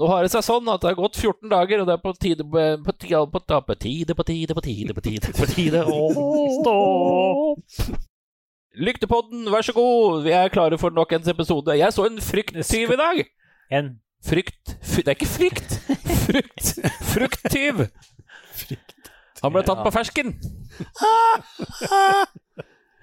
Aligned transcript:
Nå 0.00 0.08
har 0.08 0.24
det 0.24 0.30
seg 0.32 0.44
sånn 0.46 0.68
at 0.72 0.80
det 0.80 0.88
har 0.88 0.96
gått 0.96 1.18
14 1.20 1.50
dager, 1.52 1.82
og 1.82 1.88
det 1.88 1.96
er 1.96 2.00
på 2.00 2.12
tide 2.16 2.44
på, 2.44 2.62
på, 2.86 2.92
tide, 2.96 3.24
på, 3.28 3.40
på 3.68 3.76
tide, 3.76 4.16
på 4.16 4.24
tide, 4.30 4.56
på 4.56 4.64
tide, 4.64 4.96
på 4.96 5.04
tide, 5.04 5.32
på 5.36 5.48
tide 5.50 5.82
å 5.84 5.98
stå 6.56 6.76
opp. 6.80 7.80
Lyktepodden, 8.80 9.44
vær 9.52 9.66
så 9.66 9.74
god, 9.76 10.22
vi 10.24 10.32
er 10.32 10.52
klare 10.54 10.78
for 10.80 10.94
nok 10.96 11.12
en 11.12 11.28
episode. 11.34 11.76
Jeg 11.76 11.92
så 11.92 12.06
en 12.08 12.22
frykttyv 12.24 12.94
i 12.94 13.00
dag. 13.00 13.26
En 13.76 13.98
Frykt 14.20 14.76
fy, 14.84 15.00
Det 15.02 15.08
er 15.08 15.16
ikke 15.16 15.26
frykt. 15.26 15.80
Frukt. 16.26 16.66
Frukttyv. 17.12 17.86
Han 19.40 19.52
ble 19.54 19.62
tatt 19.64 19.80
på 19.84 19.90
fersken. 19.94 20.34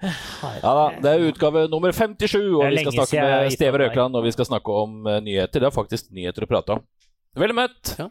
Ja 0.02 0.72
da, 0.78 0.84
det 1.02 1.10
er 1.10 1.24
utgave 1.26 1.64
nummer 1.72 1.90
57, 1.94 2.36
og 2.54 2.62
vi 2.70 2.82
skal 2.84 2.94
snakke 2.94 3.24
med 3.24 3.54
Steve. 3.54 3.80
Røkland, 3.82 4.18
og 4.18 4.26
vi 4.26 4.32
skal 4.34 4.46
snakke 4.46 4.76
om 4.84 5.08
eh, 5.10 5.18
nyheter. 5.26 5.64
Det 5.64 5.70
er 5.70 5.74
faktisk 5.74 6.12
nyheter 6.14 6.46
å 6.46 6.50
prate 6.50 6.76
om. 6.76 6.84
Vel 7.38 7.54
møtt. 7.56 7.94
Ja. 7.98 8.08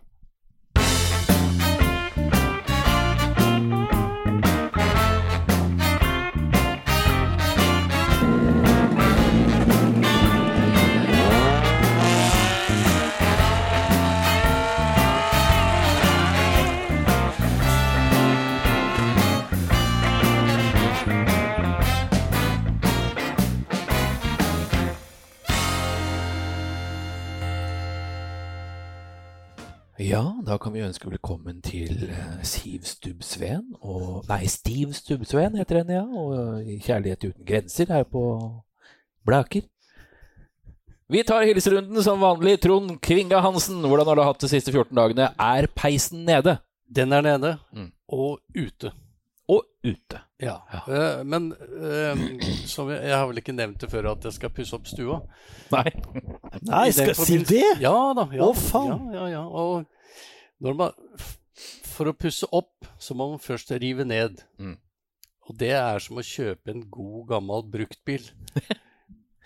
Ja, 30.00 30.22
da 30.46 30.58
kan 30.62 30.76
vi 30.76 30.84
ønske 30.86 31.10
velkommen 31.10 31.58
til 31.66 32.04
eh, 32.06 32.42
Siv 32.46 32.84
Stubbsveen 32.86 33.72
og 33.82 34.28
Nei, 34.30 34.44
Stiv 34.52 34.92
Stubbsveen 34.94 35.58
heter 35.58 35.80
henne, 35.82 35.96
ja. 35.98 36.04
Og 36.06 36.68
Kjærlighet 36.86 37.26
uten 37.32 37.48
grenser 37.48 37.90
her 37.90 38.06
på 38.06 38.22
Blaker. 39.26 39.66
Vi 41.10 41.24
tar 41.26 41.48
hilserunden 41.48 42.04
som 42.04 42.22
vanlig. 42.22 42.60
Trond 42.62 42.98
Kvinga 43.02 43.40
Hansen, 43.42 43.80
hvordan 43.88 44.12
har 44.12 44.20
du 44.20 44.26
hatt 44.28 44.44
de 44.44 44.52
siste 44.52 44.74
14 44.76 44.94
dagene? 45.00 45.32
Er 45.40 45.70
peisen 45.74 46.26
nede? 46.28 46.58
Den 46.88 47.12
er 47.16 47.24
nede, 47.26 47.56
Mm. 47.74 47.90
og 48.08 48.40
ute. 48.56 48.92
Og 49.48 49.64
ute. 49.88 50.20
Ja. 50.44 50.58
Eh, 50.92 51.22
men 51.24 51.52
eh, 51.56 52.24
som 52.68 52.90
jeg, 52.92 53.00
jeg 53.08 53.16
har 53.16 53.28
vel 53.30 53.40
ikke 53.42 53.56
nevnt 53.56 53.80
det 53.80 53.90
før 53.92 54.10
at 54.12 54.26
jeg 54.28 54.36
skal 54.36 54.52
pusse 54.54 54.76
opp 54.76 54.90
stua. 54.90 55.22
Nei. 55.72 55.86
Nei, 56.68 56.88
skal 56.96 57.16
si 57.16 57.38
det? 57.48 57.64
Ja 57.84 57.94
da. 58.18 58.28
Ja, 58.36 58.50
Å, 58.50 58.58
faen. 58.58 59.08
Ja, 59.14 59.28
ja, 59.30 59.38
ja. 59.38 59.46
Og 59.48 59.88
når 60.64 60.76
man, 60.82 60.98
for 61.88 62.12
å 62.12 62.16
pusse 62.18 62.50
opp, 62.52 62.90
så 63.00 63.16
må 63.16 63.30
man 63.32 63.40
først 63.44 63.72
rive 63.80 64.04
ned. 64.08 64.44
Mm. 64.60 64.76
Og 65.48 65.56
det 65.62 65.72
er 65.80 66.04
som 66.04 66.20
å 66.20 66.26
kjøpe 66.28 66.74
en 66.74 66.84
god, 66.92 67.22
gammel 67.32 67.64
bruktbil. 67.72 68.28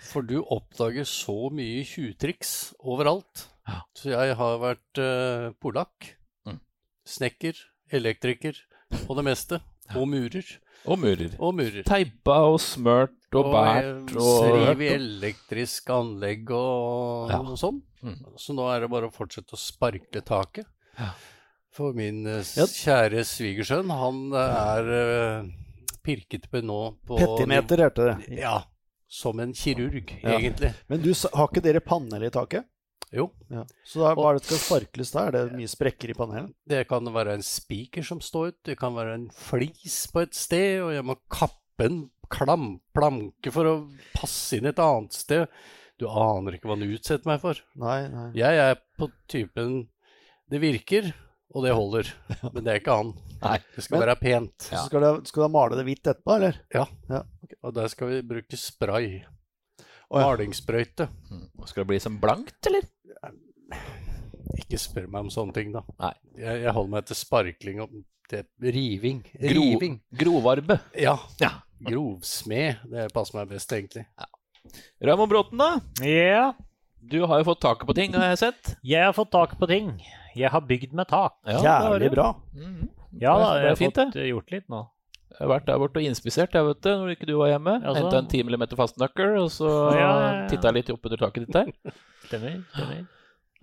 For 0.01 0.25
du 0.25 0.39
oppdager 0.41 1.05
så 1.05 1.35
mye 1.53 1.83
tjuvtriks 1.85 2.71
overalt. 2.81 3.43
Ja. 3.69 3.83
Så 3.93 4.09
jeg 4.09 4.33
har 4.39 4.55
vært 4.63 5.01
uh, 5.03 5.51
polakk, 5.61 6.15
Mm. 6.49 6.57
snekker, 7.05 7.59
elektriker 7.93 8.57
og 9.05 9.13
det 9.19 9.25
meste. 9.29 9.59
Og 9.95 10.07
murer. 10.07 10.47
Og 10.87 10.97
murer. 10.99 11.33
Og 11.39 11.53
murer. 11.57 11.83
Teipa 11.87 12.37
og 12.49 12.59
smørt 12.63 13.35
og 13.37 13.49
bært 13.53 14.13
og 14.19 14.47
Riv 14.55 14.81
i 14.81 14.89
elektrisk 14.95 15.89
anlegg 15.93 16.49
og, 16.51 17.29
Ja. 17.31 17.41
noe 17.45 17.57
sånt. 17.59 17.83
Mm. 18.03 18.17
Så 18.37 18.55
nå 18.57 18.65
er 18.73 18.81
det 18.81 18.89
bare 18.89 19.09
å 19.09 19.13
fortsette 19.13 19.53
å 19.53 19.59
sparkle 19.59 20.21
taket. 20.25 20.65
Ja. 20.97 21.11
For 21.71 21.93
min 21.93 22.25
eh, 22.27 22.41
Ja. 22.57 22.65
kjære 22.65 23.23
svigersønn, 23.23 23.89
han 23.89 24.33
eh, 24.33 24.57
er 24.75 24.89
uh, 25.43 25.45
pirket 26.03 26.49
på 26.51 26.61
nå 26.65 26.97
på 27.07 27.19
Petimeter 27.21 27.77
hørte 27.85 28.07
det. 28.09 28.39
Ja. 28.41 28.63
Som 29.07 29.39
en 29.39 29.53
kirurg, 29.53 30.11
Ja. 30.23 30.37
egentlig. 30.39 30.73
Men 30.89 31.01
du, 31.01 31.13
har 31.13 31.47
ikke 31.47 31.61
dere 31.63 31.79
panel 31.79 32.23
i 32.23 32.29
taket? 32.29 32.65
Jo. 33.11 33.25
Ja. 33.51 33.65
Så 33.83 33.99
da, 33.99 34.13
hva 34.15 34.29
er 34.31 34.37
det 34.39 34.45
skal 34.47 34.61
sparkles 34.61 35.11
der? 35.11 35.27
Er 35.35 35.49
det 35.49 35.57
mye 35.59 35.67
sprekker 35.71 36.13
i 36.13 36.15
panelet? 36.15 36.53
Det 36.69 36.85
kan 36.87 37.07
være 37.11 37.33
en 37.35 37.43
spiker 37.43 38.05
som 38.07 38.21
står 38.23 38.53
ut, 38.53 38.59
det 38.69 38.77
kan 38.79 38.95
være 38.95 39.17
en 39.19 39.25
flis 39.35 40.05
på 40.13 40.23
et 40.23 40.37
sted, 40.37 40.79
og 40.85 40.93
jeg 40.95 41.03
må 41.09 41.17
kappe 41.31 41.87
en 41.89 41.99
klam, 42.31 42.77
planke 42.95 43.51
for 43.51 43.67
å 43.67 43.73
passe 44.15 44.55
inn 44.59 44.69
et 44.71 44.79
annet 44.79 45.17
sted. 45.17 45.49
Du 45.99 46.07
aner 46.07 46.55
ikke 46.55 46.71
hva 46.71 46.77
du 46.79 46.87
utsetter 46.87 47.27
meg 47.29 47.41
for. 47.43 47.59
Nei, 47.77 48.05
nei. 48.09 48.29
Jeg 48.39 48.61
er 48.63 48.79
på 48.97 49.11
typen 49.29 49.83
Det 50.49 50.59
virker, 50.63 51.11
og 51.53 51.63
det 51.67 51.75
holder. 51.75 52.07
Men 52.53 52.63
det 52.63 52.71
er 52.73 52.79
ikke 52.81 52.95
han. 52.95 53.11
Nei. 53.43 53.57
Det 53.75 53.83
skal 53.85 53.97
Men- 53.99 54.05
være 54.07 54.15
pent. 54.23 54.69
Så 54.69 54.85
skal 54.87 55.03
du, 55.03 55.21
skal 55.27 55.43
du 55.45 55.53
male 55.53 55.77
det 55.77 55.85
hvitt 55.87 56.07
etterpå, 56.07 56.37
eller? 56.39 56.57
Ja. 56.73 56.87
Ja. 57.11 57.21
Og 57.61 57.75
der 57.75 57.91
skal 57.91 58.09
vi 58.09 58.23
bruke 58.31 58.57
spray. 58.59 59.21
Ja. 60.11 60.25
Malingssprøyte. 60.25 61.05
Mm. 61.31 61.45
Skal 61.69 61.83
det 61.85 61.87
bli 61.93 61.99
som 62.03 62.17
blankt, 62.19 62.57
eller? 62.67 62.83
Ikke 64.59 64.79
spør 64.81 65.07
meg 65.07 65.21
om 65.25 65.29
sånne 65.33 65.53
ting, 65.55 65.71
da. 65.75 65.81
Nei. 66.01 66.13
Jeg, 66.37 66.61
jeg 66.65 66.73
holder 66.75 66.91
meg 66.95 67.05
til 67.09 67.15
sparkling 67.19 67.81
og 67.85 67.93
til 68.31 68.43
riving. 68.63 69.21
Gro, 69.35 69.63
Riving. 69.65 69.97
grovarbe. 70.17 70.79
Ja. 70.99 71.17
Ja. 71.41 71.51
Grovsmed. 71.83 72.81
Det 72.91 73.07
passer 73.15 73.39
meg 73.39 73.49
best, 73.51 73.71
egentlig. 73.75 74.05
Raymond 75.01 75.31
Bråten, 75.31 75.57
da? 75.61 75.71
Ja, 76.05 76.51
Du 77.01 77.23
har 77.25 77.39
jo 77.41 77.47
fått 77.47 77.61
taket 77.63 77.87
på 77.89 77.95
ting, 77.97 78.13
har 78.13 78.27
jeg 78.35 78.37
sett. 78.43 78.75
jeg 78.85 79.01
har 79.03 79.13
fått 79.17 79.31
tak 79.33 79.55
på 79.57 79.67
ting. 79.67 79.95
Jeg 80.37 80.51
har 80.53 80.61
bygd 80.61 80.93
med 80.93 81.07
tak. 81.09 81.33
Ja, 81.47 81.57
det 81.57 81.65
Jævlig 81.65 82.11
bra. 82.13 82.27
Mhm. 82.53 82.89
Ja 83.19 83.33
da, 83.37 83.47
Det 83.55 83.61
jeg 83.61 83.65
er 83.65 83.69
har 83.69 83.75
fint, 83.79 83.95
fått 83.97 84.13
det. 84.13 84.27
gjort 84.29 84.51
litt 84.53 84.67
nå. 84.69 84.81
Jeg 85.31 85.39
har 85.47 85.49
vært 85.59 85.65
der 85.65 85.79
borte 85.81 85.97
og 85.99 86.05
inspisert, 86.05 86.53
jeg, 86.53 86.63
vet 86.67 86.81
du, 86.85 86.89
når 87.01 87.09
ikke 87.15 87.25
du 87.27 87.33
var 87.39 87.47
hjemme. 87.49 87.73
Altså. 87.83 88.03
Henta 88.03 88.17
en 88.21 88.27
10 88.27 88.43
mm 88.43 88.67
fastnøkkel, 88.77 89.33
og 89.41 89.49
så 89.49 89.71
Ja, 89.95 89.97
ja, 89.97 90.31
ja. 90.43 90.47
titta 90.51 90.71
litt 90.71 90.89
opp 90.93 91.05
under 91.09 91.17
taket 91.17 91.47
ditt 91.47 91.53
der. 91.57 91.93
Stemmer. 92.27 92.61
stemmer. 92.75 93.07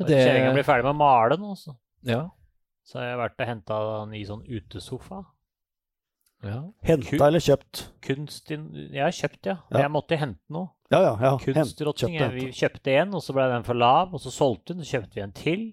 Det- 0.06 0.18
Kjerringa 0.24 0.52
blir 0.54 0.62
ferdig 0.64 0.84
med 0.84 0.94
å 0.94 0.98
male 0.98 1.36
nå, 1.38 1.54
så. 1.58 1.74
Ja. 2.06 2.28
så 2.86 2.98
har 3.00 3.04
jeg 3.10 3.18
vært 3.18 3.40
og 3.40 3.46
henta 3.48 3.78
en 4.02 4.10
ny 4.10 4.24
sånn 4.24 4.44
utesofa. 4.48 5.24
ja. 6.44 6.62
Henta 6.86 7.26
eller 7.26 7.40
kjøpt? 7.42 7.82
Kunst 8.00 8.50
in... 8.54 8.68
Jeg 8.92 9.02
har 9.02 9.10
kjøpt, 9.12 9.42
ja. 9.46 9.56
Ja. 9.72 9.80
Jeg 9.82 9.90
måtte 9.90 10.16
hente 10.16 10.38
noe. 10.54 10.70
Ja, 10.90 11.00
ja. 11.02 11.16
ja. 11.20 11.32
Hent- 11.36 11.54
Kunstrotting. 11.58 12.14
Vi 12.32 12.46
kjøpte 12.54 12.94
en, 13.02 13.12
og 13.14 13.20
så 13.22 13.34
ble 13.34 13.48
den 13.50 13.64
for 13.66 13.74
lav, 13.74 14.14
og 14.14 14.20
så 14.22 14.30
solgte 14.32 14.72
hun, 14.74 14.84
så 14.84 14.96
kjøpte 15.00 15.14
vi 15.18 15.20
en 15.26 15.32
til. 15.36 15.66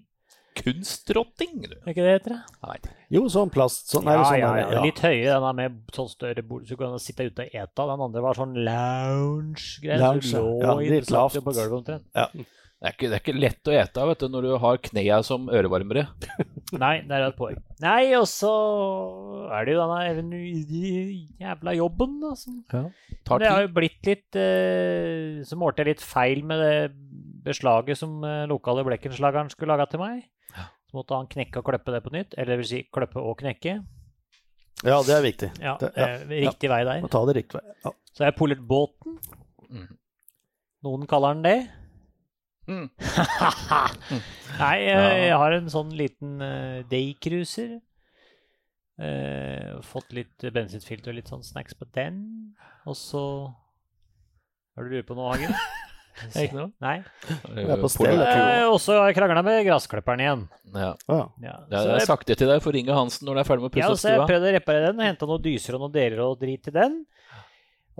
Kunstrotting, 0.56 1.62
du. 1.68 1.74
Er 1.84 1.92
ikke 1.92 2.04
det 2.04 2.12
heter? 2.16 2.34
det? 2.34 2.58
Vet. 2.68 2.86
Jo, 3.12 3.22
sånn 3.32 3.50
plast. 3.52 3.90
Sånn, 3.92 4.04
nei, 4.08 4.14
ja, 4.16 4.24
sånn 4.24 4.38
ja, 4.40 4.50
ja, 4.56 4.68
ja. 4.72 4.82
Litt 4.86 5.00
høyere, 5.04 5.34
den 5.36 5.48
er 5.50 5.56
med 5.58 5.78
sånn 5.96 6.08
større 6.08 6.42
bord, 6.48 6.64
så 6.66 6.76
du 6.76 6.80
kan 6.80 6.98
sitte 6.98 7.26
ute 7.28 7.44
og 7.46 7.54
ete. 7.60 7.86
Den 7.92 8.04
andre 8.08 8.22
var 8.24 8.38
sånn 8.38 8.54
lounge-greier. 8.66 10.00
Lounge, 10.00 10.24
så 10.30 10.40
du 10.42 10.64
ja. 10.64 10.72
lå 10.72 10.80
Ja, 10.80 10.86
i- 10.86 10.90
litt 10.96 11.10
lavt. 11.12 11.36
på 11.44 11.52
gulvet 11.52 11.76
omtrent. 11.80 12.46
Det 12.76 12.90
er, 12.90 12.92
ikke, 12.92 13.08
det 13.08 13.16
er 13.16 13.22
ikke 13.22 13.40
lett 13.40 13.68
å 13.70 13.72
ete 13.72 14.02
vet 14.10 14.20
du, 14.20 14.26
når 14.28 14.42
du 14.44 14.50
har 14.60 14.78
knea 14.84 15.16
som 15.24 15.46
ørevarmere. 15.48 16.02
Nei, 16.82 16.98
det 17.08 17.14
er 17.16 17.22
et 17.30 17.36
poeng. 17.38 17.56
Nei, 17.80 18.02
og 18.18 18.26
så 18.28 18.50
er 19.56 19.64
det 19.64 19.76
jo 19.78 19.86
denne 20.12 20.40
jævla 21.40 21.72
jobben, 21.78 22.18
da. 22.20 22.34
Som 22.36 22.58
Tar 23.24 23.40
det 23.40 23.48
har 23.48 23.64
jo 23.64 23.70
blitt 23.74 24.04
litt 24.06 24.36
eh, 24.38 25.40
Så 25.48 25.56
målte 25.58 25.82
jeg 25.82 25.94
litt 25.94 26.04
feil 26.04 26.44
med 26.46 26.60
det 26.62 26.74
beslaget 27.48 27.96
som 27.98 28.20
eh, 28.28 28.44
lokale 28.50 28.84
Blekkenslageren 28.86 29.48
skulle 29.54 29.72
laga 29.72 29.88
til 29.90 30.02
meg. 30.04 30.20
Så 30.86 31.00
måtte 31.00 31.16
han 31.16 31.26
knekke 31.32 31.58
og 31.62 31.66
kløppe 31.66 31.96
det 31.96 32.02
på 32.04 32.12
nytt. 32.14 32.36
Eller 32.36 32.52
det 32.54 32.60
vil 32.60 32.70
si 32.74 32.82
kløppe 32.92 33.24
og 33.24 33.38
knekke. 33.40 33.78
Ja, 34.84 35.00
det 35.00 35.16
er 35.16 35.24
viktig. 35.24 35.48
Ja, 35.64 35.78
Det- 35.80 35.94
eh, 35.96 36.28
Riktig 36.44 36.68
vei 36.70 36.82
der. 36.84 37.00
Må 37.02 37.08
ta 37.10 37.24
det 37.26 37.38
riktig 37.40 37.56
vei. 37.58 37.64
Ja. 37.88 37.94
Så 38.12 38.22
har 38.22 38.30
jeg 38.34 38.38
polert 38.38 38.62
båten. 38.68 39.16
Mm. 39.72 39.88
Noen 40.86 41.08
kaller 41.10 41.34
den 41.40 41.42
det. 41.48 41.58
Mm. 42.66 42.88
Nei, 44.62 44.76
jeg, 44.82 45.18
jeg 45.26 45.36
har 45.42 45.56
en 45.56 45.68
sånn 45.72 45.92
liten 45.98 46.40
uh, 46.42 46.80
daycruiser. 46.90 47.76
Eh, 48.96 49.76
fått 49.84 50.14
litt 50.16 50.44
bensinfilter 50.56 51.12
og 51.12 51.18
litt 51.18 51.28
sånn 51.28 51.44
snacks 51.44 51.76
på 51.76 51.88
den. 51.92 52.20
Og 52.88 52.96
så 52.96 53.22
Hva 54.72 54.80
er 54.80 54.86
det 54.86 54.88
du 54.88 54.94
lurer 54.96 55.08
på 55.08 55.16
nå, 55.18 55.26
Hagen? 55.28 55.52
Ikke 56.32 56.56
noe. 56.56 56.70
Nei. 56.80 56.94
er 57.60 57.80
på 57.82 57.90
stell. 57.92 58.22
Eh, 58.24 58.62
og 58.64 58.78
så 58.80 58.94
har 58.96 59.10
jeg 59.10 59.18
krangla 59.18 59.42
med 59.44 59.66
gressklipperen 59.66 60.22
igjen. 60.24 60.46
Ja. 60.72 60.94
Ja. 61.10 61.18
Ja, 61.44 61.56
Ja, 61.68 61.82
så 61.82 61.82
jeg 61.90 61.98
har 61.98 62.06
sagt 62.08 62.30
det 62.30 62.38
til 62.40 62.48
deg. 62.48 62.62
for 62.64 62.72
ringe 62.72 62.96
Hansen 62.96 63.28
når 63.28 63.36
du 63.36 63.42
er 63.42 63.50
ferdig 63.50 63.66
med 63.66 63.68
å 63.68 63.82
ja, 63.82 63.90
pusse 63.90 63.92
opp 63.92 64.00
så 64.00 64.14
jeg 64.14 64.30
prøvde 64.30 64.48
å 64.48 64.54
reparere 64.56 64.88
den 64.94 65.02
og 65.02 65.10
henta 65.10 65.28
noen 65.28 65.44
dyser 65.44 65.76
og 65.76 65.84
noen 65.84 65.96
deler 65.98 66.24
og 66.24 66.40
drit 66.40 66.64
til 66.64 66.76
den. 66.78 66.96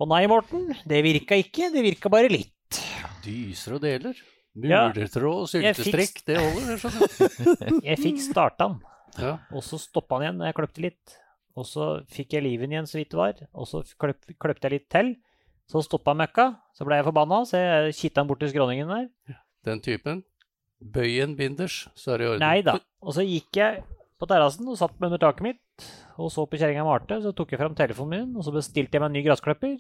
Og 0.01 0.09
nei, 0.09 0.23
Morten, 0.33 0.71
det 0.89 1.03
virka 1.05 1.37
ikke. 1.41 1.69
Det 1.73 1.85
virka 1.85 2.13
bare 2.13 2.33
litt. 2.33 2.81
Dyser 3.25 3.77
og 3.77 3.85
deler. 3.85 4.17
Ja. 4.65 4.87
Mulertråd 4.89 5.43
og 5.45 5.63
Jeg 5.63 5.77
syltestrikk, 5.77 6.23
det 6.29 6.37
holder. 6.41 6.69
jeg 6.73 6.81
skjønner. 6.81 7.81
Jeg 7.91 8.01
fikk 8.01 8.21
starta 8.25 8.69
den. 8.71 8.79
Ja. 9.21 9.33
Og 9.53 9.65
så 9.65 9.79
stoppa 9.81 10.17
han 10.17 10.25
igjen 10.27 10.39
når 10.41 10.51
jeg 10.51 10.57
kløpte 10.59 10.85
litt. 10.85 11.17
Og 11.57 11.65
så 11.69 11.85
fikk 12.13 12.35
jeg 12.37 12.45
liven 12.45 12.73
igjen 12.73 12.89
så 12.89 12.99
vidt 12.99 13.15
det 13.15 13.19
var. 13.21 13.39
Og 13.57 13.69
så 13.69 13.81
kløp, 14.01 14.27
kløpte 14.41 14.69
jeg 14.69 14.75
litt 14.77 14.89
til. 14.93 15.15
Så 15.73 15.81
stoppa 15.85 16.13
møkka. 16.17 16.51
Så 16.77 16.85
ble 16.89 16.99
jeg 17.01 17.07
forbanna, 17.09 17.43
så 17.49 17.61
jeg 17.61 17.95
kitta 17.97 18.23
han 18.23 18.29
bort 18.31 18.41
til 18.45 18.53
skråningen 18.53 18.93
der. 18.93 19.37
Den 19.65 19.81
typen. 19.85 20.21
Bøy 20.81 21.23
en 21.25 21.37
binders, 21.39 21.87
så 21.97 22.13
er 22.15 22.21
det 22.21 22.27
i 22.27 22.31
orden. 22.35 22.45
Nei 22.45 22.61
da. 22.67 22.77
Og 23.01 23.17
så 23.17 23.25
gikk 23.25 23.57
jeg 23.57 23.81
på 24.21 24.29
terrassen 24.29 24.69
og 24.69 24.77
satt 24.81 24.97
meg 25.01 25.11
under 25.11 25.21
taket 25.25 25.45
mitt 25.49 25.87
og 26.17 26.31
så 26.33 26.45
på 26.49 26.57
kjerringa 26.61 26.85
Marte. 26.87 27.19
Så 27.25 27.33
tok 27.37 27.53
jeg 27.53 27.61
fram 27.61 27.77
telefonen 27.77 28.13
min, 28.13 28.37
og 28.37 28.45
så 28.45 28.53
bestilte 28.55 28.97
jeg 28.97 29.03
meg 29.05 29.11
en 29.13 29.17
ny 29.19 29.23
gressklipper. 29.27 29.77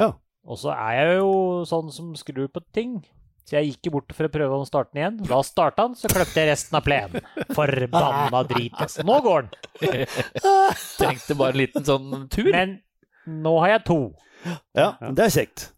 Ja. 0.00 0.10
Og 0.42 0.58
så 0.58 0.72
er 0.74 0.96
jeg 0.98 1.18
jo 1.20 1.32
sånn 1.68 1.92
som 1.94 2.14
skrur 2.18 2.48
på 2.52 2.64
ting. 2.74 2.96
Så 3.42 3.56
jeg 3.58 3.72
gikk 3.72 3.88
jo 3.88 3.92
bort 3.96 4.12
for 4.14 4.28
å 4.28 4.32
prøve 4.32 4.58
å 4.62 4.66
starte 4.68 4.94
den 4.94 5.02
igjen. 5.02 5.16
Da 5.28 5.40
starta 5.42 5.88
han, 5.88 5.96
så 5.98 6.08
kløpte 6.12 6.38
jeg 6.38 6.48
resten 6.52 6.78
av 6.78 6.84
plenen. 6.86 7.24
Forbanna 7.56 8.42
drit. 8.48 8.72
Altså. 8.80 9.02
Nå 9.06 9.18
går 9.24 9.48
den. 9.48 10.06
Trengte 11.00 11.36
bare 11.38 11.52
en 11.56 11.60
liten 11.64 11.86
sånn 11.86 12.26
tur. 12.32 12.52
Men 12.54 12.78
nå 13.26 13.56
har 13.64 13.76
jeg 13.76 13.84
to. 13.90 14.00
Ja, 14.78 14.92
det 15.10 15.26
er 15.28 15.34
kjekt. 15.40 15.68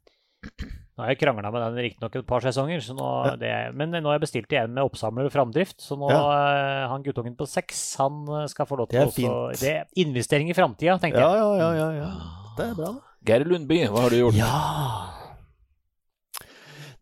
Nå 0.95 1.03
har 1.03 1.11
jeg 1.11 1.19
krangla 1.25 1.51
med 1.51 1.65
den 1.65 1.81
riktignok 1.89 2.15
et 2.21 2.27
par 2.29 2.45
sesonger, 2.45 2.79
så 2.85 2.95
nå, 2.95 3.09
det, 3.41 3.51
men 3.75 3.91
nå 3.97 4.05
har 4.07 4.15
jeg 4.21 4.27
bestilt 4.29 4.53
igjen 4.55 4.77
med 4.77 4.85
oppsamler 4.87 5.27
og 5.27 5.33
framdrift. 5.35 5.81
Så 5.83 5.97
nå 5.99 6.07
eh, 6.13 6.85
han 6.93 7.03
guttungen 7.03 7.35
på 7.41 7.49
seks, 7.51 7.81
han 7.99 8.21
eh, 8.29 8.45
skal 8.53 8.69
få 8.71 8.79
lov 8.79 8.93
til 8.93 9.01
Det 9.01 9.03
er 9.03 9.27
å 9.33 9.41
også- 9.49 9.65
Det 9.65 9.73
er 9.81 10.05
investering 10.05 10.53
i 10.53 10.55
framtida, 10.55 10.95
tenkte 11.03 11.19
Ja, 11.25 11.33
jeg. 11.35 11.43
ja, 11.43 11.51
ja, 11.59 11.73
ja, 11.81 11.91
ja. 12.05 12.47
Det 12.61 12.69
er 12.71 12.79
bra. 12.79 12.93
Geir 13.27 13.49
Lundby, 13.49 13.81
hva 13.91 14.05
har 14.07 14.15
du 14.15 14.21
gjort? 14.21 14.39
Ja 14.39 15.24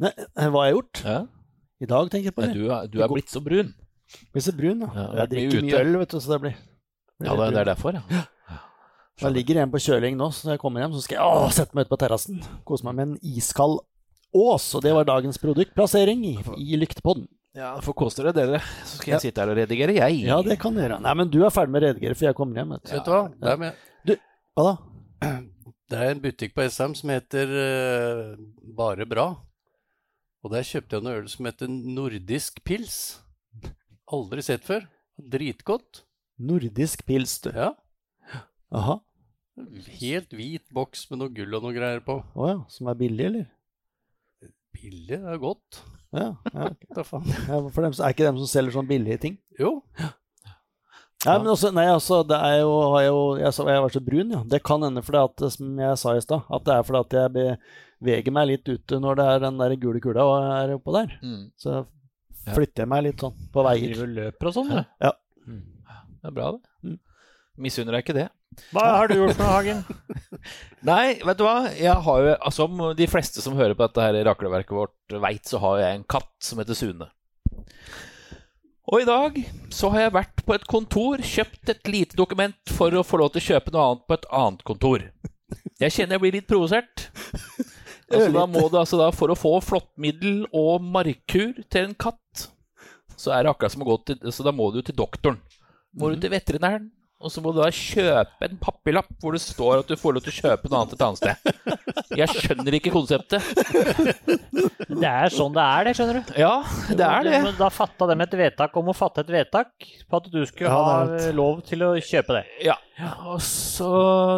Nei, 0.02 0.48
hva 0.48 0.58
har 0.62 0.68
jeg 0.70 0.76
gjort? 0.78 1.02
Ja? 1.06 1.16
I 1.82 1.88
dag, 1.90 2.10
tenker 2.12 2.28
jeg 2.30 2.34
på. 2.36 2.42
det. 2.44 2.50
Nei, 2.52 2.58
du, 2.58 2.66
er- 2.74 2.90
du 2.92 3.00
er 3.02 3.10
blitt 3.12 3.30
så 3.32 3.42
brun. 3.44 3.72
Blir 4.34 4.44
så 4.44 4.52
brun, 4.54 4.82
da. 4.84 4.88
Ja, 4.96 5.06
jeg 5.22 5.30
drikker 5.32 5.54
mye 5.56 5.62
mye 5.62 5.72
ute. 5.72 5.82
øl, 5.86 5.98
vet 6.02 6.12
du, 6.14 6.18
så 6.20 6.32
det 6.34 6.40
blir, 6.44 6.56
blir 7.18 7.30
Ja, 7.30 7.36
det, 7.38 7.46
det 7.54 7.60
er 7.62 7.70
derfor, 7.72 7.96
ja. 8.00 8.26
Da 9.22 9.28
ligger 9.30 9.60
en 9.62 9.70
på 9.70 9.78
kjøling 9.80 10.16
nå, 10.18 10.26
så 10.34 10.48
når 10.48 10.56
jeg 10.56 10.60
kommer 10.64 10.82
hjem, 10.82 10.94
så 10.96 11.02
skal 11.04 11.16
jeg 11.18 11.42
å, 11.46 11.48
sette 11.54 11.76
meg 11.76 11.86
ut 11.86 11.90
på 11.92 11.98
terrassen. 12.00 12.40
Kose 12.68 12.84
meg 12.88 12.96
med 12.98 13.06
en 13.10 13.16
iskald 13.36 13.80
Ås, 14.32 14.64
og 14.74 14.80
det 14.82 14.94
var 14.96 15.04
dagens 15.04 15.36
produktplassering 15.38 16.22
i, 16.24 16.30
i 16.56 16.78
Lyktepodden. 16.80 17.26
Ja, 17.52 17.74
for 17.84 17.92
kose 17.92 18.22
dere, 18.24 18.32
dere. 18.32 18.60
Så 18.88 18.96
skal 18.96 19.12
jeg 19.18 19.20
sitte 19.26 19.42
her 19.44 19.50
og 19.52 19.58
redigere, 19.60 19.92
jeg. 19.98 20.22
Ja, 20.24 20.38
det 20.40 20.56
kan 20.62 20.72
du 20.72 20.80
gjøre. 20.80 20.96
Nei, 21.04 21.12
men 21.20 21.28
du 21.28 21.36
er 21.44 21.52
ferdig 21.52 21.74
med 21.74 21.82
å 21.84 21.90
redigere, 21.90 22.16
for 22.16 22.30
jeg 22.30 22.36
kommer 22.38 22.62
hjem. 22.62 22.72
Vet 22.78 22.86
du. 22.88 22.92
Vet 22.96 23.04
du 23.04 23.12
hva? 23.12 23.20
Det 23.36 23.50
er, 23.52 23.60
med, 23.60 24.22
Hva 24.56 24.64
da? 24.70 25.32
det 25.92 25.98
er 26.00 26.14
en 26.14 26.22
butikk 26.24 26.54
på 26.56 26.64
SM 26.64 26.94
som 26.96 27.12
heter 27.12 27.52
eh, 27.60 28.22
Bare 28.80 29.04
Bra. 29.08 29.26
Og 30.42 30.50
der 30.50 30.66
kjøpte 30.66 30.98
jeg 30.98 31.04
en 31.04 31.12
øl 31.12 31.28
som 31.30 31.46
heter 31.46 31.70
Nordisk 31.70 32.58
Pils. 32.66 32.96
Aldri 34.12 34.42
sett 34.42 34.64
før. 34.66 34.88
Dritgodt. 35.16 36.02
Nordisk 36.42 37.04
pils, 37.06 37.36
du. 37.44 37.52
Ja. 37.54 37.70
Aha. 38.74 38.98
Helt 40.00 40.32
hvit 40.34 40.64
boks 40.74 41.04
med 41.10 41.20
noe 41.20 41.32
gull 41.34 41.54
og 41.54 41.66
noe 41.66 41.76
greier 41.76 42.02
på. 42.04 42.18
Å 42.34 42.48
ja. 42.48 42.56
Som 42.72 42.90
er 42.90 42.98
billig, 42.98 43.28
eller? 43.28 43.46
Billig, 44.74 45.20
er 45.20 45.38
godt. 45.40 45.82
Ja, 46.12 46.32
ja. 46.50 46.72
Da 46.96 47.04
faen. 47.06 47.28
ja 47.28 47.60
for 47.68 47.84
dem, 47.84 47.94
er 47.94 48.16
ikke 48.16 48.26
dem 48.26 48.40
som 48.42 48.50
selger 48.50 48.74
sånn 48.74 48.90
billige 48.90 49.20
ting? 49.22 49.38
Jo. 49.60 49.76
Nei, 51.22 51.36
men 51.38 51.52
også, 51.52 51.70
nei, 51.70 51.86
altså, 51.86 52.24
det 52.26 52.34
er 52.34 52.58
jo, 52.64 52.72
har 52.96 53.04
jo 53.06 53.18
jeg, 53.38 53.54
jeg 53.54 53.82
var 53.84 53.94
så 53.94 54.02
brun, 54.02 54.34
ja. 54.34 54.42
Det 54.42 54.62
kan 54.66 54.82
hende 54.82 55.04
fordi 55.06 55.22
at, 55.22 55.44
som 55.54 55.78
jeg 55.84 56.00
sa 56.00 56.16
i 56.18 56.24
stad, 56.24 56.48
at 56.50 56.66
det 56.66 56.74
er 56.74 56.88
fordi 56.88 57.02
at 57.04 57.18
jeg 57.20 57.58
beveger 58.02 58.34
meg 58.34 58.50
litt 58.50 58.68
ute 58.68 58.98
når 59.02 59.18
det 59.18 59.26
er 59.30 59.42
den 59.46 59.60
der 59.60 59.74
gule 59.80 60.02
kula 60.02 60.26
er 60.62 60.74
oppå 60.76 60.94
der. 60.96 61.16
Mm. 61.22 61.48
Så 61.60 61.84
flytter 62.50 62.84
jeg 62.84 62.90
meg 62.90 63.06
litt 63.06 63.22
sånn 63.22 63.48
på 63.54 63.64
veier. 63.66 63.92
Driver 63.94 64.08
og 64.08 64.16
løper 64.18 64.50
og 64.50 64.56
sånn, 64.58 64.72
du. 64.72 65.10
Det 66.22 66.30
er 66.30 66.34
bra, 66.36 66.52
det. 66.54 66.72
Mm. 66.86 66.98
Misunner 67.62 67.96
deg 67.96 68.04
ikke 68.04 68.16
det. 68.16 68.28
Hva 68.72 68.84
har 68.98 69.08
du 69.08 69.16
gjort 69.16 69.34
for 69.38 69.46
noe, 69.46 69.54
Hagen? 69.56 69.80
Nei, 70.90 71.16
vet 71.24 71.38
du 71.38 71.44
hva? 71.46 71.56
Jeg 71.72 71.94
har 72.06 72.22
jo, 72.26 72.32
altså, 72.36 72.66
Som 72.66 72.82
de 72.98 73.08
fleste 73.08 73.44
som 73.44 73.56
hører 73.58 73.76
på 73.78 73.86
dette 73.86 74.04
her 74.04 74.18
rakleverket 74.28 74.76
vårt 74.76 75.16
veit, 75.24 75.44
så 75.48 75.60
har 75.62 75.80
jeg 75.80 75.98
en 75.98 76.08
katt 76.16 76.32
som 76.44 76.60
heter 76.62 76.78
Sune. 76.78 77.08
Og 78.92 79.00
i 79.00 79.08
dag 79.08 79.38
så 79.72 79.92
har 79.94 80.06
jeg 80.06 80.14
vært 80.16 80.42
på 80.44 80.56
et 80.56 80.64
kontor, 80.68 81.22
kjøpt 81.22 81.70
et 81.72 81.90
lite 81.90 82.18
dokument 82.18 82.74
for 82.76 82.92
å 82.94 83.04
få 83.06 83.22
lov 83.22 83.32
til 83.32 83.42
å 83.42 83.46
kjøpe 83.52 83.72
noe 83.72 83.84
annet 83.88 84.06
på 84.08 84.18
et 84.18 84.26
annet 84.42 84.64
kontor. 84.68 85.06
Jeg 85.80 85.94
kjenner 85.94 86.16
jeg 86.16 86.24
blir 86.24 86.36
litt 86.38 86.48
provosert. 86.50 87.08
Altså, 88.12 88.32
da 88.34 88.46
må 88.50 88.64
du, 88.68 88.78
altså, 88.80 88.98
da, 89.00 89.10
for 89.16 89.32
å 89.32 89.38
få 89.38 89.52
flåttmiddel 89.64 90.44
og 90.52 90.84
markkur 90.84 91.62
til 91.72 91.88
en 91.88 91.94
katt, 91.96 92.46
så 93.16 93.34
er 93.34 93.44
det 93.44 93.52
akkurat 93.52 93.74
som 93.74 93.84
å 93.84 93.88
gå 93.92 93.96
til 94.08 94.32
Så 94.34 94.44
da 94.46 94.52
må 94.56 94.70
du 94.74 94.80
til 94.82 94.96
doktoren. 94.98 95.38
Må 95.98 96.10
du 96.12 96.20
til 96.20 96.32
veterinæren, 96.32 96.88
og 97.22 97.30
så 97.32 97.42
må 97.42 97.52
du 97.54 97.60
da 97.62 97.68
kjøpe 97.72 98.48
en 98.48 98.58
papirlapp 98.60 99.10
hvor 99.22 99.36
det 99.36 99.42
står 99.44 99.82
at 99.82 99.90
du 99.90 99.98
får 99.98 100.16
lov 100.16 100.24
til 100.24 100.32
å 100.32 100.38
kjøpe 100.40 100.70
noe 100.70 100.80
annet 100.82 100.94
et 100.96 101.04
annet 101.06 101.20
sted. 101.22 101.36
Jeg 102.18 102.28
skjønner 102.42 102.76
ikke 102.76 102.92
konseptet. 102.92 103.44
Det 104.92 105.08
er 105.08 105.32
sånn 105.32 105.54
det 105.54 105.62
er, 105.64 105.86
det, 105.86 105.94
skjønner 105.96 106.18
du. 106.18 106.32
Ja, 106.42 106.52
det 106.90 107.06
er 107.06 107.26
det. 107.26 107.36
Men 107.46 107.58
Da 107.58 107.68
fatta 107.72 108.08
de 108.10 108.16
et 108.26 108.36
vedtak 108.42 108.76
om 108.78 108.90
å 108.92 108.96
fatte 108.96 109.24
et 109.24 109.32
vedtak 109.32 109.70
på 110.10 110.20
at 110.20 110.30
du 110.32 110.40
skulle 110.48 110.70
Ja, 110.70 110.80
ha 110.82 111.30
lov 111.36 111.62
til 111.68 111.84
å 111.86 111.92
kjøpe 111.96 112.40
det. 112.40 112.44
Ja, 112.66 112.76
og 113.30 113.40
så 113.44 113.92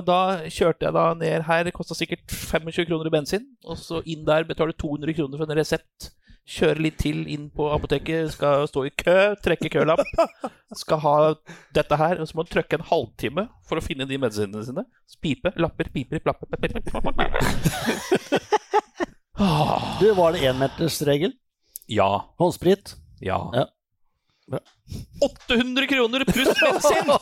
da 0.07 0.21
kjørte 0.47 0.89
jeg 0.89 0.97
da 0.97 1.07
ned 1.19 1.47
her, 1.49 1.65
det 1.67 1.75
kosta 1.77 1.97
sikkert 1.99 2.29
25 2.31 2.87
kroner 2.89 3.11
i 3.11 3.15
bensin, 3.17 3.49
og 3.67 3.81
så 3.81 4.03
inn 4.09 4.25
der 4.29 4.47
betale 4.49 4.77
200 4.77 5.17
kroner 5.17 5.41
for 5.41 5.49
en 5.49 5.59
resept. 5.59 6.13
Kjøre 6.45 6.77
litt 6.85 6.99
til 7.01 7.23
inn 7.33 7.47
på 7.57 7.71
apoteket, 7.73 8.29
skal 8.35 8.67
stå 8.69 8.83
i 8.85 8.91
kø, 8.93 9.15
trekke 9.45 9.71
kølapp. 9.73 10.03
Skal 10.77 10.99
ha 11.01 11.15
dette 11.77 11.97
her, 11.97 12.19
og 12.21 12.27
så 12.29 12.35
må 12.37 12.43
du 12.45 12.51
trykke 12.53 12.77
en 12.81 12.85
halvtime 12.89 13.47
for 13.65 13.79
å 13.79 13.83
finne 13.85 14.05
de 14.11 14.19
medisinene 14.21 14.65
sine. 14.67 14.83
Pipe, 15.23 15.51
lapper, 15.57 15.89
piper, 15.95 16.19
plapper. 16.25 16.49
Ah, 19.37 19.97
Du, 19.99 20.13
var 20.15 20.33
det 20.37 20.45
énmetersregel? 20.47 21.33
Ja. 21.91 22.35
Håndsprit? 22.39 22.95
Ja. 23.21 23.41
Ja. 23.55 23.65
800 25.25 25.87
kroner 25.91 26.25
pluss 26.29 26.55
bensin! 26.61 27.11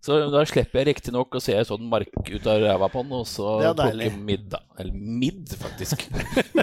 Så 0.00 0.16
da 0.32 0.40
slipper 0.48 0.80
jeg 0.80 0.88
riktignok 0.94 1.34
å 1.36 1.42
se 1.44 1.52
sånn 1.68 1.84
mark 1.90 2.08
ut 2.24 2.46
av 2.48 2.62
ræva 2.62 2.88
på 2.88 3.02
den, 3.04 3.12
og 3.18 3.26
så 3.28 3.58
plukke 3.76 4.10
middag. 4.16 4.62
Eller 4.80 4.94
midd, 4.96 5.52
faktisk. 5.60 6.06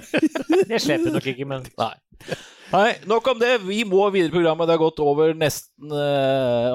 Det 0.67 0.79
slipper 0.81 1.13
nok 1.13 1.27
ikke, 1.33 1.45
men 1.47 1.67
Nei. 1.77 1.93
Nei, 2.73 2.87
nok 3.07 3.27
om 3.31 3.37
det. 3.39 3.51
Vi 3.63 3.83
må 3.87 4.01
videre 4.11 4.31
i 4.31 4.33
programmet. 4.33 4.67
Det 4.67 4.73
har 4.75 4.81
gått 4.81 4.99
over 4.99 5.35
nesten 5.37 5.93
eh, 5.93 6.73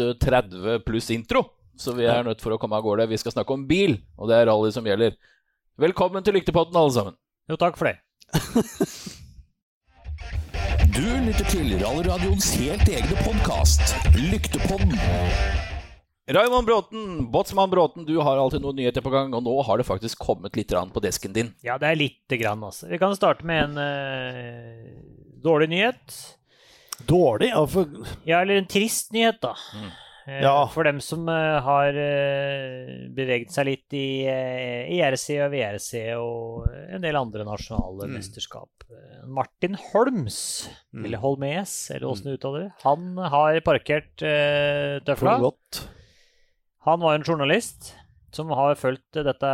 8.30 0.00 0.80
pluss 0.86 1.12
intro. 1.14 1.44
Så 1.78 1.94
vi 1.96 2.08
er 2.08 2.24
nødt 2.26 2.42
for 2.42 2.54
å 2.54 2.58
komme 2.60 2.78
av 2.78 2.84
gårde. 2.86 3.06
Vi 3.12 3.20
skal 3.20 3.34
snakke 3.36 3.54
om 3.54 3.66
bil, 3.68 3.98
og 4.16 4.32
det 4.32 4.40
er 4.40 4.48
rally 4.50 4.72
som 4.74 4.86
gjelder. 4.88 5.14
Velkommen 5.80 6.24
til 6.24 6.36
Lyktepotten, 6.36 6.76
alle 6.76 6.94
sammen. 6.96 7.18
jo, 7.52 7.58
takk 7.60 7.78
for 7.80 7.90
det. 7.90 7.98
Du 10.92 11.04
lytter 11.24 11.46
til 11.48 11.76
Rallradioens 11.80 12.50
helt 12.60 12.88
egne 12.92 13.16
podkast, 13.24 13.94
Lyktepodden. 14.18 14.96
Raymond 16.30 16.66
Bråten, 16.66 17.30
Båtsmann 17.30 17.70
Bråten, 17.70 18.04
du 18.06 18.16
har 18.22 18.36
alltid 18.38 18.62
noen 18.62 18.76
nyheter 18.78 19.02
på 19.02 19.10
gang, 19.10 19.32
og 19.34 19.42
nå 19.42 19.56
har 19.66 19.80
det 19.80 19.86
faktisk 19.88 20.20
kommet 20.22 20.54
litt 20.56 20.70
på 20.70 21.02
desken 21.02 21.32
din. 21.34 21.48
Ja, 21.66 21.78
det 21.82 21.88
er 21.90 21.98
lite 21.98 22.38
grann, 22.38 22.62
altså. 22.62 22.86
Vi 22.86 22.98
kan 23.02 23.16
starte 23.18 23.42
med 23.44 23.64
en 23.64 23.78
uh, 23.78 25.02
dårlig 25.42 25.68
nyhet. 25.72 26.14
Dårlig? 27.08 27.48
Ja, 27.50 27.64
for 27.66 27.90
Ja, 28.28 28.42
eller 28.44 28.60
en 28.60 28.70
trist 28.70 29.10
nyhet, 29.12 29.40
da. 29.42 29.56
Mm. 29.74 29.88
Uh, 30.28 30.38
Ja. 30.44 30.52
For 30.70 30.86
dem 30.86 31.00
som 31.02 31.26
uh, 31.26 31.58
har 31.66 31.90
beveget 33.16 33.50
seg 33.50 33.66
litt 33.66 33.96
i 33.98 34.22
eh, 34.30 34.86
IRC 34.94 35.24
og 35.42 35.50
VRC 35.50 36.02
og 36.14 36.68
en 36.94 37.02
del 37.02 37.18
andre 37.18 37.42
nasjonale 37.48 38.06
Mm. 38.06 38.14
mesterskap. 38.14 38.86
Martin 39.26 39.74
Holms, 39.90 40.68
Mm. 40.94 41.04
eller 41.04 41.18
Holmes, 41.18 41.90
eller 41.90 42.06
åssen 42.06 42.30
du 42.30 42.36
uttaler 42.38 42.68
det, 42.68 42.72
han 42.84 43.16
har 43.18 43.58
parkert 43.66 44.14
tøfla. 44.22 45.16
for 45.16 45.50
godt. 45.50 45.82
Han 46.86 47.00
var 47.02 47.14
en 47.18 47.24
journalist 47.26 47.92
som 48.32 48.48
har 48.56 48.74
fulgt 48.80 49.18
dette 49.26 49.50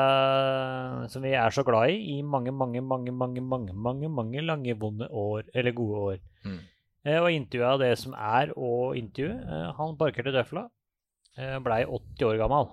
som 1.13 1.25
vi 1.25 1.33
er 1.35 1.51
så 1.55 1.65
glad 1.67 1.91
i, 1.91 2.19
i 2.19 2.23
mange, 2.23 2.53
mange, 2.55 2.81
mange, 2.81 3.11
mange, 3.13 3.43
mange, 3.43 3.75
mange, 3.75 4.09
mange 4.09 4.43
lange, 4.47 4.77
vonde 4.79 5.09
år, 5.11 5.43
eller 5.53 5.75
gode 5.77 6.03
år. 6.13 6.19
Mm. 6.47 6.59
Eh, 7.09 7.19
og 7.19 7.31
intervjua 7.35 7.73
det 7.83 7.93
som 7.99 8.15
er 8.15 8.53
å 8.55 8.93
intervjue. 8.99 9.35
Eh, 9.35 9.69
han 9.79 9.97
parkerte 9.99 10.33
døfla. 10.35 10.69
Eh, 11.39 11.57
Blei 11.65 11.83
80 11.85 12.29
år 12.31 12.39
gammel. 12.41 12.71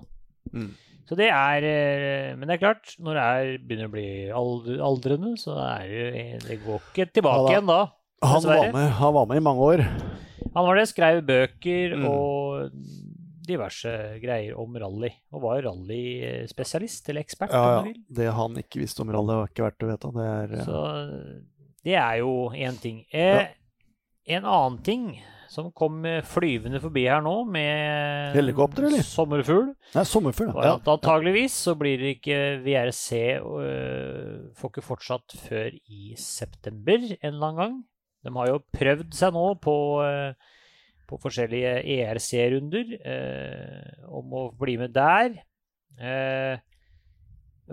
Mm. 0.54 0.70
Så 1.10 1.18
det 1.18 1.28
er 1.34 1.66
eh, 1.70 2.32
Men 2.38 2.48
det 2.50 2.56
er 2.56 2.62
klart, 2.64 2.94
når 3.02 3.18
det 3.18 3.24
er, 3.26 3.50
begynner 3.66 3.90
å 3.90 3.94
bli 3.94 4.08
ald 4.34 4.70
aldrende, 4.88 5.34
så 5.42 5.58
er 5.62 5.90
det 5.90 6.26
Det 6.48 6.60
går 6.64 6.80
ikke 6.94 7.10
tilbake 7.18 7.42
Ja 7.42 7.46
da. 7.46 7.54
igjen 7.56 7.70
da. 7.74 7.82
Han 8.26 8.46
var, 8.46 8.72
med, 8.74 8.88
han 9.02 9.14
var 9.14 9.26
med 9.30 9.38
i 9.42 9.44
mange 9.50 9.66
år. 9.74 9.84
Han 10.56 10.66
var 10.70 10.78
det, 10.80 10.88
skrev 10.94 11.20
bøker 11.28 11.98
Mm. 11.98 12.06
og 12.10 12.72
diverse 13.50 13.92
greier 14.24 14.58
om 14.60 14.76
rally. 14.82 15.12
Og 15.34 15.42
var 15.46 15.62
rallyspesialist, 15.66 17.10
eller 17.10 17.26
ekspert, 17.26 17.54
Ja, 17.54 17.84
ja. 17.86 17.94
Det 18.10 18.32
han 18.34 18.58
ikke 18.62 18.82
visste 18.84 19.02
om 19.06 19.12
rally, 19.14 19.38
var 19.42 19.52
ikke 19.52 19.68
verdt 19.68 19.86
å 19.86 19.92
vite. 19.92 20.12
Det 20.16 20.26
er, 20.32 20.66
Så 20.66 20.82
det 21.86 21.96
er 22.02 22.18
jo 22.24 22.34
én 22.54 22.80
ting. 22.82 23.06
Eh, 23.14 23.48
En 24.28 24.44
annen 24.44 24.80
ting 24.82 25.22
som 25.48 25.68
kom 25.72 26.02
flyvende 26.26 26.80
forbi 26.82 27.04
her 27.06 27.22
nå 27.22 27.46
med 27.48 28.34
Helikopter, 28.36 28.88
eller? 28.88 29.04
sommerfugl. 29.06 29.68
Nei, 29.94 30.04
sommerfugl, 30.04 30.50
ja. 30.58 30.74
at 30.80 30.88
antageligvis 30.90 31.54
så 31.68 31.76
blir 31.78 32.02
det 32.02 32.16
ikke 32.18 32.40
VRC 32.66 33.12
øh, 33.40 34.50
Får 34.58 34.72
ikke 34.74 34.84
fortsatt 34.88 35.36
før 35.46 35.70
i 35.78 36.16
september 36.18 36.98
en 36.98 37.30
eller 37.30 37.46
annen 37.52 37.62
gang. 37.62 37.78
De 38.26 38.34
har 38.34 38.50
jo 38.50 38.60
prøvd 38.74 39.14
seg 39.14 39.36
nå 39.38 39.46
på, 39.62 39.76
øh, 40.02 40.34
på 41.10 41.20
forskjellige 41.22 41.78
ERC-runder 41.96 42.96
eh, 43.00 44.06
om 44.10 44.34
å 44.34 44.46
bli 44.58 44.78
med 44.82 44.94
der. 44.96 45.38
Eh, 46.00 46.58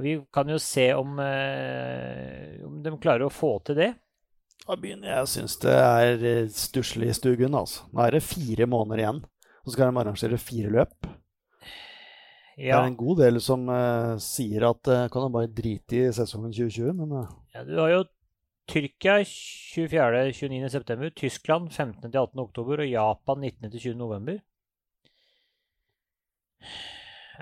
vi 0.03 0.15
kan 0.33 0.49
jo 0.49 0.59
se 0.63 0.89
om, 0.97 1.19
eh, 1.21 2.61
om 2.65 2.79
de 2.85 2.95
klarer 3.01 3.27
å 3.27 3.33
få 3.33 3.59
til 3.67 3.81
det. 3.81 3.91
Da 4.63 4.77
begynner 4.79 5.11
jeg 5.11 5.25
å 5.25 5.31
synes 5.31 5.59
det 5.65 5.75
er 5.75 6.29
eh, 6.29 6.53
stusslig 6.55 7.11
i 7.11 7.17
stugen. 7.19 7.57
altså. 7.59 7.89
Nå 7.93 8.05
er 8.05 8.17
det 8.17 8.25
fire 8.27 8.69
måneder 8.71 9.03
igjen, 9.03 9.25
og 9.25 9.67
så 9.67 9.75
skal 9.77 9.91
de 9.91 10.03
arrangere 10.05 10.41
fire 10.41 10.73
løp. 10.73 11.13
Det 12.57 12.69
er 12.69 12.85
en 12.85 12.99
god 12.99 13.23
del 13.23 13.41
som 13.43 13.65
eh, 13.73 14.15
sier 14.23 14.67
at 14.69 14.89
uh, 14.91 15.07
kan 15.13 15.25
de 15.25 15.35
bare 15.35 15.51
drite 15.51 15.97
i 15.99 16.11
sesongen 16.15 16.53
2020, 16.53 16.93
men 16.99 17.15
eh, 17.23 17.31
ja 17.57 17.65
du 17.65 17.73
har 17.81 17.93
jo 17.95 18.03
Tyrkia 18.71 19.19
24.-29. 19.27 20.69
september, 20.71 21.11
Tyskland 21.19 21.71
15.-18. 21.73 22.41
oktober 22.43 22.85
og 22.85 22.91
Japan 22.91 23.47
19.-20. 23.49 23.95
november. 23.99 24.41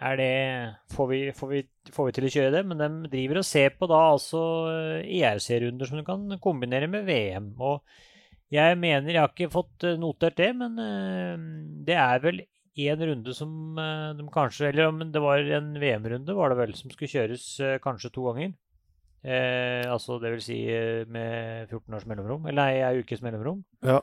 Er 0.01 0.17
det 0.17 0.35
får 0.95 1.09
vi, 1.11 1.19
får, 1.37 1.49
vi, 1.51 1.63
får 1.93 2.07
vi 2.07 2.13
til 2.17 2.27
å 2.27 2.31
kjøre 2.37 2.53
det? 2.55 2.63
Men 2.71 2.81
de 2.81 3.11
driver 3.13 3.43
og 3.43 3.49
ser 3.49 3.75
på 3.77 3.89
da 3.91 3.99
altså 4.13 4.41
ERC-runder 5.03 5.91
som 5.91 6.01
du 6.01 6.07
kan 6.07 6.39
kombinere 6.43 6.89
med 6.89 7.05
VM. 7.09 7.53
Og 7.59 7.83
jeg 8.51 8.79
mener, 8.81 9.13
jeg 9.13 9.21
har 9.21 9.31
ikke 9.31 9.53
fått 9.53 9.85
eh, 9.87 9.99
notert 10.01 10.39
det, 10.41 10.49
men 10.59 10.81
eh, 10.83 11.45
det 11.87 11.99
er 12.01 12.25
vel 12.25 12.41
én 12.81 13.05
runde 13.11 13.35
som 13.37 13.79
eh, 13.79 14.09
de 14.19 14.27
kanskje 14.33 14.71
Eller 14.71 14.89
om 14.89 15.05
det 15.13 15.23
var 15.23 15.39
en 15.39 15.73
VM-runde, 15.79 16.35
var 16.35 16.51
det 16.51 16.59
vel, 16.59 16.75
som 16.75 16.91
skulle 16.91 17.13
kjøres 17.13 17.45
eh, 17.61 17.79
kanskje 17.83 18.11
to 18.15 18.27
ganger. 18.31 18.57
Eh, 19.21 19.85
altså 19.85 20.17
det 20.21 20.31
vil 20.33 20.43
si 20.45 20.63
eh, 20.73 21.05
med 21.11 21.69
14 21.69 21.97
års 21.99 22.07
mellomrom. 22.09 22.47
Eller 22.49 22.63
nei, 22.63 22.81
ei 22.81 23.03
ukes 23.05 23.21
mellomrom. 23.25 23.61
Ja. 23.85 24.01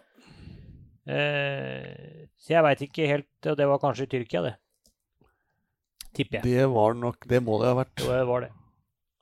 Eh, 1.08 2.28
så 2.38 2.54
jeg 2.54 2.64
veit 2.66 2.82
ikke 2.84 3.06
helt 3.08 3.48
Og 3.48 3.56
det 3.56 3.64
var 3.70 3.80
kanskje 3.80 4.04
i 4.06 4.10
Tyrkia, 4.12 4.42
det. 4.44 4.56
Tipper 6.18 6.42
jeg. 6.42 6.44
det 6.44 6.66
var 6.74 6.98
nok 7.00 7.24
Det 7.30 7.40
må 7.46 7.62
det 7.62 7.70
ha 7.72 7.78
vært. 7.80 7.96
Det 8.04 8.24
var 8.28 8.44
det. 8.44 8.52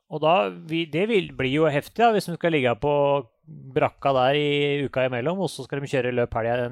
Og 0.06 0.22
da, 0.22 0.34
vi, 0.70 0.84
det 0.90 1.06
vil, 1.10 1.32
blir 1.34 1.50
jo 1.50 1.70
heftig 1.70 1.98
da, 2.04 2.12
hvis 2.14 2.28
de 2.30 2.36
skal 2.36 2.54
ligge 2.54 2.74
på 2.78 2.92
brakka 3.74 4.12
der 4.14 4.38
i 4.38 4.84
uka 4.86 5.06
imellom, 5.06 5.40
og 5.42 5.50
så 5.50 5.64
skal 5.66 5.82
de 5.82 5.90
kjøre 5.90 6.12
løp 6.14 6.34
helga 6.38 6.68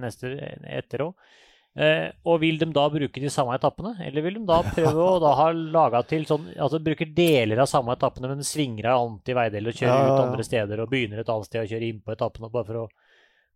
etter 0.71 1.03
òg. 1.09 1.33
Eh, 1.77 2.13
og 2.31 2.37
vil 2.39 2.57
de 2.61 2.69
da 2.71 2.85
bruke 2.89 3.19
de 3.19 3.31
samme 3.35 3.57
etappene, 3.59 3.97
eller 4.07 4.23
vil 4.23 4.37
de 4.39 4.45
da 4.47 4.61
prøve 4.63 4.95
å 4.95 5.17
da 5.19 5.33
ha 5.41 5.49
laga 5.51 6.05
til 6.07 6.23
sånn 6.29 6.45
Altså 6.55 6.79
bruke 6.79 7.09
deler 7.17 7.59
av 7.65 7.67
samme 7.67 7.97
etappene, 7.97 8.29
men 8.31 8.47
svinger 8.47 8.87
av 8.93 9.01
annet 9.09 9.33
i 9.33 9.35
veideler 9.35 9.73
og 9.73 9.81
kjører 9.81 10.05
Ja, 10.05 10.13
ut 10.15 10.23
andre 10.29 10.45
steder 10.47 10.83
og 10.85 10.91
begynner 10.93 11.19
et 11.25 11.33
annet 11.35 11.49
sted 11.49 11.65
og 11.65 11.73
kjører 11.73 11.89
inn 11.89 11.99
på 12.05 12.15
etappene 12.15 12.53
bare 12.55 12.69
for 12.69 12.79
å 12.85 12.87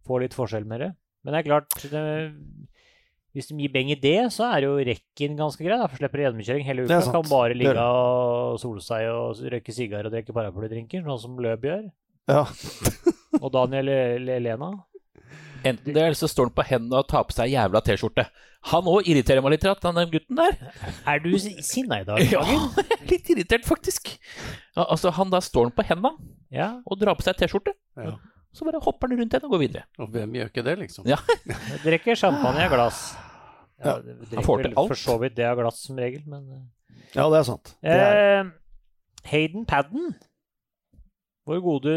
få 0.09 0.19
litt 0.25 0.35
forskjell 0.35 0.67
med 0.67 0.81
det. 0.83 0.91
Men 1.23 1.35
det 1.37 1.39
er 1.45 1.47
klart 1.47 1.79
det, 1.93 2.03
Hvis 3.37 3.49
de 3.53 3.59
gir 3.63 3.71
beng 3.71 3.91
i 3.93 3.99
det, 4.03 4.33
så 4.35 4.49
er 4.51 4.67
jo 4.67 4.75
rekken 4.83 5.37
ganske 5.39 5.63
grei. 5.63 5.79
for 5.87 5.97
Slipper 6.01 6.25
gjennomkjøring 6.25 6.65
hele 6.67 6.87
uka. 6.89 6.99
Kan 7.13 7.29
bare 7.31 7.55
ligge 7.55 7.79
og 7.79 8.59
sole 8.59 8.81
seg 8.83 9.07
og 9.13 9.37
røyke 9.53 9.71
sigar 9.77 10.07
og 10.09 10.11
drikke 10.17 10.35
paraplydrinker, 10.35 11.05
sånn 11.07 11.21
som 11.23 11.39
Løb 11.39 11.63
gjør. 11.71 11.87
Ja. 12.27 12.43
Og 13.39 13.53
Daniel 13.55 13.87
Le- 13.87 14.37
Elena. 14.41 14.73
Enten 15.69 15.95
det, 15.95 16.03
eller 16.03 16.17
så 16.19 16.29
står 16.31 16.49
han 16.49 16.55
på 16.57 16.65
hendene 16.69 17.01
og 17.03 17.09
tar 17.11 17.25
på 17.29 17.35
seg 17.37 17.51
jævla 17.53 17.83
T-skjorte. 17.85 18.25
Han 18.73 18.89
òg 18.91 19.07
irriterer 19.11 19.43
meg 19.45 19.55
litt, 19.55 19.67
at 19.71 19.85
han 19.87 19.99
den 20.01 20.11
gutten 20.13 20.39
der. 20.41 20.57
Er 21.07 21.21
du 21.23 21.31
sinna 21.39 22.01
i 22.03 22.07
dag? 22.09 22.23
Ja, 22.35 22.43
jeg 22.49 22.99
litt 23.13 23.31
irritert, 23.35 23.69
faktisk. 23.69 24.11
Ja, 24.77 24.85
altså, 24.89 25.13
han 25.15 25.31
da 25.35 25.41
står 25.45 25.69
han 25.71 25.77
på 25.77 25.87
hendene 25.89 26.15
Ja. 26.55 26.73
og 26.87 26.99
drar 27.01 27.19
på 27.19 27.27
seg 27.27 27.39
T-skjorte. 27.41 27.75
Ja. 27.99 28.17
Så 28.57 28.65
bare 28.67 28.81
hopper 28.83 29.11
han 29.11 29.21
rundt 29.21 29.35
igjen 29.37 29.45
og 29.47 29.53
går 29.55 29.61
videre. 29.63 29.85
Og 30.03 30.09
hvem 30.15 30.33
gjør 30.39 30.49
ikke 30.51 30.65
det, 30.67 30.77
liksom? 30.81 31.07
Ja. 31.07 31.19
Jeg 31.47 31.83
drikker 31.85 32.19
champagne 32.19 32.65
av 32.67 32.73
glass. 32.75 33.03
Ja, 33.79 33.93
Ja, 33.93 33.93
det 34.03 34.15
han 34.17 34.25
drikker 34.33 34.47
får 34.49 34.63
til 34.65 34.73
alt. 34.75 34.89
For 34.95 34.99
så 35.05 35.19
vidt 35.23 35.37
det 35.39 35.45
av 35.47 35.61
glass 35.61 35.85
som 35.87 36.01
regel, 36.01 36.25
men 36.27 36.49
eh. 36.57 36.65
ja, 37.15 37.29
det 37.31 37.39
er 37.39 37.47
sant. 37.47 37.75
Det 37.85 37.95
er, 37.95 38.23
eh, 38.41 38.49
Hayden 39.31 39.69
Padden, 39.69 40.17
vår 41.49 41.61
gode 41.65 41.95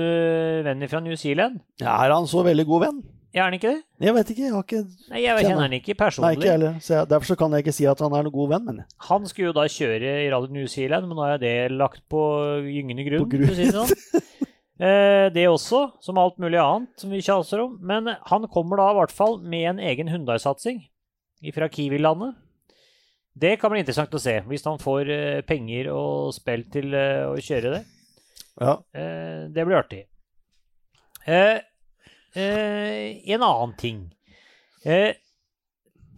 venn 0.67 0.85
fra 0.91 1.01
New 1.03 1.15
Zealand. 1.19 1.57
er 1.81 2.13
han 2.13 2.27
så 2.29 2.43
veldig 2.45 2.65
god 2.69 2.85
venn? 2.85 3.01
Er 3.31 3.45
han 3.45 3.55
ikke 3.55 3.69
det? 3.71 3.81
Jeg 4.03 4.13
vet 4.17 4.31
ikke. 4.33 4.43
Jeg 4.43 4.51
har 4.51 4.65
ikke 4.65 4.79
Nei, 5.11 5.21
jeg 5.23 5.43
Kjenner. 5.45 5.61
han 5.63 5.75
ikke 5.77 5.93
personlig. 5.95 6.27
Nei, 6.27 6.31
ikke 6.35 6.51
heller. 6.51 6.73
Så 6.83 6.93
jeg, 6.97 7.07
derfor 7.13 7.29
så 7.29 7.37
kan 7.39 7.53
jeg 7.55 7.63
ikke 7.63 7.73
si 7.77 7.85
at 7.87 8.01
han 8.03 8.15
er 8.17 8.25
noen 8.27 8.35
god 8.35 8.49
venn, 8.51 8.65
men 8.67 8.81
Han 9.07 9.27
skulle 9.29 9.51
jo 9.51 9.55
da 9.55 9.63
kjøre 9.71 10.11
i 10.25 10.29
Rally 10.33 10.51
New 10.51 10.67
Zealand, 10.67 11.07
men 11.07 11.15
nå 11.15 11.27
er 11.29 11.39
det 11.39 11.53
lagt 11.71 12.03
på 12.11 12.21
gyngende 12.67 13.05
grunn. 13.07 13.23
På 13.23 13.31
grunn. 13.31 13.55
si 13.55 13.69
det 13.69 13.75
sånn. 13.77 13.95
Eh, 14.81 15.27
det 15.29 15.43
også, 15.45 15.91
som 16.01 16.17
alt 16.17 16.39
mulig 16.41 16.57
annet 16.57 16.97
som 16.97 17.11
vi 17.13 17.19
kjaser 17.21 17.59
om. 17.61 17.75
Men 17.85 18.07
han 18.31 18.47
kommer 18.49 18.79
da 18.81 18.87
i 18.89 18.95
hvert 18.97 19.11
fall 19.13 19.35
med 19.45 19.67
en 19.75 19.81
egen 19.91 20.07
Hundai-satsing 20.09 20.79
fra 21.53 21.67
Kiwi-landet. 21.69 22.33
Det 23.37 23.59
kan 23.61 23.69
bli 23.69 23.83
interessant 23.83 24.17
å 24.17 24.21
se, 24.23 24.39
hvis 24.49 24.65
han 24.65 24.81
får 24.81 25.11
eh, 25.13 25.41
penger 25.45 25.91
og 25.93 26.33
spill 26.33 26.65
til 26.73 26.97
eh, 26.97 27.27
å 27.29 27.37
kjøre 27.37 27.75
det. 27.75 27.83
ja. 28.57 28.73
Eh, 28.97 29.43
det 29.53 29.67
blir 29.69 29.77
artig. 29.83 30.01
Eh, 31.29 31.61
en 32.39 33.43
annen 33.43 33.75
ting. 33.77 34.05
Eh, 34.85 35.13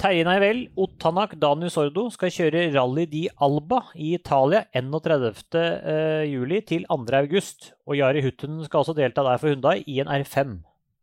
Terje 0.03 0.25
Neivel, 0.25 0.65
Otanak 0.75 1.35
Danu 1.39 1.69
Sordo 1.71 2.09
skal 2.11 2.31
kjøre 2.33 2.65
Rally 2.73 3.05
di 3.07 3.23
Alba 3.45 3.79
i 3.95 4.13
Italia 4.17 4.65
31. 4.73 5.53
eh, 5.55 6.23
juli 6.27 6.61
til 6.65 6.85
2. 6.89 7.13
august. 7.21 7.73
Og 7.87 7.97
Jari 7.97 8.23
Hutten 8.25 8.63
skal 8.65 8.81
også 8.81 8.95
delta 8.97 9.23
der 9.23 9.39
for 9.39 9.53
Hundai 9.53 9.83
i 9.87 9.99
en 10.01 10.11
R5. 10.11 10.57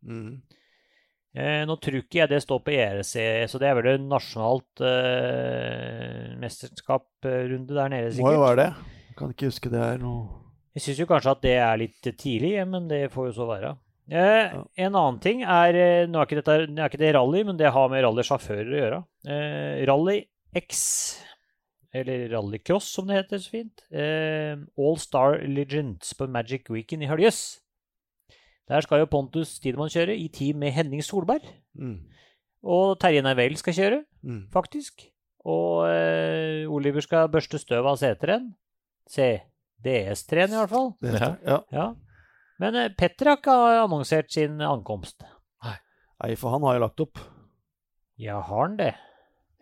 Mm. 0.05 0.41
Eh, 1.33 1.61
nå 1.63 1.77
tror 1.79 2.01
ikke 2.01 2.19
jeg 2.19 2.29
det 2.29 2.41
står 2.43 2.59
på 2.59 2.73
ERC, 2.75 3.13
så 3.47 3.59
det 3.61 3.69
er 3.69 3.77
vel 3.77 3.87
en 3.93 4.09
nasjonalt 4.11 4.83
eh, 4.83 6.33
mesterskap-runde 6.41 7.71
der 7.71 7.93
nede, 7.93 8.09
sikkert. 8.11 8.27
Må 8.27 8.33
jo 8.35 8.43
være 8.43 8.59
det. 8.59 8.71
Jeg 9.07 9.15
kan 9.21 9.31
ikke 9.31 9.51
huske 9.51 9.71
det 9.71 9.79
er 9.85 10.01
noe 10.01 10.41
Jeg 10.75 10.83
syns 10.83 10.99
jo 10.99 11.07
kanskje 11.07 11.31
at 11.31 11.41
det 11.45 11.55
er 11.59 11.79
litt 11.79 12.11
tidlig, 12.19 12.53
men 12.67 12.91
det 12.91 13.05
får 13.15 13.31
jo 13.31 13.37
så 13.39 13.47
være. 13.47 13.71
Eh, 14.11 14.53
En 14.83 14.91
annen 14.97 15.19
ting 15.23 15.41
er 15.47 15.77
eh, 15.79 16.05
Nå 16.11 16.19
er 16.19 16.27
ikke, 16.27 16.41
dette, 16.41 16.55
nå 16.67 16.81
er 16.83 16.89
ikke 16.91 16.99
det 16.99 17.13
rally, 17.15 17.43
men 17.47 17.55
det 17.59 17.69
har 17.71 17.87
med 17.91 18.03
rallysjåfører 18.03 18.71
å 18.75 18.79
gjøre. 18.81 18.97
Eh, 19.31 19.85
rally 19.87 20.17
X, 20.59 20.81
eller 21.95 22.25
rallycross 22.33 22.89
som 22.91 23.07
det 23.07 23.21
heter 23.21 23.39
så 23.39 23.53
fint. 23.53 23.85
Eh, 23.91 24.57
All 24.79 24.97
Star 24.99 25.39
Legends 25.47 26.11
på 26.19 26.27
Magic 26.27 26.67
Weekend 26.73 27.03
i 27.05 27.09
Høljes. 27.11 27.39
Der 28.67 28.83
skal 28.85 29.01
jo 29.01 29.07
Pontus 29.11 29.57
Tidemann 29.63 29.89
kjøre, 29.91 30.13
i 30.15 30.27
team 30.31 30.59
med 30.59 30.71
Henning 30.75 31.01
Solberg. 31.03 31.47
mm. 31.79 31.97
Og 32.63 32.99
Terje 33.01 33.23
Nervell 33.25 33.55
skal 33.57 33.73
kjøre, 33.73 34.03
Mm. 34.23 34.43
faktisk. 34.53 35.07
Og 35.49 35.87
eh, 35.89 36.67
Oliver 36.69 37.01
skal 37.01 37.27
børste 37.33 37.57
støv 37.57 37.87
av 37.89 37.97
C3-en. 37.97 38.51
C. 39.09 39.39
DS3-en, 39.83 40.51
i 40.53 40.59
hvert 40.59 40.69
fall. 40.69 40.91
Ja. 41.01 41.61
ja. 41.73 41.87
Ja. 42.61 42.65
Men 42.67 42.77
eh, 42.77 42.91
Petter 42.97 43.31
har 43.31 43.39
ikke 43.41 43.59
annonsert 43.81 44.31
sin 44.31 44.61
ankomst. 44.61 45.23
Nei, 46.21 46.35
for 46.37 46.53
han 46.53 46.61
har 46.67 46.75
jo 46.77 46.81
lagt 46.83 47.01
opp. 47.01 47.17
Ja, 48.21 48.37
har 48.45 48.67
han 48.67 48.75
det? 48.77 48.91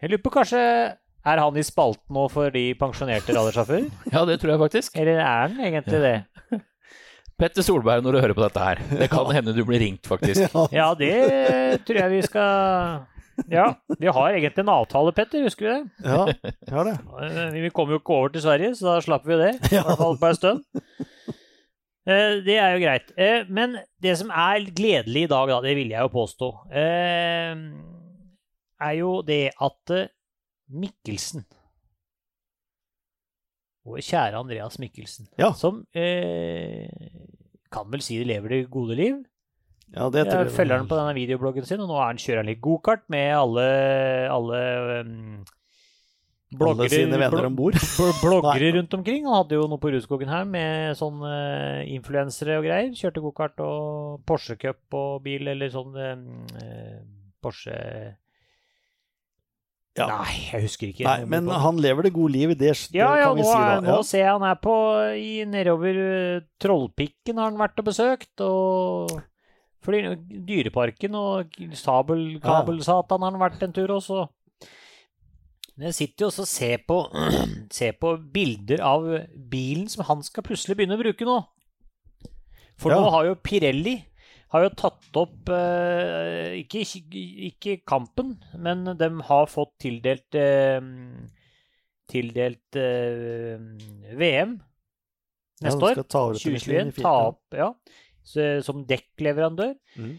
Jeg 0.02 0.12
lurer 0.12 0.24
på 0.24 0.32
kanskje 0.34 0.60
Er 0.60 1.40
han 1.40 1.58
i 1.60 1.64
spalten 1.64 2.16
nå 2.16 2.26
for 2.32 2.52
de 2.52 2.74
pensjonerte 2.80 3.32
radiosjåfører? 3.36 3.86
Ja, 4.14 4.26
det 4.28 4.40
tror 4.42 4.52
jeg 4.54 4.62
faktisk. 4.66 4.98
Eller 5.00 5.22
er 5.24 5.46
han 5.48 5.62
egentlig 5.64 6.02
det? 6.04 6.18
Petter 7.40 7.64
Solberg, 7.64 8.04
når 8.04 8.12
du 8.18 8.20
hører 8.20 8.36
på 8.36 8.44
dette 8.44 8.64
her. 8.66 8.82
Det 9.00 9.08
kan 9.14 9.30
hende 9.32 9.54
du 9.56 9.62
blir 9.64 9.80
ringt, 9.80 10.04
faktisk. 10.08 10.50
Ja. 10.52 10.66
Ja, 10.82 10.88
det 11.00 11.86
tror 11.88 12.02
jeg 12.02 12.12
vi 12.18 12.22
skal 12.28 13.06
Ja, 13.48 13.70
vi 13.96 14.12
har 14.12 14.34
egentlig 14.36 14.66
en 14.66 14.74
avtale, 14.76 15.14
Petter, 15.16 15.46
husker 15.48 15.64
du 15.64 15.72
det? 15.72 16.10
ja, 16.12 16.26
Vi 16.68 16.76
har 16.76 16.90
det. 16.90 16.98
Vi 17.56 17.72
kom 17.72 17.96
jo 17.96 18.02
ikke 18.02 18.18
over 18.18 18.34
til 18.36 18.44
Sverige, 18.44 18.74
så 18.76 18.90
da 18.90 18.98
slapp 19.06 19.24
vi 19.28 19.40
det. 19.40 19.54
I 19.72 19.80
hvert 19.80 20.02
fall 20.04 20.20
på 20.20 20.28
en 20.34 20.40
stund. 20.42 20.84
Eh, 22.10 22.40
Det 22.46 22.56
er 22.58 22.74
jo 22.76 22.82
greit. 22.86 23.12
Eh, 23.18 23.44
Men 23.50 23.78
det 24.02 24.16
som 24.18 24.32
er 24.34 24.66
gledelig 24.76 25.24
i 25.28 25.32
dag, 25.32 25.48
da, 25.52 25.60
det 25.62 25.76
vil 25.78 25.92
jeg 25.94 26.02
jo 26.02 26.12
påstå, 26.14 26.50
eh, 26.72 27.56
er 28.90 28.94
jo 29.00 29.22
det 29.28 29.42
at 29.62 29.96
Mikkelsen 30.70 31.46
Vår 33.86 34.02
kjære 34.06 34.38
Andreas 34.38 34.78
Mikkelsen, 34.80 35.28
Ja. 35.40 35.52
som 35.54 35.86
kan 37.72 37.90
vel 37.92 38.02
si 38.06 38.18
det 38.20 38.28
lever 38.28 38.50
det 38.50 38.70
gode 38.70 38.96
liv. 38.98 39.24
Ja, 39.96 40.10
det 40.14 40.28
tror 40.28 40.44
Jeg 40.46 40.54
følger 40.54 40.78
han 40.78 40.88
på 40.88 40.98
denne 41.00 41.16
videobloggen 41.18 41.66
sin, 41.66 41.80
og 41.82 41.88
nå 41.90 41.96
er 41.98 42.06
han, 42.12 42.18
kjører 42.22 42.44
han 42.44 42.46
litt 42.52 42.62
gokart 42.62 43.08
med 43.10 43.32
alle, 43.34 43.66
alle 44.30 44.60
um, 45.02 45.46
Alle 46.58 46.88
sine 46.90 47.18
venner 47.22 47.46
om 47.46 47.58
bord. 47.58 47.76
bloggere 48.24 48.72
rundt 48.80 48.94
omkring. 48.98 49.26
Han 49.28 49.44
hadde 49.44 49.60
jo 49.60 49.68
noe 49.70 49.82
på 49.82 49.92
Rudskogen 49.94 50.32
her 50.32 50.48
med 50.50 50.98
sånn 50.98 51.22
uh, 51.22 51.86
influensere 51.86 52.58
og 52.58 52.66
greier. 52.66 52.90
Kjørte 52.98 53.22
gokart 53.22 53.62
og 53.62 54.24
Porsche 54.26 54.58
Cup 54.58 54.98
og 54.98 55.22
bil 55.28 55.52
eller 55.52 55.70
sånn 55.74 55.94
um, 55.94 56.26
eh, 56.58 56.98
Porsche 57.44 57.78
Ja. 60.00 60.08
Nei, 60.10 60.34
jeg 60.48 60.66
husker 60.66 60.90
ikke. 60.90 61.06
Nei, 61.06 61.30
men 61.30 61.52
han 61.54 61.78
lever 61.82 62.08
det 62.08 62.16
gode 62.18 62.34
liv, 62.34 62.56
det, 62.58 62.74
det 62.74 62.98
Ja, 62.98 63.12
ja, 63.20 63.30
kan 63.30 63.38
vi 63.38 63.46
si 63.46 63.54
da. 63.54 63.80
nå 63.86 64.00
ser 64.08 64.26
jeg 64.26 64.34
han 64.34 64.48
er 64.50 64.60
på 64.64 64.76
i, 65.20 65.34
nedover 65.50 66.02
eh, 66.06 66.46
Trollpikken 66.62 67.42
har 67.42 67.52
han 67.52 67.62
vært 67.62 67.84
og 67.84 67.90
besøkt, 67.92 68.34
og 68.42 69.20
fordi, 69.86 70.02
Dyreparken 70.48 71.16
og 71.16 71.56
Sabelkabelsatan 71.78 73.24
har 73.24 73.32
han 73.32 73.42
vært 73.42 73.64
en 73.64 73.76
tur 73.76 73.94
også. 73.96 74.26
Men 75.80 75.88
jeg 75.94 75.96
sitter 75.96 76.26
jo 76.26 76.28
også 76.34 76.44
og 76.44 76.50
ser 76.52 76.82
på, 76.90 76.96
ser 77.80 77.94
på 78.02 78.10
bilder 78.36 78.82
av 78.84 79.06
bilen 79.52 79.88
som 79.92 80.04
han 80.10 80.22
skal 80.28 80.44
plutselig 80.44 80.76
begynne 80.76 80.98
å 80.98 81.02
bruke 81.02 81.28
nå. 81.28 81.38
For 82.80 82.92
Ja. 82.92 83.00
nå 83.00 83.10
har 83.16 83.30
jo 83.30 83.36
Pirelli 83.44 83.98
har 84.52 84.64
jo 84.66 84.70
tatt 84.76 85.18
opp 85.20 85.50
eh, 85.54 86.56
ikke, 86.64 86.82
ikke 87.52 87.76
kampen, 87.88 88.34
men 88.58 88.84
de 88.98 89.10
har 89.28 89.46
fått 89.52 89.76
tildelt 89.84 90.36
eh, 90.40 90.80
Tildelt 92.10 92.76
eh, 92.82 93.60
VM 94.18 94.56
Ja, 95.62 95.68
neste 95.68 95.80
de 95.80 95.86
år. 95.86 95.94
skal 96.00 96.08
ta 96.10 96.22
over 96.26 96.40
til 96.40 96.56
2021. 96.56 96.56
Michelin 96.56 96.88
i 96.90 96.96
fire- 96.96 97.04
Ta 97.06 97.12
opp, 97.30 97.44
ja. 97.60 97.68
Så, 98.30 98.48
som 98.66 98.82
dekkleverandør. 98.90 99.76
Mm. 100.00 100.16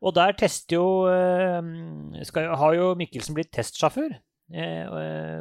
Og 0.00 0.14
der 0.16 0.32
tester 0.40 0.76
jo 0.78 0.86
eh, 1.12 2.24
skal, 2.24 2.48
Har 2.56 2.74
jo 2.78 2.94
Mikkelsen 2.96 3.36
blitt 3.36 3.52
testsjåfør 3.52 4.14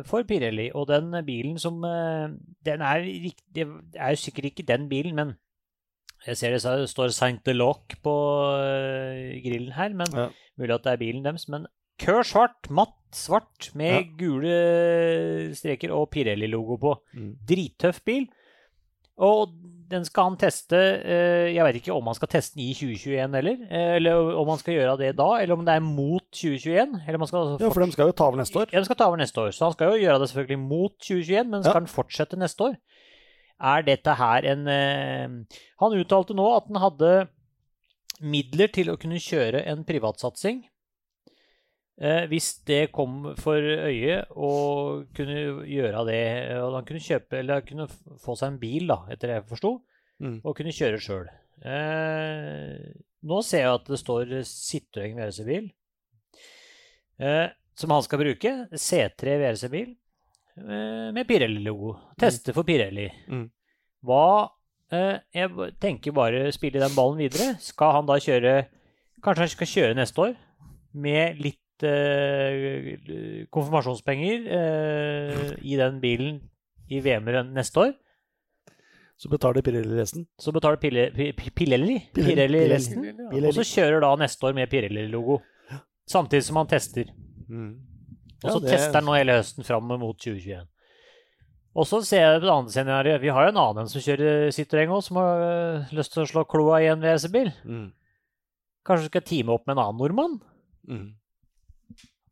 for 0.06 0.24
Pirelli. 0.30 0.70
Og 0.76 0.88
den 0.88 1.12
bilen 1.26 1.58
som 1.60 1.84
eh, 1.84 2.30
Den 2.66 2.82
er, 2.86 3.02
det 3.56 3.66
er 3.96 4.10
jo 4.14 4.20
sikkert 4.22 4.46
ikke 4.52 4.68
den 4.68 4.90
bilen, 4.90 5.16
men 5.16 5.32
jeg 6.28 6.36
ser 6.38 6.52
det, 6.52 6.62
det 6.64 6.90
står 6.92 7.14
Saint 7.16 7.40
Deloc 7.48 7.96
på 8.04 8.14
eh, 8.60 9.40
grillen 9.44 9.72
her, 9.72 9.94
men 9.96 10.08
Ja. 10.14 10.28
mulig 10.60 10.74
at 10.76 10.84
det 10.84 10.92
er 10.94 10.98
bilen 10.98 11.24
deres. 11.24 11.48
Men 11.50 11.66
kør 12.00 12.24
svart, 12.28 12.70
matt 12.70 12.94
svart 13.16 13.70
med 13.76 13.94
Ja. 13.94 14.04
gule 14.20 15.56
streker 15.56 15.92
og 15.96 16.10
Pirelli-logo 16.12 16.78
på. 16.78 16.94
Mm. 17.16 17.32
Drittøff 17.48 18.02
bil. 18.06 18.28
Og 19.18 19.56
den 19.90 20.06
skal 20.06 20.28
han 20.30 20.38
teste 20.38 20.78
eh, 20.78 21.48
Jeg 21.56 21.64
vet 21.66 21.78
ikke 21.80 21.96
om 21.96 22.06
han 22.10 22.16
skal 22.18 22.30
teste 22.30 22.56
den 22.58 22.68
i 22.68 22.74
2021 22.78 23.34
heller, 23.40 23.64
eh, 23.70 23.96
eller 23.98 24.36
om 24.38 24.52
han 24.54 24.60
skal 24.62 24.76
gjøre 24.78 24.98
det 25.02 25.12
da, 25.18 25.28
eller 25.42 25.58
om 25.58 25.66
det 25.66 25.76
er 25.76 25.84
mot 25.86 26.24
2021. 26.30 26.94
Eller 27.08 27.18
om 27.20 27.26
skal 27.30 27.56
Ja, 27.60 27.70
for 27.74 27.82
de 27.86 27.92
skal 27.96 28.12
jo 28.12 28.16
ta 28.20 28.28
over 28.30 28.38
neste 28.42 28.62
år. 28.62 28.70
ja, 28.74 28.80
de 28.80 28.86
skal 28.90 29.00
ta 29.02 29.08
over 29.10 29.18
neste 29.22 29.42
år, 29.42 29.52
så 29.58 29.66
han 29.70 29.74
skal 29.74 29.94
jo 29.96 30.04
gjøre 30.06 30.20
det 30.22 30.30
selvfølgelig 30.32 30.60
mot 30.68 30.94
2021, 31.00 31.50
men 31.50 31.64
skal 31.64 31.74
Ja. 31.74 31.80
han 31.82 31.88
fortsette 31.96 32.38
neste 32.40 32.68
år? 32.70 32.78
Er 33.60 33.82
dette 33.84 34.14
her 34.16 34.46
en 34.54 34.68
eh, 34.72 35.28
Han 35.82 35.98
uttalte 36.00 36.34
nå 36.38 36.46
at 36.56 36.70
han 36.72 36.80
hadde 36.80 37.28
midler 38.22 38.68
til 38.72 38.90
å 38.92 38.98
kunne 39.00 39.20
kjøre 39.20 39.66
en 39.68 39.84
privatsatsing. 39.88 40.64
Eh, 42.00 42.26
hvis 42.32 42.52
det 42.64 42.92
kom 42.96 43.34
for 43.36 43.60
øye 43.60 44.22
å 44.32 44.52
kunne 45.16 45.40
gjøre 45.68 46.04
det, 46.08 46.22
og 46.64 46.78
han 46.78 46.86
kunne 46.88 47.04
kjøpe 47.04 47.42
eller 47.42 47.66
kunne 47.68 47.90
få 48.24 48.38
seg 48.40 48.54
en 48.54 48.60
bil, 48.62 48.86
da, 48.88 49.02
etter 49.12 49.28
det 49.34 49.40
jeg 49.42 49.50
forsto, 49.52 49.74
Mm. 50.20 50.42
og 50.44 50.56
kunne 50.58 50.72
kjøre 50.76 50.98
sjøl. 51.00 51.28
Eh, 51.64 52.80
nå 53.24 53.38
ser 53.44 53.62
jeg 53.66 53.72
at 53.74 53.86
det 53.88 54.00
står 54.02 54.34
Citroën 54.48 55.14
VRC-bil 55.16 55.70
eh, 57.20 57.48
som 57.80 57.94
han 57.96 58.04
skal 58.04 58.20
bruke. 58.20 58.52
C3 58.76 59.38
VRC-bil 59.40 59.90
eh, 59.94 61.10
med 61.16 61.24
Pirelli-logo. 61.30 61.94
Teste 62.20 62.52
for 62.56 62.68
Pirelli. 62.68 63.08
Mm. 63.32 63.46
Hva 64.04 64.26
eh, 64.92 65.20
Jeg 65.36 65.72
tenker 65.84 66.16
bare 66.16 66.50
spille 66.56 66.84
den 66.84 66.96
ballen 66.96 67.20
videre. 67.24 67.54
Skal 67.64 67.96
han 68.00 68.10
da 68.10 68.20
kjøre 68.20 68.58
Kanskje 69.24 69.44
han 69.44 69.52
skal 69.56 69.68
kjøre 69.68 69.96
neste 70.00 70.22
år 70.24 70.36
med 70.96 71.40
litt 71.44 71.60
eh, 71.88 73.46
konfirmasjonspenger 73.54 74.48
eh, 74.60 75.42
i 75.62 75.76
den 75.80 76.00
bilen 76.04 76.40
i 76.90 77.02
VM 77.06 77.28
neste 77.54 77.84
år? 77.86 77.94
Så 79.20 79.28
betaler 79.28 79.62
Pirelli 79.62 79.98
resten. 80.00 80.26
Så 80.40 80.54
betaler 80.56 80.80
Pille, 80.80 81.10
Pirelli, 81.36 81.98
Pirelli, 82.16 82.62
resten. 82.72 83.04
Og 83.36 83.52
så 83.58 83.66
kjører 83.68 84.00
da 84.06 84.14
neste 84.22 84.48
år 84.48 84.56
med 84.56 84.70
Pirelli-logo. 84.72 85.42
Samtidig 86.10 86.46
som 86.48 86.56
han 86.62 86.70
tester. 86.72 87.12
Mm. 87.50 87.74
Og 88.40 88.48
Ja, 88.48 88.54
så 88.54 88.62
det- 88.62 88.70
tester 88.72 88.94
han 89.02 89.06
nå 89.06 89.18
hele 89.18 89.36
høsten 89.42 89.66
fram 89.68 89.84
mot 89.84 90.16
2021. 90.18 90.64
Og 91.76 91.86
så 91.86 92.00
ser 92.02 92.22
jeg 92.24 92.40
på 92.42 92.46
det 92.48 92.54
andre 92.56 92.72
scenarioet. 92.72 93.22
Vi 93.22 93.28
har 93.28 93.44
jo 93.44 93.50
en 93.52 93.58
annen 93.58 93.88
som 93.92 94.02
kjører 94.02 94.48
Citroën 94.56 94.90
òg, 94.90 95.04
som 95.04 95.18
har 95.18 95.44
øh, 95.44 95.92
lyst 95.92 96.14
til 96.14 96.24
å 96.24 96.26
slå 96.32 96.46
kloa 96.48 96.80
i 96.82 96.88
en 96.88 97.02
WC-bil. 97.04 97.52
Mm. 97.66 97.92
Kanskje 98.88 99.04
du 99.04 99.12
skal 99.12 99.22
teame 99.28 99.50
opp 99.54 99.68
med 99.68 99.76
en 99.78 99.84
annen 99.84 100.00
nordmann? 100.00 100.40
Mm. 100.88 101.19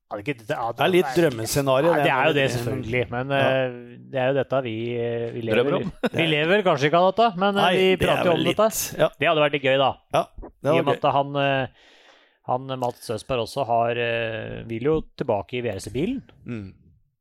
Ja, 0.07 0.15
det, 0.15 0.21
er 0.21 0.33
ikke- 0.33 0.39
det, 0.47 0.55
ja, 0.55 0.71
Det 0.71 0.83
er 0.85 0.91
litt 0.93 1.15
drømmescenario. 1.17 1.93
Det 1.99 2.11
er 2.11 2.27
jo 2.29 2.33
det, 2.37 2.45
selvfølgelig. 2.51 3.01
Men 3.15 3.29
Ja. 3.35 3.47
øh, 3.67 3.73
det 4.11 4.19
er 4.21 4.27
jo 4.31 4.35
dette 4.37 4.61
vi, 4.63 4.75
øh, 4.95 5.33
vi 5.35 5.41
lever 5.41 5.63
Drømmer 5.63 5.75
om. 5.83 5.91
Vi 6.21 6.25
lever 6.31 6.63
kanskje 6.63 6.87
ikke 6.87 7.01
av 7.01 7.09
dette, 7.11 7.27
men 7.37 7.49
øh, 7.57 7.61
Nei, 7.61 7.73
vi 7.75 7.91
er 7.91 7.97
prater 8.05 8.23
jo 8.23 8.31
det 8.31 8.39
om 8.39 8.45
litt- 8.45 8.57
dette. 8.57 8.97
Ja, 9.01 9.09
Det 9.19 9.27
hadde 9.27 9.43
vært 9.43 9.51
litt 9.57 9.67
gøy, 9.67 9.77
da. 9.77 9.91
det 10.63 10.73
I 10.75 10.79
og 10.79 10.85
med 10.87 10.95
at 11.03 11.11
han, 11.17 11.35
eh, 11.35 11.67
han 12.47 12.79
Mats 12.79 13.09
Østberg 13.11 13.43
også 13.43 13.65
har, 13.67 13.91
eh, 13.99 14.63
vil 14.69 14.83
jo 14.87 15.01
tilbake 15.19 15.59
i 15.59 15.61
VRC-bilen. 15.67 16.23
Mm. 16.47 16.73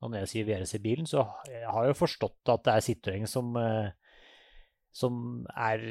Og 0.03 0.11
når 0.13 0.19
jeg 0.23 0.29
sier 0.29 0.45
VRC-bilen, 0.47 1.07
så 1.11 1.27
jeg 1.51 1.67
har 1.67 1.83
jeg 1.89 1.95
jo 1.97 1.99
forstått 2.07 2.53
at 2.55 2.63
det 2.69 2.75
er 2.77 2.85
Citroën 2.87 3.27
som, 3.27 3.51
eh, 3.57 3.91
som 4.95 5.45
er 5.59 5.83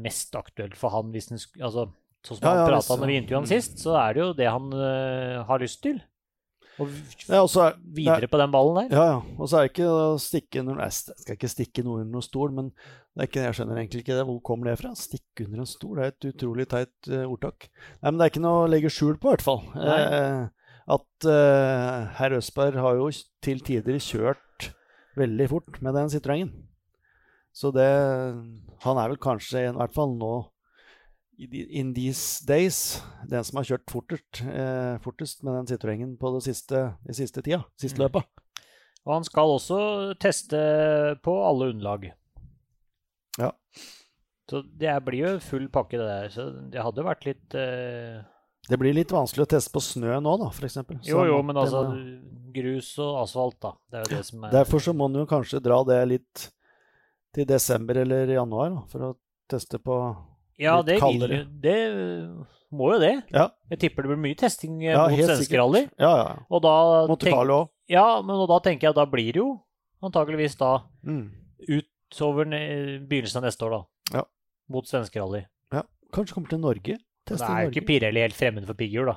mest 0.00 0.32
aktuelt 0.34 0.74
for 0.80 0.90
han 0.90 1.12
hvis 1.12 1.28
den 1.28 1.38
skulle 1.38 1.66
Altså, 1.68 1.90
sånn 2.24 2.38
som 2.40 2.46
Ja, 2.48 2.54
han 2.54 2.58
ja, 2.58 2.66
prata 2.72 2.80
hvis- 2.88 3.00
når 3.02 3.06
vi 3.12 3.16
intervjuet 3.20 3.42
han 3.44 3.52
sist, 3.52 3.78
så 3.84 3.94
er 4.00 4.14
det 4.14 4.22
jo 4.24 4.32
det 4.32 4.48
han 4.48 4.72
uh, 4.72 5.44
har 5.44 5.58
lyst 5.60 5.82
til. 5.82 6.00
Og 6.78 6.90
er 7.26 7.40
også, 7.42 7.72
videre 7.94 8.28
på 8.30 8.38
den 8.38 8.52
ballen 8.54 8.76
der. 8.80 8.92
Ja, 8.94 9.04
ja. 9.12 9.36
Og 9.38 9.50
så 9.50 9.58
er 9.58 9.66
det 9.66 9.72
ikke 9.72 9.88
å 9.90 10.18
stikke 10.22 10.62
under 10.62 10.82
Jeg 10.84 10.94
skal 10.98 11.38
ikke 11.38 11.50
stikke 11.50 11.84
noe 11.86 12.02
under 12.02 12.18
noen 12.18 12.26
stol, 12.26 12.54
men 12.54 12.70
det 12.70 13.24
er 13.24 13.30
ikke, 13.30 13.46
jeg 13.48 13.58
skjønner 13.58 13.80
egentlig 13.80 14.04
ikke 14.04 14.18
det. 14.18 14.26
Hvor 14.28 14.38
kommer 14.46 14.70
det 14.70 14.76
fra? 14.78 14.92
Stikke 14.98 15.48
under 15.48 15.64
en 15.64 15.70
stol? 15.70 15.96
Det 15.98 16.04
er 16.04 16.14
et 16.14 16.28
utrolig 16.30 16.68
teit 16.70 17.10
uh, 17.10 17.24
ordtak. 17.24 17.66
Nei, 17.98 18.12
men 18.12 18.20
det 18.20 18.28
er 18.28 18.32
ikke 18.32 18.44
noe 18.44 18.62
å 18.62 18.70
legge 18.70 18.92
skjul 18.94 19.18
på, 19.18 19.32
i 19.32 19.34
hvert 19.34 19.46
fall. 19.46 19.64
Eh, 19.74 20.44
at 20.94 21.28
uh, 21.28 21.96
herr 22.20 22.36
Østberg 22.38 22.78
har 22.80 23.00
jo 23.00 23.10
til 23.44 23.64
tider 23.66 23.98
kjørt 24.00 24.70
veldig 25.18 25.48
fort 25.50 25.80
med 25.82 25.98
den 25.98 26.12
Citroënen. 26.14 26.54
Så 27.58 27.72
det 27.74 27.90
Han 28.84 28.98
er 29.02 29.10
vel 29.10 29.18
kanskje, 29.18 29.66
i 29.66 29.74
hvert 29.74 29.94
fall 29.96 30.14
nå 30.14 30.32
in 31.38 31.92
these 31.94 32.44
days, 32.46 33.00
den 33.30 33.44
som 33.46 33.60
har 33.60 33.64
kjørt 33.68 33.86
fortest, 33.92 34.40
eh, 34.42 34.96
fortest 35.04 35.42
med 35.46 35.54
den 35.54 35.68
Citroën 35.70 36.16
på 36.18 36.32
det 36.34 36.42
siste, 36.48 36.80
de 37.06 37.14
siste 37.14 37.42
tida. 37.42 37.60
Siste 37.78 37.98
Mm. 38.00 38.08
løpet. 38.08 38.24
Og 39.06 39.12
han 39.14 39.24
skal 39.24 39.52
også 39.54 39.78
teste 40.18 40.58
på 41.22 41.36
alle 41.46 41.70
underlag. 41.72 42.10
Ja. 43.38 43.52
Så 44.50 44.62
det 44.76 45.04
blir 45.04 45.22
jo 45.26 45.38
full 45.38 45.68
pakke, 45.68 45.96
det 46.00 46.08
der. 46.08 46.28
Så 46.28 46.70
det 46.70 46.82
hadde 46.82 47.04
vært 47.04 47.24
litt 47.24 47.54
eh, 47.54 48.22
Det 48.68 48.78
blir 48.78 48.92
litt 48.92 49.08
vanskelig 49.14 49.46
å 49.46 49.48
teste 49.48 49.72
på 49.72 49.80
snø 49.80 50.18
nå, 50.20 50.34
da, 50.42 50.50
f.eks. 50.50 50.76
Jo, 51.06 51.22
jo, 51.24 51.42
men 51.42 51.56
altså 51.56 51.86
grus 52.52 52.98
og 52.98 53.22
asfalt, 53.22 53.60
da. 53.60 53.72
Det 53.90 53.96
er 54.00 54.02
jo 54.04 54.16
det 54.16 54.24
som 54.26 54.44
er 54.44 54.50
Derfor 54.50 54.80
så 54.80 54.92
må 54.92 55.06
en 55.08 55.14
jo 55.22 55.26
kanskje 55.26 55.62
dra 55.62 55.78
det 55.84 56.00
litt 56.08 56.50
til 57.32 57.46
desember 57.46 57.96
eller 58.02 58.26
januar, 58.26 58.70
da, 58.74 58.82
for 58.90 59.06
å 59.06 59.16
teste 59.48 59.78
på 59.80 59.96
Ja, 60.58 60.80
det 60.82 60.98
vil 61.00 61.46
Det 61.62 61.76
må 62.74 62.90
jo 62.92 62.98
det. 63.00 63.12
Ja, 63.32 63.48
Jeg 63.70 63.78
tipper 63.84 64.04
det 64.04 64.10
blir 64.12 64.20
mye 64.20 64.36
testing 64.36 64.82
eh, 64.84 64.92
ja 64.92 65.04
mot 65.06 65.14
helt 65.16 65.30
svenske 65.30 65.46
sikkert. 65.46 65.60
rally. 65.62 65.82
Ja, 65.98 66.10
ja. 66.18 66.32
Og 66.50 66.62
da 66.64 66.72
Monte 67.08 67.30
Carlo 67.30 67.60
òg. 67.62 67.68
Ja, 67.88 68.06
men 68.22 68.36
og 68.36 68.48
da 68.50 68.58
tenker 68.66 68.88
jeg 68.88 68.92
at 68.92 68.98
da 69.00 69.06
blir 69.08 69.32
det 69.32 69.40
jo 69.40 69.52
antakeligvis 70.04 70.56
da 70.60 70.82
Mm. 71.06 71.30
utover 71.68 72.44
begynnelsen 73.08 73.38
av 73.40 73.46
neste 73.48 73.64
år, 73.64 73.70
da. 73.70 74.18
Ja. 74.18 74.24
Mot 74.68 74.84
svenske 74.86 75.20
rally. 75.20 75.46
Ja. 75.72 75.82
Kanskje 76.12 76.34
kommer 76.34 76.48
til 76.52 76.60
Norge? 76.60 76.98
Det 77.28 77.40
er 77.40 77.64
jo 77.64 77.70
ikke 77.72 77.86
Pirelli 77.88 78.20
helt 78.24 78.36
fremmed 78.36 78.66
for 78.66 78.74
pigghjul, 78.74 79.06
da. 79.12 79.16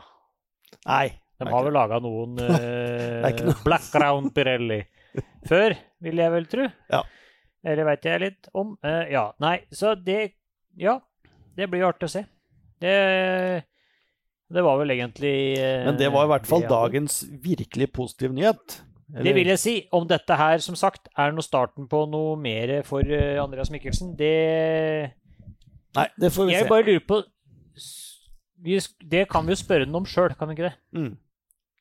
Nei. 0.87 1.07
De 1.41 1.47
har 1.49 1.63
vel 1.65 1.73
laga 1.73 1.99
noen 1.99 2.37
uh, 2.43 2.55
eh, 3.25 3.41
noe- 3.41 4.31
Pirelli 4.35 4.83
før, 5.49 5.75
vil 5.99 6.17
jeg 6.21 6.31
vel 6.31 6.45
tro. 6.51 6.67
Ja. 6.91 7.01
Eller 7.65 7.85
veit 7.85 8.05
jeg 8.05 8.21
litt 8.21 8.47
om. 8.57 8.77
Uh, 8.83 9.05
ja, 9.11 9.31
nei, 9.43 9.57
så 9.73 9.95
det 9.95 10.33
Ja, 10.79 10.99
det 11.57 11.69
blir 11.69 11.81
jo 11.83 11.89
artig 11.91 12.07
å 12.09 12.13
se. 12.15 12.25
Det 12.81 13.63
Det 14.51 14.63
var 14.65 14.77
vel 14.81 14.89
egentlig 14.91 15.57
eh, 15.57 15.85
Men 15.85 15.95
det 15.97 16.09
var 16.11 16.25
i 16.25 16.31
hvert 16.33 16.47
fall 16.49 16.59
det 16.63 16.67
jeg 16.67 16.73
dagens 16.75 17.19
virkelig 17.43 17.91
positive 17.93 18.33
nyhet. 18.35 18.81
Det 19.11 19.33
vil 19.35 19.47
jeg 19.47 19.59
si. 19.59 19.73
Om 19.91 20.05
dette 20.07 20.35
her, 20.39 20.57
som 20.63 20.75
sagt, 20.75 21.07
er 21.19 21.31
noe 21.35 21.43
starten 21.43 21.87
på 21.91 22.05
noe 22.09 22.35
mer 22.39 22.81
for 22.87 23.03
eh, 23.03 23.37
Andreas 23.43 23.71
Mikkelsen, 23.71 24.13
det 24.19 25.11
Nei, 25.95 26.05
det 26.19 26.29
får 26.31 26.45
vi 26.47 26.53
Jeg 26.53 26.63
se. 26.63 26.69
bare 26.69 26.85
lurer 26.87 27.03
på 27.07 27.21
vi, 28.63 28.77
Det 29.03 29.25
kan 29.29 29.45
vi 29.45 29.51
jo 29.55 29.59
spørre 29.59 29.85
den 29.85 29.95
om 29.95 30.05
sjøl, 30.07 30.35
kan 30.37 30.47
vi 30.47 30.55
ikke 30.55 30.69
det? 30.69 30.75
Mm. 30.95 31.17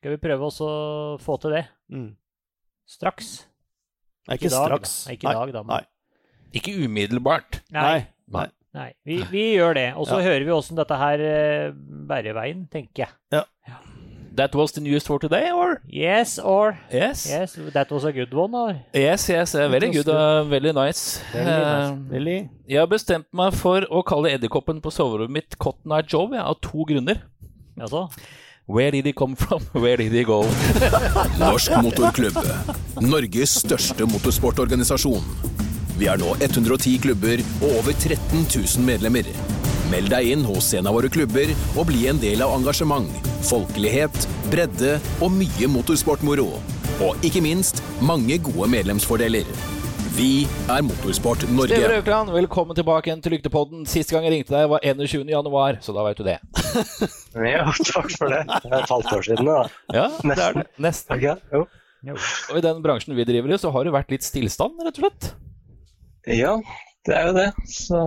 Skal 0.01 0.15
vi 0.15 0.23
prøve 0.23 0.47
også 0.49 0.67
å 0.67 1.19
få 1.21 1.37
til 1.43 1.51
det 1.59 1.65
Mm. 1.91 2.17
straks? 2.87 3.47
Ikke 4.31 4.47
ikke 4.47 4.51
dag, 4.55 4.67
straks. 4.71 5.05
da. 5.07 5.13
Ikke 5.13 5.31
i 5.31 5.35
dag, 5.35 5.53
da, 5.53 5.63
men- 5.63 5.77
Nei. 5.77 5.85
Ikke 6.55 6.75
umiddelbart. 6.87 7.61
Nei. 7.71 8.07
Nei. 8.29 8.47
Nei, 8.75 8.93
vi, 9.05 9.17
vi 9.33 9.45
gjør 9.57 9.75
det. 9.75 9.89
Og 9.99 10.07
så 10.07 10.19
Ja. 10.23 10.29
hører 10.31 10.45
vi 10.47 10.53
åssen 10.55 10.77
dette 10.79 10.97
her 11.01 11.23
eh, 11.27 11.73
bærer 12.11 12.37
veien, 12.37 12.67
tenker 12.71 13.07
jeg. 13.07 13.11
Ja. 13.35 13.45
that 14.41 14.55
was 14.55 14.71
the 14.73 14.81
news 14.81 15.05
for 15.05 15.19
today, 15.19 15.51
or? 15.53 15.81
Yes, 15.91 16.39
or 16.39 16.79
Yes. 16.93 17.27
Yes, 17.29 17.57
that 17.75 17.91
was 17.91 18.05
a 18.05 18.13
good 18.13 18.33
one, 18.33 18.55
or? 18.55 18.77
Yes, 18.95 19.29
yes, 19.29 19.55
uh, 19.55 19.69
very 19.69 19.91
good. 19.91 20.09
Uh, 20.09 20.45
very 20.49 20.73
nice. 20.73 21.21
Uh, 21.35 21.97
Lilly? 22.09 22.49
jeg 22.69 22.79
har 22.79 22.87
bestemt 22.89 23.27
meg 23.37 23.53
for 23.59 23.85
å 23.91 24.05
kalle 24.07 24.31
edderkoppen 24.37 24.79
på 24.81 24.93
soverommet 24.95 25.35
mitt 25.35 25.59
Cotton 25.59 25.93
Eye 25.99 26.07
Joe, 26.07 26.31
ja, 26.39 26.47
av 26.47 26.61
to 26.63 26.87
grunner. 26.89 27.21
Jaså? 27.77 28.07
Where 28.71 28.93
did 28.95 29.05
he 29.05 29.13
come 29.13 29.35
from? 29.37 29.61
Where 29.83 29.97
did 29.99 30.13
he 30.15 30.23
go? 30.23 30.45
Norsk 31.43 31.75
Motorklubb. 31.83 32.39
Norges 33.03 33.59
største 33.65 34.07
motorsportorganisasjon. 34.07 35.27
Vi 36.01 36.07
er 36.09 36.17
nå 36.17 36.31
110 36.41 36.95
klubber 37.05 37.41
og 37.61 37.73
over 37.83 37.93
13 37.93 38.47
000 38.49 38.85
medlemmer. 38.87 39.27
Meld 39.93 40.09
deg 40.09 40.31
inn 40.33 40.47
hos 40.49 40.71
en 40.79 40.87
av 40.89 40.95
våre 40.97 41.11
klubber 41.13 41.51
og 41.75 41.91
bli 41.91 42.07
en 42.09 42.21
del 42.23 42.41
av 42.41 42.55
engasjement, 42.55 43.11
folkelighet, 43.45 44.15
bredde 44.49 44.95
og 45.21 45.35
mye 45.35 45.69
motorsportmoro. 45.69 46.47
Og 47.05 47.27
ikke 47.27 47.43
minst 47.45 47.83
mange 48.01 48.39
gode 48.47 48.71
medlemsfordeler. 48.73 49.51
Vi 50.17 50.47
er 50.73 50.87
Motorsport 50.87 51.45
Steve 51.45 51.59
Norge. 51.59 51.83
Røkland, 51.93 52.33
velkommen 52.33 52.79
tilbake 52.81 53.11
igjen 53.11 53.21
til 53.21 53.37
Lyktepodden. 53.37 53.85
Sist 53.89 54.15
gang 54.15 54.25
jeg 54.25 54.39
ringte 54.39 54.57
deg 54.57 54.73
var 54.73 54.81
21. 54.81 55.29
januar, 55.29 55.83
så 55.85 55.93
da 55.97 56.07
vet 56.09 56.23
du 56.23 56.25
det. 56.31 56.39
Ja, 57.53 57.69
takk 57.77 58.09
for 58.17 58.33
det. 58.33 58.41
Det 58.49 58.73
er 58.73 58.79
et 58.81 58.91
halvt 58.91 59.13
år 59.19 59.29
siden, 59.29 59.53
da. 59.53 59.61
Ja, 59.93 60.09
det 60.25 60.41
er 60.49 60.59
det. 60.63 60.67
Nesten. 60.81 61.21
Ok, 61.21 61.45
jo. 61.53 61.63
Og 62.09 62.57
i 62.57 62.65
den 62.65 62.81
bransjen 62.85 63.15
vi 63.21 63.29
driver 63.29 63.53
i, 63.53 63.61
så 63.61 63.73
har 63.77 63.85
det 63.85 63.95
vært 64.01 64.17
litt 64.17 64.25
stillstand, 64.25 64.81
rett 64.81 64.97
og 64.97 65.05
slett. 65.05 65.33
Ja, 66.27 66.57
det 67.07 67.15
er 67.17 67.27
jo 67.31 67.35
det. 67.39 67.49
Så 67.71 68.01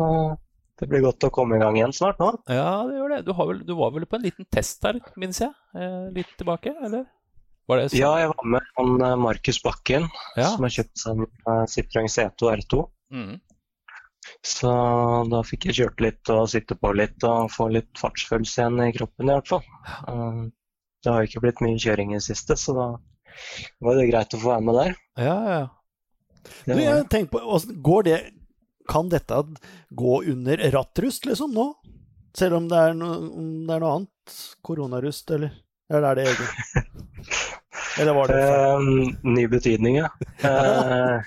det 0.80 0.90
blir 0.92 1.02
godt 1.06 1.24
å 1.26 1.32
komme 1.34 1.58
i 1.58 1.62
gang 1.64 1.78
igjen 1.80 1.94
snart 1.96 2.20
nå. 2.22 2.32
Ja, 2.52 2.84
det 2.88 2.98
gjør 3.00 3.14
det. 3.16 3.20
Du, 3.26 3.34
har 3.38 3.48
vel, 3.50 3.62
du 3.66 3.74
var 3.78 3.94
vel 3.96 4.06
på 4.10 4.18
en 4.20 4.26
liten 4.28 4.46
test 4.52 4.84
her, 4.86 5.00
minnes 5.20 5.40
jeg? 5.42 5.54
Eh, 5.78 6.10
litt 6.16 6.34
tilbake, 6.38 6.74
eller? 6.84 7.06
Var 7.70 7.80
det? 7.80 7.86
Ja, 7.96 8.12
jeg 8.20 8.32
var 8.34 8.50
med 8.58 8.66
han 8.78 8.94
eh, 9.08 9.16
Markus 9.24 9.62
Bakken, 9.64 10.10
Ja. 10.36 10.50
som 10.52 10.66
har 10.68 10.74
kjøpt 10.76 11.00
seg 11.00 11.16
en 11.16 11.28
eh, 11.30 11.64
Citroën 11.72 12.10
C2 12.12 12.50
R2. 12.58 12.82
Mm. 13.14 13.34
Så 14.44 14.72
da 15.32 15.40
fikk 15.48 15.70
jeg 15.70 15.78
kjørt 15.82 16.02
litt 16.04 16.30
og 16.34 16.46
sitte 16.52 16.76
på 16.80 16.92
litt 16.96 17.24
og 17.28 17.50
få 17.52 17.70
litt 17.72 17.92
fartsfølelse 18.00 18.62
igjen 18.64 18.82
i 18.86 18.94
kroppen 18.96 19.30
i 19.30 19.36
hvert 19.38 19.52
fall. 19.52 19.64
Eh, 20.08 20.44
Det 21.04 21.12
har 21.12 21.24
jo 21.24 21.28
ikke 21.32 21.42
blitt 21.44 21.60
mye 21.64 21.80
kjøring 21.84 22.14
i 22.14 22.20
det 22.20 22.24
siste, 22.24 22.56
så 22.60 22.72
da 22.78 22.86
var 23.84 23.98
det 24.00 24.06
greit 24.12 24.36
å 24.36 24.40
få 24.40 24.54
være 24.54 24.64
med 24.68 24.78
der. 24.80 24.94
Ja, 25.20 25.34
ja, 25.52 25.64
Du, 26.66 26.74
jeg 26.80 27.06
tenker 27.10 27.32
på, 27.38 27.60
går 27.86 28.04
det 28.10 28.18
Kan 28.90 29.10
dette 29.12 29.38
gå 29.96 30.18
under 30.34 30.58
rattrust, 30.74 31.26
liksom, 31.30 31.54
nå? 31.56 31.70
Selv 32.36 32.58
om 32.58 32.66
det 32.68 32.80
er, 32.80 32.94
no, 32.98 33.12
om 33.40 33.52
det 33.68 33.76
er 33.78 33.84
noe 33.84 33.94
annet? 34.00 34.38
Koronarust, 34.66 35.32
eller? 35.36 35.54
Eller 35.94 36.10
er 36.10 36.16
det 36.20 36.26
egen? 36.34 36.88
Eller 38.02 38.16
var 38.18 38.32
det? 38.32 38.38
Eh, 38.42 38.86
ny 39.36 39.44
betydning, 39.52 40.00
ja. 40.02 40.10
Uh, 40.44 41.22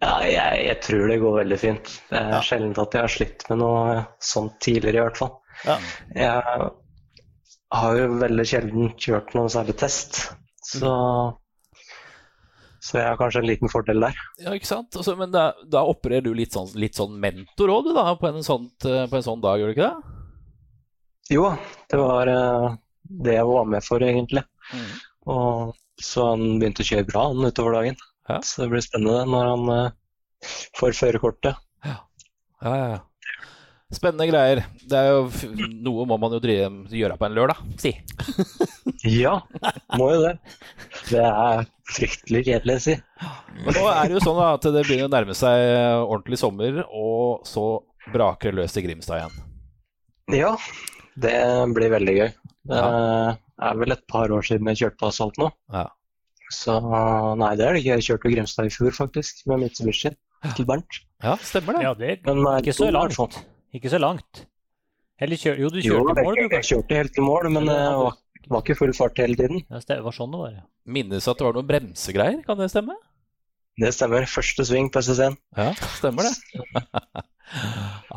ja, 0.00 0.12
jeg, 0.24 0.60
jeg 0.64 0.76
tror 0.86 1.10
det 1.10 1.16
går 1.20 1.34
veldig 1.42 1.56
fint. 1.60 1.88
Det 2.08 2.16
er 2.16 2.30
Ja. 2.32 2.38
sjelden 2.46 2.70
at 2.80 2.94
jeg 2.96 3.02
har 3.04 3.12
slitt 3.12 3.42
med 3.50 3.58
noe 3.60 3.96
sånt 4.24 4.54
tidligere, 4.64 5.02
i 5.02 5.04
hvert 5.10 5.18
fall. 5.20 5.34
Ja. 5.66 5.74
Jeg 6.16 6.70
har 7.82 7.98
jo 7.98 8.06
veldig 8.22 8.46
sjelden 8.48 8.94
kjørt 8.96 9.34
noen 9.36 9.52
særlig 9.52 9.74
test, 9.82 10.22
så 10.64 10.94
så 12.80 12.96
jeg 12.96 13.08
har 13.10 13.18
kanskje 13.20 13.42
en 13.42 13.48
liten 13.50 13.70
fordel 13.72 14.00
der. 14.06 14.20
ja 14.40 14.54
ikke 14.56 14.68
sant? 14.68 14.96
Altså, 14.96 15.12
men 15.18 15.32
da, 15.34 15.50
da 15.68 15.82
opererer 15.88 16.24
du 16.24 16.32
litt 16.36 16.56
sånn, 16.56 16.70
litt 16.80 16.96
sånn 16.96 17.18
mentor 17.20 17.72
òg, 17.74 17.90
du, 17.90 17.92
da, 17.96 18.06
på 18.16 18.30
en, 18.30 18.40
sånt, 18.46 18.86
eh, 18.88 19.04
på 19.10 19.18
en 19.18 19.26
sånn 19.26 19.42
dag, 19.44 19.60
gjør 19.60 19.70
du 19.70 19.76
ikke 19.76 19.90
det? 19.90 20.16
Jo, 21.30 21.50
det 21.92 22.00
var 22.00 22.30
eh, 22.32 22.66
det 23.26 23.36
jeg 23.36 23.50
var 23.50 23.68
med 23.68 23.84
for, 23.86 24.02
egentlig. 24.02 24.42
Mm. 24.72 24.88
Og 25.30 25.76
så 26.00 26.30
han 26.32 26.46
begynte 26.58 26.82
å 26.82 26.88
kjøre 26.88 27.08
bra 27.10 27.26
han 27.28 27.50
utover 27.50 27.76
dagen. 27.76 28.00
Ja. 28.30 28.40
Så 28.46 28.64
det 28.64 28.70
blir 28.72 28.84
spennende 28.84 29.28
når 29.28 29.52
han 29.52 29.70
eh, 29.76 30.50
får 30.80 30.96
førerkortet. 30.96 31.60
Ja, 31.84 31.96
ja, 32.64 32.74
ja. 32.96 32.98
Spennende 33.90 34.26
greier. 34.30 34.60
Det 34.86 34.94
er 34.98 35.08
jo, 35.10 35.22
f- 35.26 35.48
noe 35.82 36.04
må 36.06 36.16
man 36.22 36.30
jo 36.36 36.38
drive, 36.42 36.68
gjøre 36.94 37.16
på 37.18 37.26
en 37.26 37.34
lørdag, 37.38 37.62
si. 37.82 37.90
Ja, 39.08 39.38
må 39.96 40.10
jo 40.12 40.18
det. 40.26 40.32
Det 41.08 41.22
er 41.24 41.62
fryktelig 41.88 42.42
kjedelig, 42.46 42.74
si. 42.84 42.94
Men 43.64 43.74
nå 43.78 43.84
er 43.88 44.02
det 44.10 44.18
jo 44.18 44.22
sånn 44.26 44.36
da, 44.38 44.50
at 44.58 44.66
det 44.68 44.82
begynner 44.84 45.08
å 45.08 45.12
nærme 45.14 45.34
seg 45.38 45.62
ordentlig 46.04 46.38
sommer, 46.42 46.82
og 46.92 47.46
så 47.48 47.64
braker 48.12 48.52
det 48.52 48.60
løs 48.60 48.76
i 48.76 48.84
Grimstad 48.84 49.22
igjen. 49.22 49.38
Ja, 50.36 50.52
det 51.18 51.34
blir 51.74 51.90
veldig 51.96 52.16
gøy. 52.20 52.28
Det 52.70 52.82
er 52.84 53.80
vel 53.80 53.96
et 53.96 54.04
par 54.12 54.30
år 54.36 54.44
siden 54.46 54.68
jeg 54.70 54.82
kjørte 54.84 55.00
på 55.00 55.08
asfalt 55.10 55.40
nå. 55.40 55.48
Ja. 55.74 55.86
Så 56.52 56.76
nei, 57.40 57.54
det 57.58 57.64
er 57.66 57.72
det 57.74 57.80
ikke. 57.82 57.96
Jeg 57.98 58.06
kjørte 58.10 58.34
Grimstad 58.36 58.68
i 58.68 58.74
fjor, 58.74 58.92
faktisk, 59.00 59.42
med 59.50 59.64
Mitsubishi 59.64 60.12
til 60.56 60.68
Bernt. 60.68 61.00
Ja, 61.24 61.34
stemmer 61.44 61.76
det. 61.80 61.82
Ja, 61.88 61.94
det 61.96 62.12
er 62.20 62.60
ikke 62.60 62.76
så 62.76 62.92
langt. 62.94 63.40
Ikke 63.76 63.90
så 63.92 64.00
langt. 64.02 64.46
Eller 65.20 65.36
kjør, 65.36 65.58
jo, 65.60 65.68
du 65.70 65.78
Jo, 65.80 65.98
kjørte 66.00 66.22
i 66.22 66.24
mål, 66.24 66.36
du. 66.40 66.54
jeg 66.56 66.64
kjørte 66.70 66.96
helt 66.96 67.12
til 67.14 67.22
mål, 67.26 67.50
men 67.52 67.66
det 67.68 67.76
var, 67.76 68.14
var 68.50 68.62
ikke 68.64 68.76
full 68.78 68.92
fart 68.96 69.18
hele 69.20 69.36
tiden. 69.36 69.60
Ja, 69.70 69.80
det 69.86 69.98
var 70.06 70.16
sånn 70.16 70.32
det 70.32 70.40
var, 70.40 70.50
ja. 70.56 70.64
Minnes 70.90 71.28
at 71.28 71.38
det 71.38 71.44
var 71.46 71.58
noen 71.58 71.68
bremsegreier, 71.68 72.40
kan 72.46 72.58
det 72.58 72.70
stemme? 72.72 72.96
Det 73.80 73.92
stemmer. 73.94 74.24
Første 74.28 74.64
sving 74.66 74.88
på 74.92 75.00
SS1. 75.04 75.36
Ja, 75.56 75.68
stemmer 76.00 76.26
det. 76.26 76.32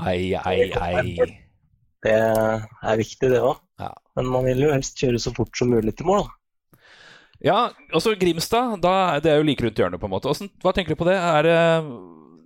ei, 0.07 0.33
ei, 0.35 0.71
ei. 0.71 1.27
Det 2.03 2.15
er 2.15 2.97
viktig, 2.99 3.29
det 3.31 3.39
òg. 3.43 3.59
Ja. 3.79 3.91
Men 4.17 4.27
man 4.31 4.47
vil 4.47 4.63
jo 4.65 4.71
helst 4.73 4.97
kjøre 4.99 5.19
så 5.21 5.31
fort 5.35 5.55
som 5.57 5.71
mulig 5.71 5.93
til 5.99 6.07
mål. 6.09 6.25
da. 6.25 6.79
Ja, 7.43 7.59
så 7.99 8.13
Grimstad, 8.19 8.79
da, 8.83 8.91
er- 9.15 9.21
det 9.23 9.31
er 9.33 9.37
jo 9.41 9.47
like 9.47 9.63
rundt 9.65 9.79
hjørnet 9.79 9.99
på 9.99 10.07
en 10.07 10.13
måte. 10.15 10.31
Hva 10.63 10.73
tenker 10.75 10.95
du 10.95 10.99
på 10.99 11.07
det? 11.07 11.15
Er 11.19 11.43
det 11.43 11.57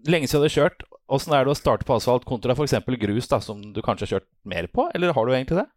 lenge 0.09 0.27
siden 0.29 0.41
du 0.45 0.49
har 0.49 0.55
kjørt? 0.57 0.85
Hvordan 1.07 1.37
er 1.37 1.47
det 1.47 1.53
å 1.53 1.57
starte 1.57 1.87
på 1.87 1.95
asfalt 1.95 2.25
kontra 2.27 2.53
f.eks. 2.53 2.75
grus, 2.99 3.29
da, 3.31 3.39
som 3.43 3.61
du 3.73 3.79
kanskje 3.83 4.05
har 4.05 4.13
kjørt 4.17 4.29
mer 4.43 4.67
på? 4.67 4.89
Eller 4.95 5.15
har 5.15 5.27
du 5.27 5.33
egentlig 5.33 5.61
det? 5.61 5.67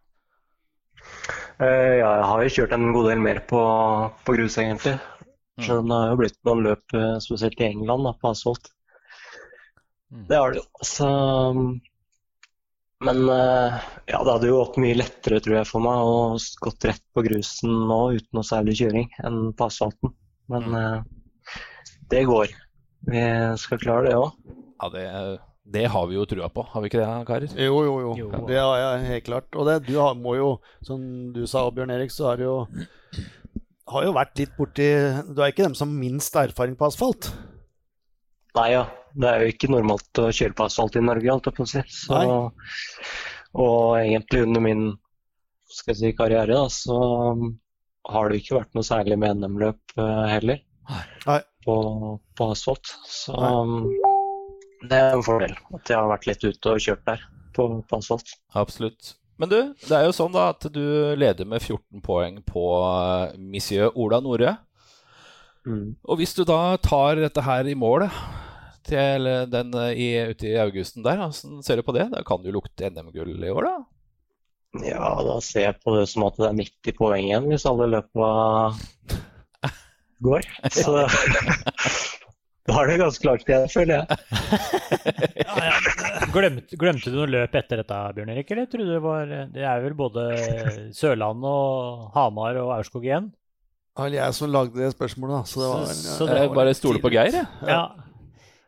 Eh, 1.60 2.00
ja, 2.00 2.10
jeg 2.18 2.26
har 2.30 2.42
jo 2.42 2.52
kjørt 2.56 2.74
en 2.74 2.90
god 2.96 3.10
del 3.12 3.22
mer 3.22 3.42
på, 3.50 3.60
på 4.26 4.34
grus, 4.36 4.58
egentlig. 4.58 4.96
Så 5.60 5.80
det 5.84 5.92
har 5.92 6.12
jo 6.14 6.18
blitt 6.22 6.38
noen 6.48 6.64
løp, 6.64 6.96
eh, 6.96 7.16
spesielt 7.22 7.60
i 7.60 7.68
England, 7.68 8.08
da, 8.08 8.14
på 8.16 8.32
asfalt. 8.32 8.72
Mm. 10.10 10.24
Det 10.30 10.40
har 10.40 10.54
det 10.54 10.62
jo. 10.62 10.66
Så 10.82 11.08
Men 13.00 13.20
eh, 13.32 13.76
ja, 14.10 14.18
det 14.18 14.32
hadde 14.32 14.48
jo 14.50 14.58
gått 14.58 14.80
mye 14.82 14.98
lettere, 14.98 15.38
tror 15.44 15.60
jeg, 15.60 15.68
for 15.68 15.84
meg 15.84 16.08
å 16.10 16.16
gått 16.64 16.88
rett 16.90 17.04
på 17.14 17.24
grusen 17.24 17.76
nå 17.88 18.00
uten 18.18 18.36
noe 18.36 18.44
særlig 18.46 18.80
kjøring 18.80 19.06
enn 19.24 19.38
på 19.56 19.68
asfalten. 19.70 20.16
Men 20.50 20.66
mm. 20.74 21.06
det 22.10 22.26
går. 22.28 22.56
Vi 23.08 23.22
skal 23.62 23.80
klare 23.80 24.10
det 24.10 24.18
òg. 24.18 24.58
Ja, 24.80 24.88
det, 24.92 25.04
det 25.76 25.84
har 25.92 26.06
vi 26.08 26.16
jo 26.16 26.24
trua 26.28 26.48
på, 26.52 26.64
har 26.72 26.82
vi 26.82 26.88
ikke 26.90 27.02
det, 27.02 27.08
karer? 27.28 27.52
Jo, 27.60 27.82
jo, 27.84 27.96
jo. 28.06 28.14
Jo. 28.22 28.30
Det 28.48 28.56
har 28.56 28.78
jeg 28.80 29.10
helt 29.10 29.26
klart. 29.28 29.50
Og 29.54 29.68
det, 29.68 29.76
du 29.90 29.98
har, 30.00 30.16
må 30.16 30.34
jo, 30.38 30.54
som 30.86 31.02
du 31.34 31.42
sa, 31.50 31.66
Bjørn 31.74 31.92
Erik, 31.94 32.14
så 32.14 32.30
har 32.30 32.40
det 32.40 32.48
jo 32.48 32.56
har 33.90 34.06
jo 34.06 34.14
vært 34.14 34.38
litt 34.38 34.52
borti 34.54 34.86
Du 35.34 35.40
er 35.42 35.50
ikke 35.50 35.66
dem 35.66 35.74
som 35.74 35.90
har 35.90 36.02
minst 36.04 36.36
erfaring 36.38 36.76
på 36.78 36.86
asfalt. 36.86 37.32
Nei 38.54 38.70
ja, 38.72 38.84
det 39.14 39.28
er 39.30 39.44
jo 39.44 39.52
ikke 39.52 39.70
normalt 39.70 40.20
å 40.22 40.30
kjøre 40.34 40.56
på 40.58 40.66
asfalt 40.66 40.98
i 40.98 41.04
Norge, 41.04 41.30
alt 41.30 41.46
jeg 41.46 41.56
på 41.56 41.66
å 41.66 41.70
si. 41.70 41.82
Så, 41.94 42.20
og 43.60 43.82
egentlig 43.98 44.44
under 44.46 44.64
min 44.64 44.84
skal 45.70 45.94
jeg 45.94 46.00
si, 46.00 46.12
karriere, 46.18 46.56
da, 46.56 46.64
så 46.70 46.98
har 48.10 48.30
det 48.30 48.40
ikke 48.40 48.58
vært 48.58 48.74
noe 48.74 48.86
særlig 48.86 49.18
med 49.22 49.38
NM-løp 49.42 49.94
eh, 50.00 50.24
heller 50.32 50.62
Nei. 51.28 51.38
På, 51.62 51.76
på 52.34 52.48
asfalt. 52.50 52.90
Så 53.06 53.36
um, 53.36 53.84
det 54.80 54.96
er 54.96 55.14
en 55.16 55.24
fordel 55.24 55.54
at 55.76 55.92
jeg 55.92 55.98
har 55.98 56.08
vært 56.10 56.28
litt 56.28 56.44
ute 56.46 56.74
og 56.74 56.84
kjørt 56.84 57.02
der 57.08 57.24
på, 57.56 57.66
på 57.84 57.98
asfalt. 57.98 58.36
Absolutt. 58.56 59.14
Men 59.40 59.48
du, 59.48 59.58
det 59.86 59.96
er 59.96 60.04
jo 60.06 60.16
sånn 60.16 60.34
da 60.34 60.50
at 60.52 60.66
du 60.72 60.84
leder 61.16 61.48
med 61.48 61.62
14 61.62 62.02
poeng 62.04 62.42
på 62.44 62.64
eh, 62.84 63.38
monsieur 63.40 63.94
Ola 63.96 64.20
Nore. 64.24 64.56
Mm. 65.68 65.96
Og 66.04 66.20
hvis 66.20 66.34
du 66.36 66.42
da 66.48 66.76
tar 66.80 67.20
dette 67.20 67.44
her 67.44 67.68
i 67.68 67.76
mål 67.76 68.06
til 68.88 69.28
den 69.52 69.72
eh, 69.80 69.96
i, 69.96 70.10
ute 70.32 70.50
i 70.50 70.58
augusten 70.60 71.04
der, 71.06 71.20
hvordan 71.20 71.64
ser 71.64 71.80
du 71.80 71.86
på 71.86 71.96
det? 71.96 72.10
Da 72.12 72.24
kan 72.26 72.44
du 72.44 72.52
lukte 72.52 72.92
NM-gull 72.92 73.32
i 73.40 73.52
år, 73.52 73.68
da? 73.68 73.74
Ja, 74.86 75.08
da 75.26 75.40
ser 75.42 75.66
jeg 75.66 75.80
på 75.82 75.96
det 75.96 76.06
som 76.12 76.28
at 76.28 76.36
det 76.38 76.46
er 76.46 76.60
90 76.60 76.98
poeng 77.00 77.24
igjen 77.24 77.48
hvis 77.50 77.66
alle 77.66 77.88
løpa 77.96 78.28
går. 80.28 80.46
Så 80.76 81.00
da 82.68 82.74
er 82.82 82.86
det 82.90 82.98
ganske 83.00 83.24
langt 83.26 83.48
igjen, 83.48 83.68
føler 83.72 83.94
jeg. 83.96 84.04
Glemte, 86.34 86.76
glemte 86.78 87.10
du 87.10 87.14
noe 87.16 87.30
løp 87.32 87.54
etter 87.58 87.76
dette, 87.80 87.96
Bjørn 88.14 88.30
Erik? 88.34 88.50
Eller 88.54 88.66
trodde 88.70 88.86
du 88.86 88.92
det 88.94 89.00
var 89.02 89.24
Det 89.54 89.62
er 89.66 89.78
vel 89.82 89.94
både 89.98 90.22
Sørlandet 90.94 91.48
og 91.50 92.12
Hamar 92.14 92.54
og 92.60 92.68
Aurskog 92.76 93.04
igjen? 93.08 93.26
Det 93.96 94.02
var 94.04 94.10
jeg 94.14 94.30
som 94.36 94.52
lagde 94.54 94.76
det 94.78 94.92
spørsmålet, 94.94 95.34
da. 95.34 95.40
Så 95.50 95.56
det 95.64 95.68
var 95.72 95.80
så, 95.88 95.92
Så- 96.04 96.26
så 96.28 96.32
Jeg 96.36 96.52
bare 96.60 96.74
stoler 96.78 97.00
på 97.02 97.10
Geir, 97.12 97.32
jeg. 97.40 97.46
Ja. 97.66 97.82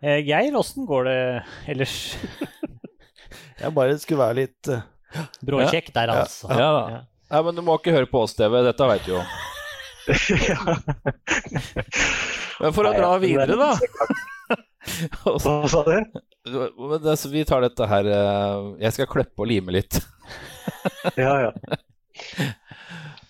Eh, 0.02 0.18
Geir, 0.26 0.50
åssen 0.59 0.83
går 0.88 1.02
det 1.07 1.20
ellers? 1.76 1.94
Jeg 3.62 3.70
bare 3.76 3.94
skulle 4.02 4.18
være 4.24 4.35
litt 4.40 4.62
uh... 4.72 4.81
Bråkjekk 5.46 5.92
der, 5.94 6.11
altså. 6.11 6.50
Ja 6.50 6.70
da. 6.74 6.83
Nei, 7.31 7.40
men 7.46 7.55
du 7.55 7.62
må 7.62 7.78
ikke 7.78 7.94
høre 7.94 8.11
på 8.11 8.18
oss, 8.26 8.35
TV. 8.35 8.59
Dette 8.66 8.83
veit 8.90 9.07
du 9.07 9.14
jo. 9.14 9.22
Men 12.61 12.75
for 12.77 12.88
å 12.88 12.93
dra 12.97 13.15
videre, 13.23 13.57
da. 13.57 13.73
Hva 15.23 15.69
sa 15.71 15.83
du? 15.87 15.95
vi 17.31 17.45
tar 17.47 17.62
dette 17.62 17.87
her 17.87 18.09
eh, 18.11 18.65
Jeg 18.83 18.97
skal 18.97 19.07
klippe 19.11 19.45
og 19.45 19.49
lime 19.49 19.75
litt. 19.79 20.01
Ja, 21.17 21.35
ja. 21.49 21.51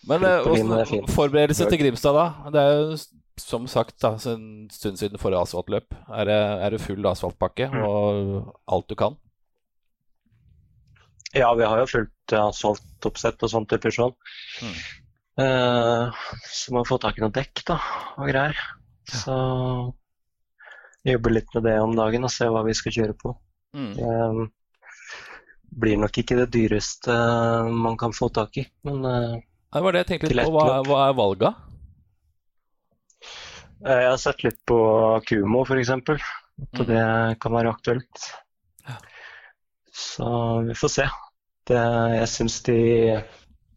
Men 0.08 0.24
eh, 0.26 0.84
fint. 0.88 1.10
forberedelse 1.12 1.68
til 1.70 1.82
Grimstad, 1.84 2.16
da? 2.16 2.50
Det 2.52 2.62
er 2.62 2.72
jo 2.80 2.96
som 3.40 3.66
sagt 3.70 3.96
da, 4.02 4.14
en 4.28 4.68
stund 4.72 4.98
siden 5.00 5.20
forrige 5.20 5.40
asfaltløp. 5.46 5.94
Er 6.12 6.28
det, 6.28 6.38
er 6.66 6.74
det 6.74 6.82
full 6.84 7.06
asfaltpakke 7.08 7.68
Mm. 7.72 7.84
og 7.86 8.50
alt 8.68 8.88
du 8.90 8.96
kan? 8.98 9.16
Ja, 11.32 11.48
vi 11.56 11.64
har 11.64 11.80
jo 11.80 11.88
fulgt 11.88 12.32
eh, 12.34 12.42
asfaltoppsett 12.42 13.40
og 13.44 13.52
sånt 13.54 13.72
i 13.72 13.80
Peugeot. 13.80 14.16
Mm. 14.60 14.74
Eh, 15.42 16.24
så 16.52 16.74
må 16.74 16.82
vi 16.82 16.90
få 16.90 16.98
tak 17.00 17.16
i 17.18 17.24
noen 17.24 17.32
dekk 17.32 17.64
da, 17.70 17.78
og 18.18 18.28
greier. 18.28 18.58
Så 19.10 19.34
jobber 21.04 21.30
litt 21.34 21.54
med 21.54 21.64
det 21.66 21.76
om 21.82 21.94
dagen 21.98 22.24
og 22.24 22.30
ser 22.30 22.52
hva 22.54 22.62
vi 22.66 22.74
skal 22.78 22.94
kjøre 22.94 23.16
på. 23.18 23.32
Mm. 23.74 23.92
Det 23.96 24.50
blir 25.82 25.96
nok 26.02 26.18
ikke 26.20 26.36
det 26.42 26.50
dyreste 26.52 27.14
man 27.72 27.96
kan 27.98 28.12
få 28.12 28.28
tak 28.28 28.58
i, 28.60 28.66
men 28.84 29.04
eh, 29.08 29.38
Det 29.72 29.80
var 29.82 29.92
det 29.96 30.02
jeg 30.04 30.10
tenkte 30.12 30.34
litt 30.36 30.46
på. 30.46 30.52
Hva, 30.58 30.82
hva 30.86 30.98
er 31.08 31.14
valga? 31.16 31.54
eh, 33.86 34.00
jeg 34.04 34.10
har 34.12 34.20
sett 34.20 34.44
litt 34.44 34.60
på 34.68 34.78
Kumo 35.26 35.64
f.eks. 35.66 35.90
At 35.90 36.08
Mm. 36.78 36.84
det 36.86 37.04
kan 37.40 37.52
være 37.56 37.70
aktuelt. 37.72 38.26
Så 39.92 40.26
vi 40.68 40.74
får 40.76 40.90
se. 40.92 41.06
Det, 41.66 41.78
jeg 42.14 42.28
syns 42.28 42.58
de 42.68 42.76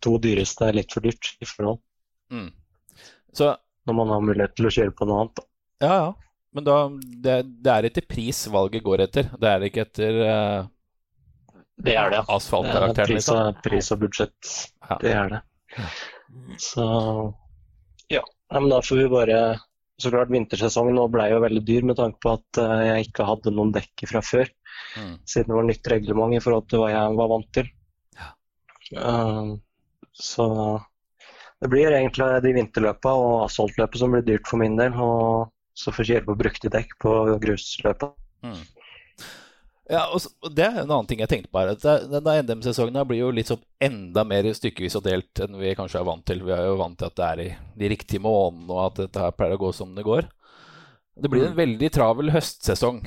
to 0.03 0.17
dyreste 0.21 0.67
er 0.67 0.75
litt 0.75 0.91
for 0.93 1.01
dyrt 1.01 1.31
i 1.41 1.47
forhold. 1.47 1.79
Mm. 2.29 2.51
Så 3.33 3.55
Når 3.85 3.97
man 3.97 4.13
har 4.13 4.23
mulighet 4.25 4.55
til 4.57 4.69
å 4.69 4.73
kjøre 4.77 4.93
på 4.97 5.07
noe 5.09 5.23
annet. 5.23 5.41
Da. 5.41 5.49
ja, 5.85 5.97
ja. 6.03 6.13
Men 6.55 6.63
da, 6.63 6.75
det, 7.23 7.33
det 7.65 7.71
er 7.71 7.85
etter 7.89 8.05
pris 8.07 8.45
valget 8.47 8.83
går 8.85 9.01
etter. 9.03 9.25
Det 9.35 9.49
er 9.49 9.63
ikke 9.67 9.83
etter 9.83 10.19
uh, 10.23 10.67
Det 11.83 11.97
er 11.99 12.13
det. 12.13 12.21
Er 12.21 12.31
asfaltkarakteren, 12.31 13.09
pris 13.09 13.17
liksom. 13.17 13.57
pris 13.65 13.91
og 13.91 13.99
budsjett. 14.05 14.53
Ja. 14.87 14.97
Det 15.01 15.11
er 15.11 15.33
det. 15.33 15.41
Så 16.63 16.85
ja. 18.07 18.23
Men 18.53 18.69
da 18.71 18.79
får 18.85 19.01
vi 19.01 19.09
bare 19.11 19.41
Så 19.99 20.13
klart, 20.13 20.31
vintersesongen 20.31 20.95
nå 20.95 21.05
ble 21.11 21.27
jo 21.31 21.43
veldig 21.43 21.63
dyr 21.67 21.85
med 21.87 21.99
tanke 21.99 22.19
på 22.23 22.33
at 22.35 22.59
eh, 22.59 22.81
jeg 22.83 23.09
ikke 23.09 23.27
hadde 23.27 23.53
noen 23.55 23.71
dekk 23.75 24.03
fra 24.11 24.19
før. 24.23 24.49
Mm. 24.99 25.13
Siden 25.23 25.51
det 25.51 25.55
var 25.55 25.67
nytt 25.69 25.87
reglement 25.91 26.35
i 26.35 26.41
forhold 26.43 26.65
til 26.71 26.81
hva 26.83 26.89
jeg 26.91 27.13
var 27.19 27.29
vant 27.31 27.47
til. 27.55 27.69
Eh, 28.91 29.53
så 30.11 30.47
det 31.65 31.71
blir 31.73 31.95
egentlig 31.97 32.27
de 32.45 32.53
vinterløpa 32.59 33.11
og 33.17 33.35
asfaltløpet 33.47 33.97
som 33.97 34.13
blir 34.13 34.25
dyrt 34.25 34.45
for 34.45 34.61
min 34.61 34.77
del. 34.77 34.93
Og 35.01 35.49
så 35.75 35.91
får 35.91 36.11
kjøre 36.11 36.27
på 36.27 36.37
brukte 36.37 36.71
dekk 36.71 36.93
på 37.01 37.13
grusløpa. 37.41 38.11
Mm. 38.45 38.61
Ja, 39.89 40.03
og 40.13 40.53
Det 40.53 40.65
er 40.65 40.79
en 40.81 40.91
annen 40.91 41.09
ting 41.09 41.21
jeg 41.21 41.29
tenkte 41.29 41.49
på 41.49 41.61
her. 41.61 41.73
at 41.73 42.09
Denne 42.11 42.35
NM-sesongen 42.45 43.01
blir 43.09 43.23
jo 43.23 43.33
litt 43.33 43.49
sånn 43.49 43.65
enda 43.81 44.23
mer 44.25 44.45
stykkevis 44.53 44.97
og 44.97 45.05
delt 45.05 45.41
enn 45.41 45.57
vi 45.57 45.73
kanskje 45.77 46.03
er 46.03 46.07
vant 46.07 46.25
til. 46.25 46.45
Vi 46.45 46.53
er 46.53 46.69
jo 46.69 46.79
vant 46.79 46.97
til 47.01 47.09
at 47.09 47.17
det 47.17 47.27
er 47.27 47.43
i 47.43 47.49
de 47.81 47.91
riktige 47.95 48.21
månedene, 48.21 48.69
og 48.69 48.81
at 48.85 49.03
dette 49.03 49.25
her 49.25 49.33
pleier 49.33 49.57
å 49.57 49.63
gå 49.65 49.73
som 49.73 49.97
det 49.97 50.05
går. 50.05 50.29
Det 51.15 51.31
blir 51.31 51.47
en 51.47 51.57
veldig 51.57 51.89
travel 51.95 52.33
høstsesong. 52.35 53.05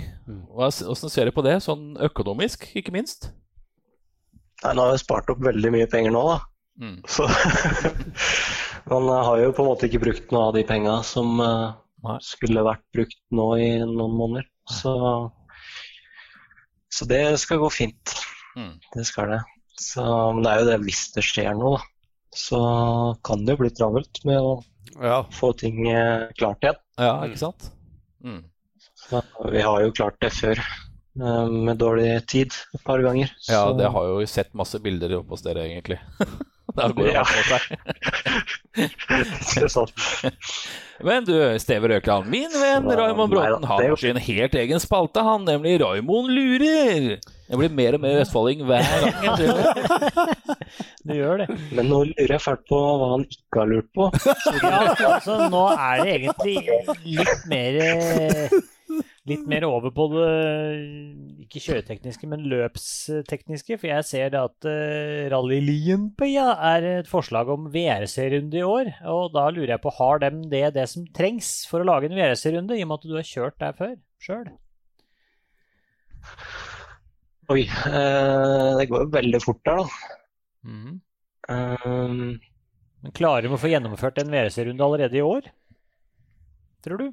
Åssen 0.50 0.90
Hvordan 0.90 1.14
ser 1.14 1.28
du 1.28 1.34
på 1.36 1.46
det, 1.46 1.58
sånn 1.62 1.92
økonomisk, 2.08 2.70
ikke 2.78 2.94
minst? 2.94 3.30
Nei, 4.64 4.74
nå 4.74 4.86
har 4.86 4.96
jeg 4.96 5.06
spart 5.06 5.30
opp 5.30 5.42
veldig 5.46 5.74
mye 5.74 5.90
penger 5.90 6.14
nå, 6.14 6.22
da. 6.30 6.38
Mm. 6.78 7.00
Så 7.10 7.24
man 8.90 9.08
har 9.08 9.40
jo 9.42 9.52
på 9.52 9.64
en 9.64 9.68
måte 9.72 9.88
ikke 9.88 10.02
brukt 10.04 10.30
noe 10.34 10.48
av 10.50 10.54
de 10.56 10.62
penga 10.68 10.98
som 11.06 11.40
eh, 11.42 11.72
Nei. 12.06 12.16
skulle 12.22 12.62
vært 12.66 12.84
brukt 12.94 13.18
nå 13.34 13.48
i 13.58 13.70
noen 13.82 14.14
måneder. 14.14 14.46
Så, 14.70 14.92
så 16.94 17.08
det 17.10 17.22
skal 17.42 17.60
gå 17.62 17.70
fint. 17.74 18.14
Mm. 18.56 18.74
Det 18.94 19.04
skal 19.08 19.32
det. 19.34 19.40
Så, 19.78 20.02
men 20.34 20.42
det 20.46 20.52
er 20.52 20.62
jo 20.62 20.68
det 20.72 20.78
hvis 20.86 21.04
det 21.14 21.24
skjer 21.26 21.54
noe, 21.58 21.78
da. 21.78 21.86
Så 22.38 22.58
kan 23.24 23.44
det 23.46 23.54
jo 23.56 23.62
bli 23.64 23.70
travelt 23.74 24.20
med 24.28 24.38
å 24.44 24.58
Ja. 25.00 25.22
få 25.32 25.52
ting 25.58 25.86
eh, 25.90 26.28
klart 26.38 26.62
igjen. 26.64 26.78
Ja, 26.98 27.14
ikke 27.26 27.40
sant? 27.40 27.70
Mm. 28.24 28.42
Så, 28.98 29.22
vi 29.52 29.62
har 29.62 29.80
jo 29.84 29.92
klart 29.94 30.18
det 30.22 30.30
før 30.36 30.58
eh, 30.60 31.46
med 31.48 31.78
dårlig 31.80 32.10
tid 32.30 32.52
et 32.74 32.84
par 32.86 33.00
ganger. 33.04 33.30
Ja, 33.48 33.64
det 33.78 33.90
har 33.94 34.08
jo 34.10 34.26
sett 34.28 34.52
masse 34.58 34.78
bilder 34.82 35.16
oppe 35.20 35.34
hos 35.36 35.44
dere, 35.46 35.66
egentlig. 35.70 35.98
Da 36.78 36.88
går 36.94 37.12
han 37.18 37.26
på 37.28 37.42
seg. 37.50 37.62
Men 41.08 41.24
du, 41.24 41.34
Steve 41.62 41.88
Røkland, 41.92 42.26
min 42.30 42.50
venn 42.58 42.88
Raymond 42.98 43.30
Bråten, 43.30 43.64
har 43.70 43.96
sin 44.00 44.16
helt 44.18 44.54
egen 44.58 44.80
spalte, 44.82 45.22
han, 45.22 45.44
nemlig 45.46 45.76
Raymond 45.82 46.32
lurer. 46.34 47.18
Jeg 47.48 47.56
blir 47.60 47.70
mer 47.72 47.96
og 47.96 48.02
mer 48.02 48.18
østfolding 48.24 48.64
hver 48.68 48.82
gang. 48.82 49.14
jeg 49.24 49.30
tror 49.38 49.52
det. 49.62 49.68
Du 51.08 51.12
gjør 51.16 51.38
det. 51.44 51.46
Men 51.78 51.86
nå 51.88 51.98
lurer 52.10 52.34
jeg 52.34 52.42
fælt 52.44 52.64
på 52.68 52.80
hva 53.00 53.06
han 53.14 53.22
ikke 53.30 53.62
har 53.62 53.70
lurt 53.70 53.90
på. 53.96 54.04
Ja, 54.68 54.80
altså 55.14 55.34
nå 55.52 55.62
er 55.72 56.02
det 56.02 56.08
egentlig 56.18 56.56
litt 57.06 57.46
mer 57.48 57.72
Litt 59.28 59.44
mer 59.50 59.66
over 59.68 59.92
på 59.92 60.06
det 60.12 60.28
ikke 61.44 61.60
kjøretekniske, 61.64 62.28
men 62.30 62.46
løpstekniske. 62.48 63.76
For 63.80 63.90
jeg 63.90 64.06
ser 64.08 64.32
det 64.32 64.40
at 64.40 64.68
uh, 64.68 65.26
Rally 65.32 65.58
Liempia 65.64 66.46
er 66.70 66.86
et 66.94 67.10
forslag 67.10 67.50
om 67.52 67.68
VRC-runde 67.74 68.60
i 68.60 68.64
år. 68.64 68.92
Og 69.12 69.34
da 69.36 69.48
lurer 69.52 69.74
jeg 69.74 69.84
på, 69.84 69.92
har 69.98 70.22
dem 70.24 70.40
det 70.52 70.64
det 70.76 70.86
som 70.92 71.06
trengs 71.16 71.50
for 71.70 71.84
å 71.84 71.88
lage 71.88 72.08
en 72.08 72.16
VRC-runde, 72.16 72.78
i 72.78 72.84
og 72.86 72.90
med 72.90 73.00
at 73.00 73.08
du 73.10 73.16
har 73.18 73.28
kjørt 73.28 73.60
der 73.60 73.76
før 73.78 73.94
sjøl? 74.22 74.48
Oi, 77.48 77.62
Uh, 77.88 78.76
det 78.76 78.88
går 78.90 79.06
jo 79.06 79.12
veldig 79.14 79.38
fort 79.40 79.62
der, 79.64 79.80
da. 79.80 80.16
Mm. 80.68 80.98
Um, 81.48 82.34
Men 83.00 83.14
klarer 83.16 83.46
de 83.46 83.54
å 83.54 83.60
få 83.60 83.70
gjennomført 83.72 84.20
en 84.20 84.32
VRC-runde 84.32 84.84
allerede 84.84 85.16
i 85.16 85.24
år? 85.24 85.48
Tror 86.84 87.00
du? 87.00 87.08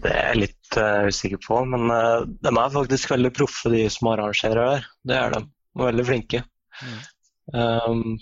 Det 0.00 0.10
er 0.10 0.26
jeg 0.30 0.40
litt 0.40 0.76
uh, 0.78 1.06
usikker 1.08 1.40
på, 1.44 1.60
men 1.72 1.86
uh, 1.92 2.26
de 2.26 2.50
er 2.50 2.74
faktisk 2.74 3.12
veldig 3.12 3.32
proffe, 3.36 3.72
de 3.72 3.84
som 3.92 4.10
arrangerer 4.12 4.60
der. 4.60 4.90
Det 5.06 5.16
er 5.16 5.34
de. 5.34 5.44
Og 5.78 5.86
veldig 5.86 6.06
flinke. 6.08 6.42
Um, 7.54 8.18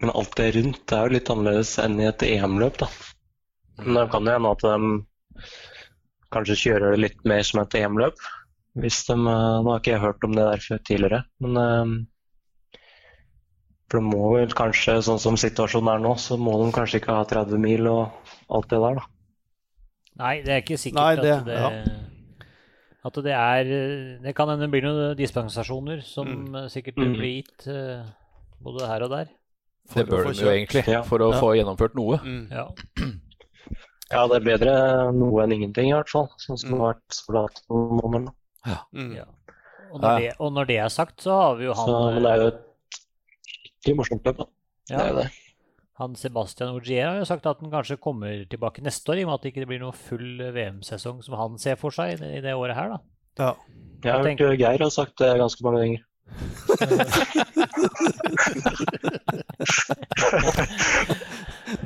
men 0.00 0.12
alt 0.16 0.36
det 0.38 0.50
rundt 0.56 0.94
er 0.96 1.06
jo 1.06 1.14
litt 1.16 1.30
annerledes 1.32 1.74
enn 1.82 1.98
i 2.00 2.08
et 2.08 2.24
EM-løp, 2.26 2.80
da. 2.82 2.88
Men 3.80 3.96
det 3.96 4.06
kan 4.12 4.28
jo 4.28 4.36
hende 4.36 4.52
at 4.54 4.64
de 4.66 5.48
kanskje 6.34 6.60
kjører 6.64 6.94
det 6.94 7.02
litt 7.04 7.24
mer 7.28 7.42
som 7.46 7.62
et 7.62 7.76
EM-løp. 7.80 8.24
Hvis 8.80 9.02
de, 9.08 9.16
uh, 9.16 9.60
Nå 9.60 9.72
har 9.72 9.82
ikke 9.82 9.94
jeg 9.96 10.04
hørt 10.04 10.26
om 10.26 10.36
det 10.36 10.46
der 10.46 10.66
før 10.66 10.82
tidligere, 10.86 11.22
men 11.42 11.60
um, 11.60 11.94
For 13.90 13.98
det 13.98 14.06
må 14.06 14.34
vel 14.36 14.52
kanskje, 14.54 15.00
sånn 15.02 15.18
som 15.22 15.38
situasjonen 15.40 15.96
er 15.96 16.04
nå, 16.04 16.14
så 16.22 16.38
må 16.38 16.54
de 16.60 16.68
kanskje 16.74 17.00
ikke 17.00 17.16
ha 17.16 17.24
30 17.26 17.58
mil 17.58 17.88
og 17.90 18.30
alt 18.54 18.70
det 18.70 18.78
der, 18.84 19.00
da. 19.00 19.19
Nei, 20.20 20.34
det 20.44 20.52
er 20.54 20.62
ikke 20.62 20.78
sikkert 20.78 21.00
Nei, 21.00 21.14
det- 21.16 21.34
at 21.40 21.44
det 21.48 21.98
At 23.08 23.14
det 23.24 23.32
er 23.32 23.64
Det 24.20 24.34
kan 24.36 24.48
hende 24.52 24.66
det 24.66 24.70
blir 24.74 24.82
noen 24.84 25.16
dispensasjoner 25.16 26.02
som 26.04 26.26
mm. 26.28 26.68
sikkert 26.68 26.96
Mm. 27.00 27.14
blir 27.16 27.32
gitt 27.42 27.66
eh, 27.72 28.04
både 28.62 28.86
her 28.90 29.02
og 29.06 29.10
der. 29.14 29.30
Det 29.94 30.04
bør 30.06 30.28
de 30.28 30.34
jo 30.44 30.50
egentlig, 30.52 30.84
Ja. 30.86 31.00
for 31.02 31.18
å 31.18 31.32
Ja. 31.32 31.40
få 31.40 31.54
gjennomført 31.56 31.94
noe. 31.96 32.18
Mm. 32.20 32.50
Ja. 32.52 32.66
Ja, 34.10 34.26
det 34.26 34.36
er 34.36 34.44
bedre 34.58 35.12
noe 35.14 35.42
enn 35.44 35.52
ingenting, 35.54 35.88
i 35.88 35.94
hvert 35.94 36.08
fall. 36.10 36.28
Sånn 36.42 36.58
som 36.58 36.70
det 36.70 36.78
har 36.80 36.94
vært 36.94 37.60
på 37.68 37.74
noen 37.78 38.00
måneder 38.02 38.24
nå. 38.26 38.34
Mm. 38.92 39.12
Ja. 39.16 39.24
Og, 39.92 40.00
når 40.02 40.18
det, 40.20 40.32
og 40.38 40.52
når 40.52 40.66
det 40.66 40.76
er 40.78 40.88
sagt, 40.88 41.22
så 41.24 41.30
har 41.40 41.54
vi 41.56 41.64
jo 41.64 41.74
han, 41.74 41.86
Så, 41.86 42.14
men 42.14 42.22
det 42.22 42.30
er 42.30 42.42
jo 42.42 42.50
et 42.50 43.96
morsomt 43.96 44.22
løp, 44.28 44.36
da. 44.36 44.44
ja, 44.90 44.96
Det 44.98 45.06
er 45.06 45.08
jo 45.10 45.16
det. 45.22 45.30
Han 46.00 46.16
Sebastian 46.18 46.74
Ogier 46.74 47.06
har 47.06 47.18
jo 47.20 47.28
sagt 47.28 47.46
at 47.46 47.60
han 47.62 47.72
kanskje 47.72 48.00
kommer 48.02 48.44
tilbake 48.50 48.82
neste 48.84 49.12
år, 49.12 49.20
i 49.20 49.24
og 49.26 49.30
med 49.30 49.36
at 49.38 49.42
det 49.44 49.50
ikke 49.52 49.68
blir 49.70 49.82
noe 49.82 49.96
full 49.96 50.30
VM-sesong 50.56 51.18
som 51.26 51.34
han 51.38 51.58
ser 51.60 51.76
for 51.80 51.90
seg 51.94 52.06
i 52.24 52.40
det, 52.42 52.54
året 52.56 52.76
her. 52.78 52.88
da. 52.96 52.98
Ja. 53.40 53.52
Jeg 54.00 54.12
har 54.16 54.24
hørt 54.24 54.60
Geir 54.60 54.80
har 54.80 54.92
sagt 54.92 55.20
det 55.20 55.38
ganske 55.38 55.64
mange 55.64 55.80
ganger. 55.84 56.00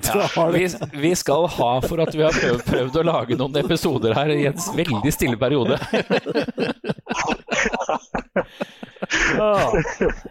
Ja, 0.05 0.50
vi, 0.53 0.68
vi 0.92 1.14
skal 1.16 1.46
ha 1.46 1.70
for 1.85 2.00
at 2.00 2.14
vi 2.14 2.22
har 2.24 2.33
prøvd, 2.33 2.62
prøvd 2.64 2.98
å 3.00 3.05
lage 3.05 3.37
noen 3.37 3.57
episoder 3.61 4.14
her 4.16 4.31
i 4.33 4.46
en 4.48 4.61
veldig 4.77 5.12
stille 5.12 5.37
periode. 5.40 5.79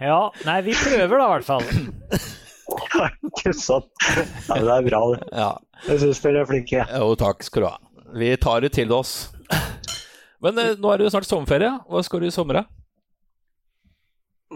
Ja, 0.01 0.31
nei, 0.47 0.55
vi 0.65 0.73
prøver 0.75 1.19
da, 1.19 1.25
i 1.25 1.33
hvert 1.35 1.45
fall. 1.45 1.65
Ikke 3.29 3.53
sant? 3.57 3.89
Ja, 4.03 4.55
men 4.55 4.65
det 4.67 4.75
er 4.77 4.87
bra, 4.89 5.01
det. 5.13 5.27
Ja, 5.33 5.49
Jeg 5.87 5.99
syns 6.03 6.21
dere 6.23 6.41
er 6.43 6.49
flinke. 6.49 6.85
Jo, 6.89 7.09
takk 7.19 7.43
skal 7.45 7.65
du 7.65 7.67
ha. 7.69 7.77
Vi 8.13 8.29
tar 8.37 8.61
det 8.65 8.71
til 8.75 8.91
oss. 8.93 9.13
Men 10.43 10.57
eh, 10.59 10.73
nå 10.77 10.91
er 10.93 10.97
det 11.01 11.07
jo 11.07 11.13
snart 11.15 11.27
sommerferie. 11.29 11.71
Hva 11.89 12.01
skal 12.05 12.19
du 12.23 12.27
i 12.27 12.33
sommer, 12.35 12.61
da? 12.61 12.63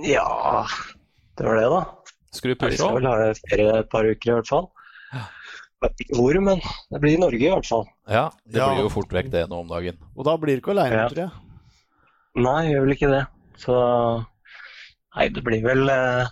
Ja, 0.06 0.66
det 1.38 1.46
var 1.48 1.56
det, 1.58 1.70
da. 1.74 1.82
Skal 2.36 2.52
du 2.54 2.56
Ja, 2.60 2.70
Vi 2.70 2.78
skal 2.78 2.98
vel 3.00 3.08
ha 3.10 3.16
ferie 3.50 3.78
et 3.80 3.90
par 3.90 4.06
uker 4.06 4.30
i 4.32 4.36
hvert 4.36 4.50
fall. 4.52 4.68
Vet 5.82 6.02
ikke 6.04 6.18
hvor, 6.18 6.38
men 6.42 6.62
det 6.92 7.00
blir 7.02 7.16
i 7.18 7.22
Norge 7.22 7.42
i 7.42 7.50
hvert 7.54 7.66
fall. 7.70 7.86
Ja, 8.10 8.28
det 8.50 8.60
Ja. 8.62 8.68
blir 8.74 8.84
jo 8.86 8.90
fort 8.94 9.12
vekk 9.14 9.30
det 9.32 9.44
nå 9.50 9.60
om 9.62 9.68
dagen. 9.70 9.98
Og 10.18 10.26
da 10.26 10.36
blir 10.38 10.56
du 10.58 10.62
ikke 10.62 10.74
aleine, 10.76 11.02
Ja. 11.04 11.08
tror 11.10 11.24
jeg. 11.24 11.32
Nei, 12.36 12.64
jeg 12.66 12.74
gjør 12.74 12.86
vel 12.86 12.96
ikke 12.96 13.12
det. 13.14 13.26
Så 13.58 14.26
Nei, 15.18 15.30
det 15.34 15.44
blir 15.44 15.62
vel 15.64 15.90
eh, 15.90 16.28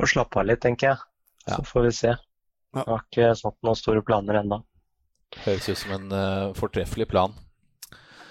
å 0.00 0.08
slappe 0.10 0.40
av 0.40 0.46
litt, 0.48 0.60
tenker 0.64 0.92
jeg. 0.92 0.98
Så 1.44 1.58
Ja. 1.58 1.64
får 1.68 1.82
vi 1.84 1.92
se. 1.92 2.14
Jeg 2.74 2.84
har 2.88 3.02
ikke 3.04 3.34
satt 3.38 3.56
noen 3.62 3.76
store 3.78 4.02
planer 4.02 4.40
ennå. 4.42 4.62
Høres 5.44 5.68
ut 5.68 5.78
som 5.78 5.92
en 5.92 6.12
uh, 6.12 6.52
fortreffelig 6.54 7.06
plan. 7.10 7.34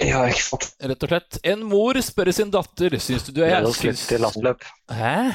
Ja, 0.01 0.23
ikke 0.27 0.41
sant. 0.41 0.73
Rett 0.81 1.03
og 1.05 1.09
slett. 1.11 1.37
En 1.47 1.63
mor 1.69 1.93
spør 2.01 2.31
sin 2.33 2.49
datter 2.51 2.95
Syns 2.99 3.27
du 3.27 3.31
du 3.31 3.43
er 3.45 3.61
til 3.63 4.21
lastløp. 4.23 4.63
Hæ? 4.91 5.31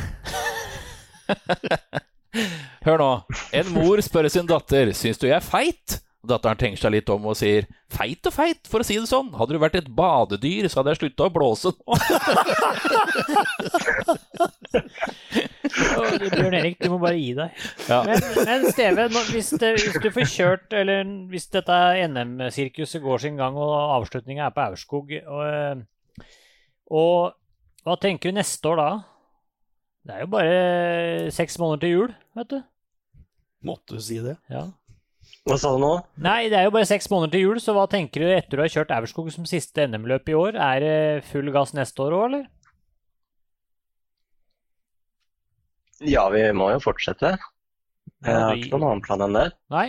Hør 2.85 3.01
nå. 3.01 3.11
En 3.57 3.71
mor 3.73 4.01
spør 4.05 4.29
sin 4.33 4.49
datter 4.49 4.93
Syns 4.97 5.21
du 5.21 5.29
jeg 5.29 5.37
er 5.39 5.45
feit. 5.45 5.99
Datteren 6.29 6.59
tenker 6.61 6.81
seg 6.81 6.93
litt 6.95 7.11
om 7.13 7.27
og 7.31 7.37
sier 7.39 7.67
Feit 7.93 8.27
og 8.29 8.35
feit, 8.35 8.69
for 8.69 8.85
å 8.85 8.87
si 8.87 8.99
det 8.99 9.09
sånn. 9.09 9.31
Hadde 9.39 9.57
du 9.57 9.61
vært 9.63 9.79
et 9.81 9.89
badedyr, 9.97 10.67
så 10.69 10.81
hadde 10.81 10.93
jeg 10.93 11.01
slutta 11.01 11.29
å 11.29 11.33
blåse 11.33 11.73
nå. 11.79 11.97
Bjørn 16.29 16.57
Erik, 16.59 16.79
du 16.83 16.91
må 16.93 16.99
bare 17.01 17.17
gi 17.17 17.33
deg. 17.39 17.63
Ja. 17.89 18.01
Men, 18.07 18.25
men 18.49 18.67
Steve, 18.73 19.09
nå, 19.13 19.23
hvis, 19.33 19.51
det, 19.61 19.73
hvis 19.81 19.99
du 20.03 20.09
får 20.15 20.29
kjørt, 20.33 20.77
eller 20.77 21.05
hvis 21.33 21.49
dette 21.55 21.79
NM-sirkuset 22.09 23.03
går 23.05 23.25
sin 23.25 23.39
gang, 23.41 23.57
og 23.59 23.75
avslutninga 23.99 24.49
er 24.49 24.57
på 24.57 24.65
Aurskog, 24.67 25.15
og, 25.25 25.45
eh, 25.49 26.27
og 26.93 27.87
hva 27.87 27.97
tenker 28.03 28.33
du 28.33 28.39
neste 28.39 28.69
år 28.69 28.81
da? 28.81 28.91
Det 30.09 30.17
er 30.17 30.25
jo 30.25 30.33
bare 30.33 31.31
seks 31.35 31.59
måneder 31.61 31.85
til 31.85 31.95
jul, 31.95 32.13
vet 32.39 32.53
du. 32.53 32.61
Måtte 33.69 33.97
du 33.99 34.05
si 34.05 34.21
det? 34.25 34.37
Ja. 34.53 34.69
Hva 35.49 35.57
sa 35.57 35.71
du 35.73 35.81
nå? 35.81 35.95
Nei, 36.21 36.51
det 36.53 36.59
er 36.59 36.67
jo 36.67 36.73
bare 36.75 36.89
seks 36.89 37.09
måneder 37.09 37.33
til 37.33 37.45
jul, 37.47 37.61
så 37.65 37.73
hva 37.77 37.87
tenker 37.89 38.21
du 38.21 38.29
etter 38.35 38.59
du 38.59 38.63
har 38.65 38.73
kjørt 38.73 38.91
Aurskog 38.93 39.31
som 39.33 39.47
siste 39.49 39.87
NM-løp 39.89 40.29
i 40.29 40.37
år? 40.37 40.59
Er 40.61 40.83
det 40.85 40.97
full 41.31 41.49
gass 41.55 41.73
neste 41.77 42.05
år 42.05 42.17
òg, 42.19 42.25
eller? 42.29 42.45
Ja, 46.05 46.27
vi 46.31 46.43
må 46.55 46.69
jo 46.75 46.83
fortsette. 46.85 47.33
Jeg 48.27 48.35
har 48.35 48.59
ikke 48.59 48.77
noen 48.77 48.91
annen 48.91 49.03
plan 49.05 49.25
enn 49.25 49.37
det. 49.39 49.47
Nei? 49.73 49.87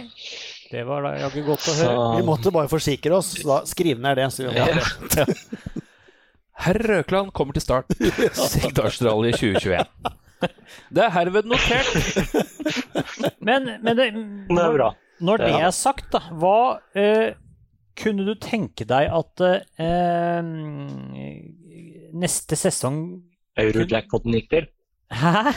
Det 0.69 0.83
var 0.85 1.03
da 1.05 1.11
jaggu 1.17 1.41
godt 1.47 1.65
å 1.65 1.75
Så. 1.75 1.91
Vi 2.17 2.25
måtte 2.27 2.53
bare 2.53 2.69
forsikre 2.71 3.17
oss. 3.17 3.33
så 3.41 3.47
Da 3.49 3.57
skriv 3.69 4.01
ned 4.01 4.19
det. 4.21 4.29
Så 4.33 4.47
vi 4.47 4.55
Ja. 4.55 4.65
Herr 6.63 6.75
Røkland 6.83 7.31
kommer 7.33 7.55
til 7.55 7.63
start. 7.63 7.93
Sigdalsrally 8.35 9.31
2021. 9.31 9.85
Det 10.91 11.03
er 11.03 11.13
herved 11.15 11.47
notert. 11.47 11.87
Men, 13.39 13.69
men 13.83 13.95
det, 13.97 14.09
det 14.13 14.59
er 14.65 14.75
bra. 14.75 14.89
Når 15.25 15.43
det 15.43 15.53
er 15.59 15.71
sagt, 15.75 16.09
da, 16.13 16.21
hva 16.39 16.79
eh, 16.95 17.33
kunne 17.99 18.25
du 18.27 18.35
tenke 18.39 18.85
deg 18.87 19.09
at 19.11 19.43
eh, 19.83 20.41
neste 22.15 22.57
sesong 22.59 23.01
Euro-jackpoten 23.59 24.37
gikk 24.37 24.53
til. 24.53 24.69
Hæ? 25.11 25.51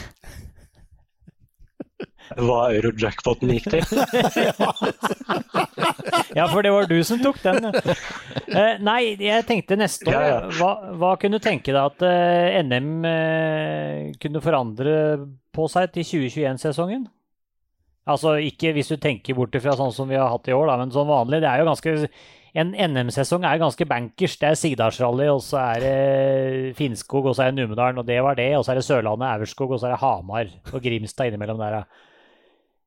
Hva 2.32 2.58
euro-jackpoten 2.72 3.52
gikk 3.54 3.70
til. 3.70 3.84
Ja, 6.32 6.46
for 6.48 6.64
det 6.64 6.70
var 6.72 6.86
du 6.88 6.96
som 7.04 7.20
tok 7.20 7.38
den. 7.44 7.66
Eh, 7.68 8.78
nei, 8.84 9.14
jeg 9.20 9.44
tenkte 9.48 9.76
neste 9.76 10.08
år 10.08 10.14
Ja, 10.14 10.22
ja. 10.28 10.38
Hva, 10.56 10.70
hva 10.96 11.10
kunne 11.20 11.36
du 11.40 11.44
tenke 11.44 11.74
deg 11.74 11.80
at 11.82 12.04
eh, 12.08 12.56
NM 12.64 13.04
eh, 13.08 14.06
kunne 14.22 14.40
forandre 14.44 14.94
på 15.52 15.68
seg 15.72 15.92
til 15.92 16.06
2021-sesongen? 16.08 17.04
Altså 18.10 18.34
ikke 18.42 18.72
hvis 18.74 18.90
du 18.90 18.96
tenker 18.98 19.36
bort 19.38 19.54
ifra 19.54 19.76
sånn 19.78 19.92
som 19.94 20.08
vi 20.10 20.18
har 20.18 20.30
hatt 20.32 20.48
i 20.50 20.54
år, 20.56 20.66
da, 20.72 20.78
men 20.80 20.94
sånn 20.94 21.10
vanlig. 21.10 21.42
Det 21.44 21.50
er 21.50 21.62
jo 21.62 21.68
ganske 21.70 21.98
En 22.52 22.74
NM-sesong 22.76 23.46
er 23.48 23.60
ganske 23.62 23.84
bankers. 23.88 24.34
Det 24.36 24.44
er 24.44 24.56
Sigdalsrally, 24.60 25.24
og 25.32 25.38
så 25.40 25.56
er 25.70 25.78
det 25.80 26.72
Finnskog, 26.76 27.30
og 27.30 27.36
så 27.38 27.46
er 27.46 27.54
det 27.54 27.62
Numedalen, 27.62 28.02
og 28.02 28.04
det 28.04 28.18
var 28.20 28.36
det. 28.36 28.50
Og 28.58 28.66
så 28.66 28.74
er 28.74 28.80
det 28.80 28.84
Sørlandet, 28.84 29.24
Aurskog, 29.24 29.72
og 29.72 29.80
så 29.80 29.88
er 29.88 29.94
det 29.94 30.02
Hamar 30.02 30.50
og 30.68 30.82
Grimstad 30.84 31.30
innimellom 31.30 31.62
der. 31.62 31.78
ja. 31.78 31.84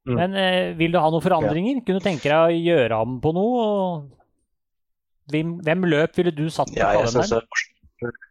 Mm. 0.05 0.19
Men 0.19 0.35
eh, 0.37 0.77
vil 0.77 0.93
du 0.93 0.99
ha 1.01 1.09
noen 1.09 1.23
forandringer? 1.25 1.79
Kunne 1.81 1.97
du 1.97 2.05
tenke 2.05 2.29
deg 2.29 2.37
å 2.37 2.53
gjøre 2.53 2.99
om 3.07 3.17
på 3.23 3.31
noe? 3.33 3.63
Hvem, 5.33 5.55
hvem 5.65 5.87
løp 5.89 6.19
ville 6.19 6.33
du 6.35 6.45
satt 6.53 6.69
på 6.69 6.77
Ja, 6.77 6.91
jeg 6.99 7.09
syns 7.09 7.33
kalenderen? 7.33 8.21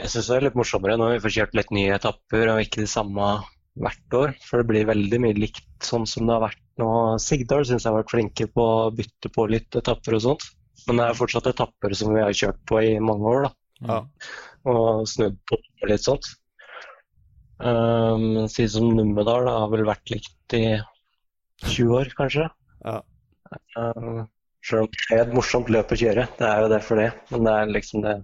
Jeg 0.00 0.10
synes 0.10 0.26
det 0.30 0.36
er 0.36 0.44
litt 0.46 0.58
morsommere 0.58 0.96
når 0.98 1.16
vi 1.16 1.22
får 1.24 1.34
kjørt 1.36 1.56
litt 1.58 1.72
nye 1.74 1.94
etapper 1.94 2.50
og 2.52 2.60
ikke 2.62 2.82
de 2.82 2.90
samme 2.90 3.30
hvert 3.78 4.16
år. 4.16 4.34
For 4.46 4.60
det 4.60 4.70
blir 4.70 4.88
veldig 4.88 5.20
mye 5.22 5.38
likt 5.38 5.86
sånn 5.86 6.06
som 6.08 6.26
det 6.26 6.36
har 6.36 6.46
vært 6.48 6.64
nå. 6.80 6.90
Sigdal 7.22 7.66
syns 7.68 7.86
jeg 7.86 7.92
har 7.92 8.00
vært 8.00 8.14
flinke 8.14 8.48
på 8.50 8.66
å 8.66 8.90
bytte 8.94 9.32
på 9.34 9.46
litt 9.50 9.78
etapper 9.78 10.18
og 10.18 10.24
sånt. 10.26 10.48
Men 10.88 11.00
det 11.00 11.06
er 11.06 11.18
fortsatt 11.18 11.50
etapper 11.50 11.94
som 11.96 12.14
vi 12.14 12.22
har 12.24 12.36
kjørt 12.36 12.60
på 12.68 12.80
i 12.82 12.94
mange 13.04 13.28
år, 13.28 13.48
da. 13.48 13.56
Ja. 13.80 13.98
Og 14.70 15.08
snudd 15.08 15.38
på 15.48 15.58
litt 15.88 16.04
sånt. 16.04 16.26
Um, 17.60 18.48
si 18.48 18.64
som 18.72 18.88
Numedal 18.96 19.44
da, 19.44 19.58
har 19.64 19.72
vel 19.72 19.84
vært 19.88 20.12
likt 20.12 20.56
i 20.56 20.64
20 21.66 21.96
år, 21.98 22.12
kanskje. 22.16 22.46
Ja. 22.86 23.00
Um, 23.76 24.24
selv 24.64 24.86
om 24.86 24.90
det 24.92 25.16
er 25.16 25.22
et 25.24 25.34
morsomt 25.36 25.70
løp 25.72 25.92
å 25.92 25.98
kjøre, 26.00 26.26
det 26.38 26.48
er 26.48 26.64
jo 26.64 26.70
det 26.72 26.80
for 26.86 27.00
det. 27.00 27.10
Men 27.32 27.46
det 27.46 27.54
er 27.56 27.72
liksom 27.76 28.04
det 28.06 28.18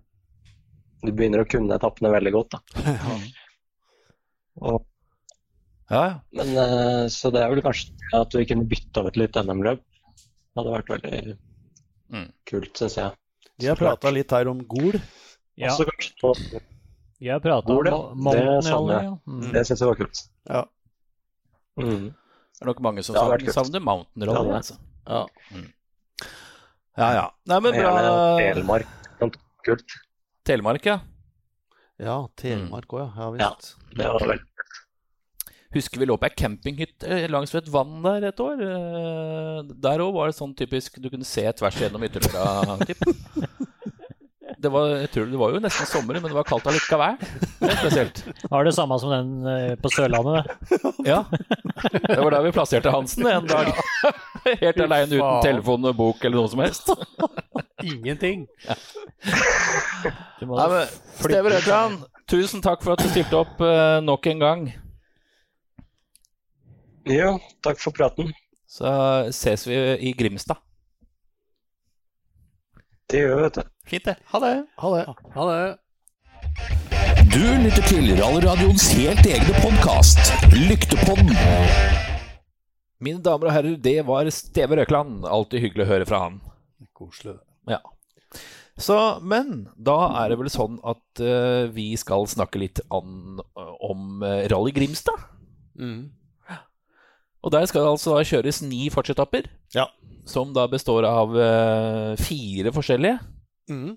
Du 1.04 1.12
begynner 1.12 1.42
å 1.44 1.48
kunne 1.48 1.76
etappene 1.76 2.10
veldig 2.10 2.32
godt, 2.34 2.56
da. 2.56 2.86
Og, 4.66 4.86
Ja, 5.90 6.00
ja. 6.06 6.14
men, 6.34 6.48
uh, 6.58 7.06
så 7.12 7.30
det 7.30 7.42
er 7.44 7.50
vel 7.52 7.62
kanskje 7.62 7.92
at 8.18 8.32
vi 8.34 8.44
kunne 8.50 8.66
bytte 8.66 9.04
ut 9.06 9.16
litt 9.20 9.36
NM-løp. 9.38 9.82
Det 9.82 10.58
hadde 10.62 10.72
vært 10.74 10.88
veldig 10.94 11.36
Mm. 12.12 12.32
kult, 12.46 12.72
syns 12.78 12.94
jeg. 12.96 13.12
Vi 13.58 13.66
har 13.66 13.76
prata 13.76 14.10
litt 14.14 14.30
her 14.30 14.46
om 14.48 14.60
Gol. 14.66 15.00
Ja, 15.58 15.72
Også 15.72 15.86
kanskje 15.88 16.12
på, 16.20 16.32
vi 17.20 17.28
har 17.32 17.40
prata 17.40 17.66
om 17.72 17.76
Hvor 17.76 17.84
det? 17.84 17.92
Mo- 18.14 18.32
Det 18.36 18.64
savner 18.64 18.94
jeg. 18.94 19.04
Ja. 19.04 19.16
Mm. 19.26 19.52
det 19.52 19.62
syns 19.66 19.80
jeg 19.80 19.88
var 19.88 19.96
kult. 19.96 20.22
Ja. 20.50 20.64
Mm. 21.78 22.04
Det 22.56 22.62
er 22.62 22.66
nok 22.70 22.80
mange 22.80 23.02
som 23.04 23.14
savner, 23.16 23.52
savner 23.52 23.80
Mountain 23.80 24.20
Det 24.22 24.28
Rally. 24.28 24.52
Altså. 24.56 24.78
Ja. 25.06 25.26
Ja, 26.96 27.08
ja. 27.12 27.24
Nei, 27.46 27.60
men 27.60 27.72
bra. 27.76 28.38
Telemark. 28.38 28.86
Kult. 29.66 29.96
Telemark, 30.46 30.86
ja. 30.86 31.00
ja, 31.98 32.16
Telemark 32.36 32.86
òg, 32.94 33.00
ja. 33.02 33.08
Ja 33.16 33.26
Ja. 33.26 33.50
visst. 33.56 33.74
Det 33.96 34.06
var 34.06 34.20
vel 34.30 34.38
Husker 35.76 36.00
vi 36.00 36.08
lå 36.08 36.16
på 36.16 36.26
ei 36.30 36.34
campinghytte 36.40 37.22
langs 37.32 37.52
ved 37.54 37.66
et 37.66 37.72
vann 37.74 37.98
der 38.04 38.30
et 38.30 38.40
år. 38.40 38.60
Eh, 38.64 39.74
Der 39.86 40.02
òg 40.04 40.14
var 40.16 40.30
det 40.32 40.38
sånn 40.38 40.54
typisk 40.56 40.96
du 41.02 41.10
kunne 41.12 41.26
se 41.28 41.44
tvers 41.58 41.76
gjennom 41.82 42.04
ytterdøra. 42.08 42.78
Det 44.56 44.70
var, 44.72 44.86
jeg 45.02 45.10
tror 45.12 45.26
det 45.28 45.38
var 45.38 45.50
jo 45.52 45.58
nesten 45.60 45.86
sommer, 45.90 46.16
men 46.16 46.30
det 46.30 46.36
var 46.36 46.46
kaldt 46.48 46.64
allikevel. 46.70 47.18
Det 47.60 47.66
er 47.68 47.76
spesielt. 47.76 48.20
Var 48.48 48.64
det 48.64 48.72
samme 48.72 48.96
som 49.02 49.10
den 49.12 49.32
eh, 49.52 49.74
på 49.82 49.90
Sørlandet? 49.92 50.48
Ja. 51.04 51.18
Det 51.28 52.16
var 52.16 52.30
der 52.32 52.46
vi 52.46 52.52
plasserte 52.56 52.92
Hansen 52.94 53.26
en 53.28 53.46
dag. 53.50 53.68
Helt 54.62 54.80
aleine 54.80 55.12
uten 55.18 55.42
telefon 55.44 55.84
og 55.90 55.98
bok 55.98 56.24
eller 56.24 56.40
noe 56.40 56.50
som 56.54 56.62
helst. 56.64 56.88
Ingenting. 57.84 58.46
Ja. 58.64 58.78
Nei, 60.40 60.66
men, 60.72 60.96
Steve 61.20 61.52
Rødtland, 61.52 62.00
tusen 62.30 62.64
takk 62.64 62.82
for 62.86 62.96
at 62.96 63.04
du 63.04 63.10
stilte 63.12 63.36
opp 63.42 63.60
eh, 63.60 63.98
nok 64.08 64.30
en 64.32 64.42
gang. 64.46 64.66
Jo, 67.06 67.36
takk 67.62 67.78
for 67.78 67.94
praten. 67.94 68.32
Så 68.66 68.90
ses 69.30 69.62
vi 69.68 69.76
i 70.08 70.10
Grimstad. 70.18 70.58
Det 73.06 73.20
gjør 73.20 73.36
vi, 73.36 73.42
vet 73.44 73.58
du. 73.60 73.68
Fint, 73.86 74.08
det. 74.08 74.14
Ha 74.32 74.40
det. 74.42 74.50
Ha 74.82 74.90
det. 74.90 75.04
Ha 75.36 75.44
det. 75.46 75.60
Du 77.30 77.44
lytter 77.62 77.86
til 77.86 78.10
Rallradioens 78.18 78.88
helt 78.98 79.22
egne 79.22 79.54
podkast, 79.60 80.32
Lyktepodden. 80.50 81.30
Mine 82.98 83.22
damer 83.22 83.52
og 83.52 83.54
herrer, 83.54 83.78
det 83.78 84.00
var 84.10 84.26
Steve 84.34 84.82
Røkland. 84.82 85.22
Alltid 85.30 85.62
hyggelig 85.62 85.86
å 85.86 85.90
høre 85.92 86.10
fra 86.10 86.24
han. 86.26 86.42
Koselig. 86.90 87.38
Ja. 87.70 87.84
Så, 88.82 88.98
men 89.22 89.68
da 89.78 90.00
er 90.24 90.34
det 90.34 90.42
vel 90.42 90.50
sånn 90.50 90.82
at 90.82 91.22
uh, 91.22 91.70
vi 91.70 91.92
skal 92.02 92.26
snakke 92.26 92.66
litt 92.66 92.82
an, 92.90 93.38
om 93.54 94.26
uh, 94.26 94.42
Rally 94.50 94.74
Grimstad. 94.74 95.22
Mm. 95.78 96.08
Og 97.46 97.52
der 97.54 97.66
skal 97.70 97.84
det 97.86 97.92
altså 97.94 98.16
da 98.16 98.24
kjøres 98.26 98.58
ni 98.66 98.88
fartsetapper, 98.90 99.46
Ja. 99.76 99.86
som 100.26 100.50
da 100.56 100.64
består 100.66 101.06
av 101.06 101.36
eh, 101.38 102.16
fire 102.18 102.72
forskjellige. 102.74 103.20
Mm. 103.70 103.92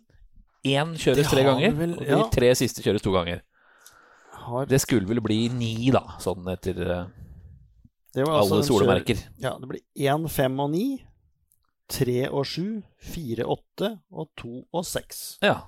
Én 0.69 0.91
kjøres 1.01 1.29
tre 1.31 1.43
ganger, 1.47 1.73
vel- 1.73 1.95
og 1.97 2.05
de 2.05 2.23
tre 2.35 2.51
siste 2.59 2.83
kjøres 2.85 3.01
to 3.01 3.11
ganger. 3.15 3.41
Har, 4.45 4.65
Det 4.69 4.79
skulle 4.81 5.07
vel 5.09 5.21
bli 5.21 5.47
ni, 5.49 5.89
da, 5.91 6.03
sånn 6.21 6.45
etter 6.53 6.77
eh, 6.85 7.05
det 8.13 8.25
var 8.25 8.39
altså 8.41 8.55
alle 8.59 8.67
solemerker. 8.67 9.15
Kjører... 9.15 9.41
Ja, 9.41 9.51
det 9.61 9.67
blir 9.69 9.81
1, 9.95 10.29
5 10.33 10.59
og 10.59 10.71
9, 10.73 10.85
3 11.89 12.15
og 12.29 12.45
7, 12.45 12.83
4, 13.01 13.45
8 13.45 13.89
og 14.13 14.29
to 14.37 14.53
og 14.73 14.85
seks. 14.85 15.37
Ja. 15.45 15.59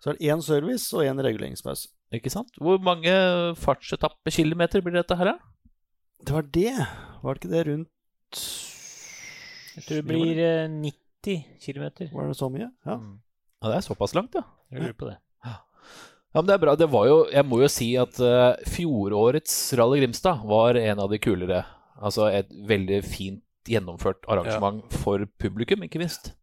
Så 0.00 0.10
er 0.12 0.18
det 0.18 0.28
én 0.28 0.42
service 0.44 0.92
og 0.96 1.04
én 1.08 1.20
reguleringspause. 1.24 1.88
Ikke 2.12 2.30
sant? 2.32 2.52
Hvor 2.60 2.78
mange 2.80 3.12
fartsetappekilometer 3.60 4.80
blir 4.84 4.96
dette 4.96 5.16
her, 5.18 5.32
da? 5.34 5.38
Det 6.24 6.34
var 6.34 6.42
det. 6.54 6.74
Var 7.22 7.34
det 7.34 7.40
ikke 7.42 7.52
det 7.54 7.62
rundt 7.68 8.42
Jeg 9.76 9.84
tror 9.86 10.00
det 10.00 10.06
blir 10.08 10.40
eh, 10.42 10.68
90 10.68 11.44
km. 11.62 11.86
Var 12.12 12.28
det 12.32 12.36
så 12.38 12.48
mye? 12.52 12.68
Ja. 12.86 12.98
Ja, 13.62 13.70
det 13.72 13.76
er 13.80 13.86
såpass 13.86 14.14
langt, 14.14 14.34
ja. 14.38 14.44
Jeg 14.70 14.82
lurer 14.84 14.96
på 14.98 15.08
det. 15.10 15.16
Ja, 16.34 16.42
men 16.42 16.46
det 16.50 16.54
er 16.58 16.60
bra. 16.62 16.74
Det 16.76 16.86
var 16.92 17.06
jo, 17.08 17.14
jeg 17.32 17.46
må 17.48 17.58
jo 17.62 17.68
si 17.72 17.86
at 17.98 18.18
eh, 18.20 18.58
fjorårets 18.68 19.54
Rally 19.80 20.02
Grimstad 20.02 20.42
var 20.46 20.76
en 20.76 21.00
av 21.00 21.08
de 21.10 21.18
kulere. 21.24 21.62
Altså 21.98 22.28
et 22.30 22.50
veldig 22.68 22.98
fint 23.06 23.42
gjennomført 23.68 24.28
arrangement 24.30 24.84
for 25.02 25.24
publikum, 25.40 25.82
ikke 25.86 25.98
minst. 26.02 26.34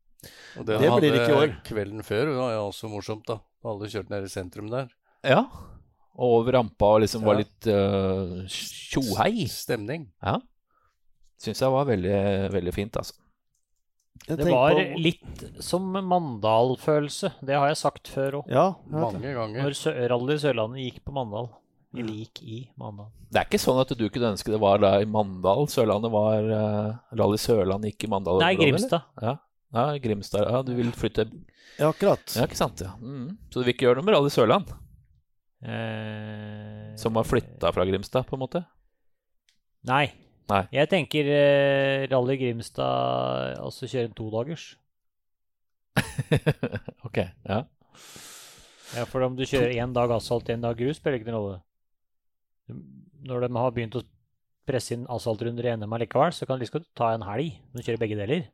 Og 0.58 0.66
det, 0.66 0.80
Det 0.82 0.90
blir 0.90 1.14
det 1.14 1.22
ikke 1.22 1.36
i 1.36 1.38
år. 1.44 1.54
kvelden 1.68 2.04
før 2.06 2.26
det 2.32 2.36
var 2.40 2.52
jo 2.56 2.64
også 2.72 2.90
morsomt, 2.92 3.28
da. 3.30 3.38
Alle 3.66 3.88
kjørte 3.94 4.12
ned 4.14 4.26
i 4.28 4.34
sentrum 4.34 4.68
der. 4.74 4.90
Ja. 5.26 5.46
Og 6.16 6.40
over 6.40 6.56
rampa 6.60 6.94
og 6.96 7.02
liksom 7.04 7.26
var 7.28 7.42
litt 7.42 7.68
litt 7.68 8.48
uh. 8.48 9.48
Stemning. 9.52 10.08
Ja. 10.24 10.40
Syns 11.42 11.60
jeg 11.62 11.74
var 11.74 11.88
veldig, 11.90 12.18
veldig 12.56 12.74
fint, 12.74 12.96
altså. 12.96 13.18
Jeg 14.28 14.38
Det 14.40 14.48
var 14.50 14.72
på- 14.74 14.98
litt 14.98 15.44
som 15.62 15.92
Mandal-følelse. 15.92 17.34
Det 17.46 17.54
har 17.54 17.68
jeg 17.68 17.78
sagt 17.78 18.08
før 18.08 18.40
òg. 18.42 18.48
Ja. 18.50 18.74
Mange 18.90 19.22
ganger. 19.22 19.62
Når 19.62 19.76
Sø 19.76 19.92
Rally 20.10 20.38
Sørlandet 20.38 20.82
gikk 20.82 21.04
på 21.04 21.14
Mandal. 21.14 21.50
I 21.96 22.02
lik 22.02 22.42
i 22.44 22.70
Mandal. 22.78 23.12
Det 23.32 23.40
er 23.40 23.46
ikke 23.46 23.60
sånn 23.62 23.80
at 23.80 23.92
du 23.98 24.10
kunne 24.10 24.34
ønske 24.34 24.52
det 24.52 24.60
var 24.60 24.80
da 24.80 25.00
i 25.00 25.06
Mandal. 25.06 25.68
Sørlandet 25.68 26.12
var 26.12 26.44
uh, 26.44 26.96
Rally 27.16 27.38
Sørlandet, 27.38 27.94
ikke 27.94 28.10
Mandal. 28.10 28.40
Nei, 28.40 28.56
Grimstad. 28.56 29.04
eller? 29.18 29.38
Ja. 29.74 29.84
ja, 29.94 29.98
Grimstad. 30.00 30.50
Ja, 30.50 30.62
du 30.62 30.74
vil 30.76 30.92
flytte 30.92 31.30
ja, 31.78 31.90
akkurat. 31.90 32.24
Ja, 32.36 32.48
ikke 32.48 32.58
sant? 32.58 32.82
ja. 32.82 32.96
Mm. 33.00 33.38
Så 33.52 33.60
du 33.60 33.66
vil 33.66 33.76
ikke 33.76 33.88
gjøre 33.90 34.00
noe 34.00 34.08
med 34.10 34.16
Rally 34.16 34.30
Sørland, 34.34 34.72
Eh, 35.64 36.96
som 37.00 37.16
har 37.16 37.28
flytta 37.28 37.72
fra 37.74 37.86
Grimstad, 37.88 38.28
på 38.28 38.36
en 38.36 38.44
måte? 38.44 38.64
Nei. 39.88 40.08
Nei. 40.50 40.64
Jeg 40.76 40.90
tenker 40.92 41.30
eh, 41.32 42.08
Rally 42.12 42.36
Grimstad 42.42 43.56
altså 43.62 43.90
kjøre 43.90 44.12
en 44.12 44.18
todagers. 44.18 44.66
ok, 47.08 47.22
ja. 47.48 47.64
Ja, 48.96 49.06
for 49.10 49.26
om 49.26 49.38
du 49.38 49.46
kjører 49.48 49.74
én 49.82 49.96
dag 49.96 50.12
asfalt, 50.14 50.52
én 50.54 50.62
dag 50.64 50.78
grus, 50.78 51.00
spiller 51.00 51.18
ikke 51.20 51.32
noen 51.32 51.40
rolle. 51.40 51.62
Når 53.26 53.48
de 53.48 53.50
har 53.58 53.74
begynt 53.74 53.98
å 53.98 54.04
presse 54.66 54.94
inn 54.96 55.08
asfaltrunder 55.12 55.66
i 55.66 55.74
NM 55.78 55.98
allikevel, 55.98 56.34
så 56.34 56.48
kan 56.48 56.60
de 56.60 56.66
liksom 56.66 56.86
ta 56.98 57.12
en 57.14 57.26
helg 57.26 57.58
når 57.72 57.82
du 57.82 57.88
kjører 57.88 58.02
begge 58.02 58.20
deler. 58.22 58.46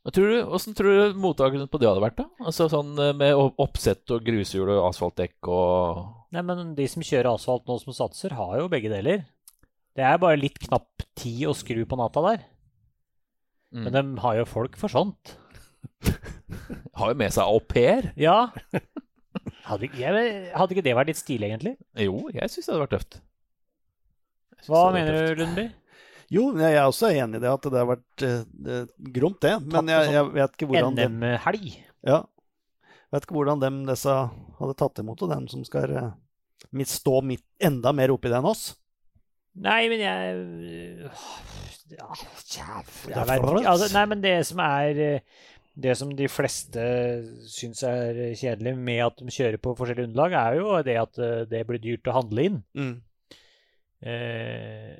Hva 0.00 0.12
tror 0.16 0.30
du, 0.32 1.10
du 1.12 1.18
mottakelsen 1.20 1.68
på 1.68 1.80
det 1.80 1.88
hadde 1.90 2.02
vært, 2.02 2.22
da? 2.22 2.46
Altså 2.48 2.70
sånn 2.72 2.94
eh, 2.96 3.12
med 3.16 3.36
oppsett 3.60 4.08
og 4.14 4.24
grushjul 4.24 4.70
og 4.72 4.86
asfaltdekk 4.88 5.50
og 5.52 6.06
Nei, 6.32 6.44
men 6.46 6.72
de 6.78 6.86
som 6.88 7.02
kjører 7.02 7.32
asfalt 7.32 7.66
nå 7.66 7.76
som 7.82 7.92
satser, 7.96 8.36
har 8.38 8.52
jo 8.60 8.68
begge 8.70 8.88
deler. 8.92 9.24
Det 9.98 10.04
er 10.06 10.20
bare 10.22 10.38
litt 10.38 10.60
knapp 10.62 11.02
tid 11.18 11.48
å 11.50 11.54
skru 11.58 11.82
på 11.90 11.98
natta 11.98 12.22
der. 12.28 12.44
mm. 13.74 13.82
Men 13.88 13.96
de 13.96 14.04
har 14.22 14.36
jo 14.38 14.46
folk 14.46 14.78
for 14.78 14.92
sånt. 14.92 15.34
Har 17.00 17.12
jo 17.12 17.16
med 17.18 17.32
seg 17.32 17.48
au 17.48 17.58
pair. 17.64 18.10
Ja. 18.20 18.50
Hadde, 19.64 19.88
jeg, 19.96 20.30
hadde 20.52 20.74
ikke 20.74 20.84
det 20.84 20.94
vært 20.98 21.10
litt 21.12 21.20
stilig, 21.20 21.48
egentlig? 21.50 21.74
Jo, 22.02 22.26
jeg 22.34 22.50
syns 22.52 22.66
det 22.66 22.72
hadde 22.74 22.84
vært 22.84 22.94
tøft. 22.96 23.20
Hva 24.68 24.82
mener 24.94 25.16
du. 25.16 25.40
Lundby? 25.40 25.66
Jo, 26.30 26.44
jeg 26.60 26.76
er 26.78 26.84
også 26.86 27.10
enig 27.10 27.40
i 27.40 27.42
det, 27.42 27.50
at 27.50 27.64
det 27.66 27.80
har 27.80 27.88
vært 27.90 28.24
eh, 28.26 28.82
gromt, 29.16 29.40
det. 29.42 29.56
Men 29.66 29.90
jeg, 29.90 30.12
jeg 30.14 30.28
vet 30.36 30.52
ikke 30.54 30.68
hvordan 30.70 31.00
NM-helg? 31.00 31.70
ja, 32.06 32.20
vet 33.10 33.26
ikke 33.26 33.38
hvordan 33.38 33.62
dem 33.62 33.80
disse 33.88 34.14
hadde 34.60 34.76
tatt 34.78 35.00
imot 35.02 35.24
det, 35.24 35.30
dem 35.32 35.48
som 35.50 35.64
skal 35.66 35.96
eh, 35.98 36.84
stå 36.86 37.20
midt, 37.26 37.46
enda 37.58 37.92
mer 37.96 38.14
oppi 38.14 38.30
det 38.30 38.38
enn 38.38 38.50
oss. 38.50 38.68
Nei, 39.60 39.80
men 39.90 39.98
jeg 39.98 41.08
ja, 41.90 42.06
tja, 42.46 42.76
er 42.78 43.14
jeg 43.16 43.26
vet 43.26 43.40
ikke. 43.42 43.62
Altså, 43.66 43.88
Nei, 43.96 44.04
men 44.12 44.20
det 44.22 44.36
som 44.46 44.60
er 44.62 45.00
eh, 45.02 45.40
Det 45.80 45.94
som 45.98 46.12
de 46.14 46.28
fleste 46.30 46.84
syns 47.50 47.82
er 47.86 48.20
kjedelig 48.38 48.76
med 48.78 49.00
at 49.06 49.18
de 49.18 49.32
kjører 49.34 49.58
på 49.62 49.74
forskjellige 49.78 50.10
underlag, 50.10 50.36
er 50.38 50.60
jo 50.60 50.76
det 50.86 50.96
at 51.00 51.18
eh, 51.18 51.42
det 51.50 51.64
blir 51.66 51.82
dyrt 51.82 52.10
å 52.10 52.16
handle 52.20 52.46
inn. 52.46 52.60
Eh, 54.00 54.94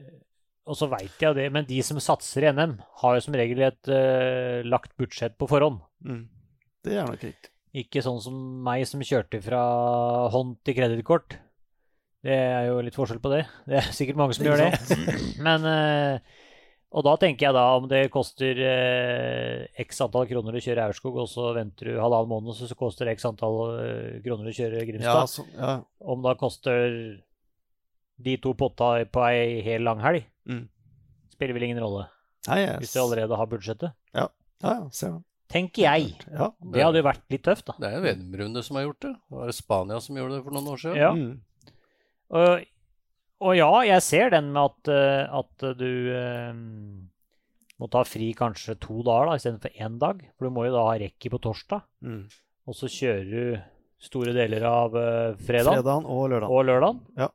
og 0.68 0.76
så 0.76 0.88
veit 0.90 1.14
jeg 1.18 1.30
jo 1.30 1.36
det, 1.38 1.46
men 1.54 1.66
de 1.68 1.78
som 1.84 2.00
satser 2.02 2.46
i 2.46 2.50
NM, 2.54 2.76
har 3.02 3.16
jo 3.16 3.22
som 3.24 3.36
regel 3.38 3.62
et 3.66 3.90
uh, 3.90 4.60
lagt 4.68 4.92
budsjett 5.00 5.38
på 5.40 5.48
forhånd. 5.50 5.80
Mm. 6.04 6.26
Det 6.84 6.96
er 6.96 7.08
nok 7.08 7.24
riktig. 7.24 7.50
Ikke 7.80 8.02
sånn 8.02 8.20
som 8.22 8.36
meg 8.66 8.82
som 8.88 9.02
kjørte 9.04 9.40
fra 9.44 9.62
hånd 10.34 10.56
til 10.66 10.76
kredittkort. 10.76 11.38
Det 12.26 12.34
er 12.36 12.68
jo 12.68 12.80
litt 12.84 12.96
forskjell 12.98 13.22
på 13.22 13.32
det. 13.32 13.44
Det 13.70 13.78
er 13.80 13.90
sikkert 13.96 14.18
mange 14.20 14.36
som 14.36 14.44
gjør 14.44 14.60
det. 14.60 14.98
Men 15.46 15.64
uh, 15.64 16.38
Og 16.90 17.06
da 17.06 17.14
tenker 17.22 17.46
jeg 17.46 17.56
da 17.56 17.64
om 17.78 17.86
det 17.88 18.02
koster 18.12 18.58
uh, 18.60 19.64
x 19.80 20.02
antall 20.04 20.28
kroner 20.28 20.58
å 20.58 20.62
kjøre 20.62 20.90
Aurskog, 20.90 21.16
og 21.22 21.30
så 21.30 21.54
venter 21.56 21.92
du 21.92 22.00
halvannen 22.02 22.32
måned, 22.34 22.58
så 22.58 22.76
koster 22.78 23.08
det 23.08 23.16
x 23.16 23.26
antall 23.30 24.20
kroner 24.26 24.50
å 24.50 24.54
kjøre 24.54 24.82
Ja, 24.82 24.86
Grimstad. 24.90 25.32
så, 25.32 25.46
ja. 25.56 25.74
Om 26.04 26.26
da 26.26 26.36
koster 26.38 26.94
de 28.22 28.36
to 28.42 28.52
potta 28.54 29.04
på 29.10 29.22
ei 29.30 29.60
hel 29.66 29.82
langhelg, 29.86 30.24
Mm. 30.48 30.68
spiller 31.32 31.54
vel 31.54 31.62
ingen 31.68 31.78
rolle. 31.82 32.06
Nei, 32.48 32.58
yes. 32.64 32.78
Hvis 32.80 32.92
du 32.94 33.00
allerede 33.02 33.36
har 33.36 33.46
budsjettet. 33.46 33.92
ja, 34.14 34.28
ja, 34.62 34.88
ser 34.90 35.10
man. 35.12 35.24
Tenker 35.50 35.82
jeg. 35.82 36.12
Ja. 36.30 36.52
Det 36.62 36.82
hadde 36.84 37.00
jo 37.00 37.06
vært 37.08 37.24
litt 37.32 37.42
tøft, 37.42 37.66
da. 37.66 37.74
Det 37.80 37.88
er 37.88 37.96
jo 37.98 38.02
VM-runde 38.06 38.62
som 38.62 38.76
har 38.76 38.84
gjort 38.86 39.00
det. 39.02 39.12
Det 39.30 39.36
var 39.40 39.50
Spania 39.52 40.00
som 40.00 40.16
gjorde 40.16 40.36
det 40.38 40.44
for 40.44 40.54
noen 40.54 40.68
år 40.70 40.78
siden. 40.78 40.96
Ja. 41.00 41.10
Mm. 41.10 41.40
Og, 42.30 42.66
og 43.40 43.56
ja, 43.58 43.70
jeg 43.88 44.02
ser 44.06 44.30
den 44.30 44.52
med 44.54 44.62
at, 44.70 44.90
eh, 44.94 45.38
at 45.40 45.64
du 45.80 45.88
um, 46.14 47.08
må 47.80 47.88
ta 47.90 48.04
fri 48.06 48.30
kanskje 48.38 48.76
to 48.78 49.00
dager 49.02 49.26
da, 49.32 49.34
istedenfor 49.40 49.74
én 49.80 49.98
dag. 49.98 50.22
For 50.38 50.46
du 50.46 50.54
må 50.54 50.66
jo 50.68 50.74
da 50.76 50.84
ha 50.86 50.94
rekki 51.02 51.32
på 51.32 51.40
torsdag, 51.42 51.82
Mm. 52.04 52.22
og 52.68 52.74
så 52.78 52.86
kjører 52.86 53.30
du 53.30 53.60
store 54.00 54.32
deler 54.32 54.62
av 54.64 54.94
uh, 54.94 55.34
fredag 55.36 55.80
Fredagen 55.82 56.06
og 56.06 56.30
lørdagen. 56.30 56.50
og 56.54 56.64
lørdagen. 56.70 57.00
Ja, 57.18 57.28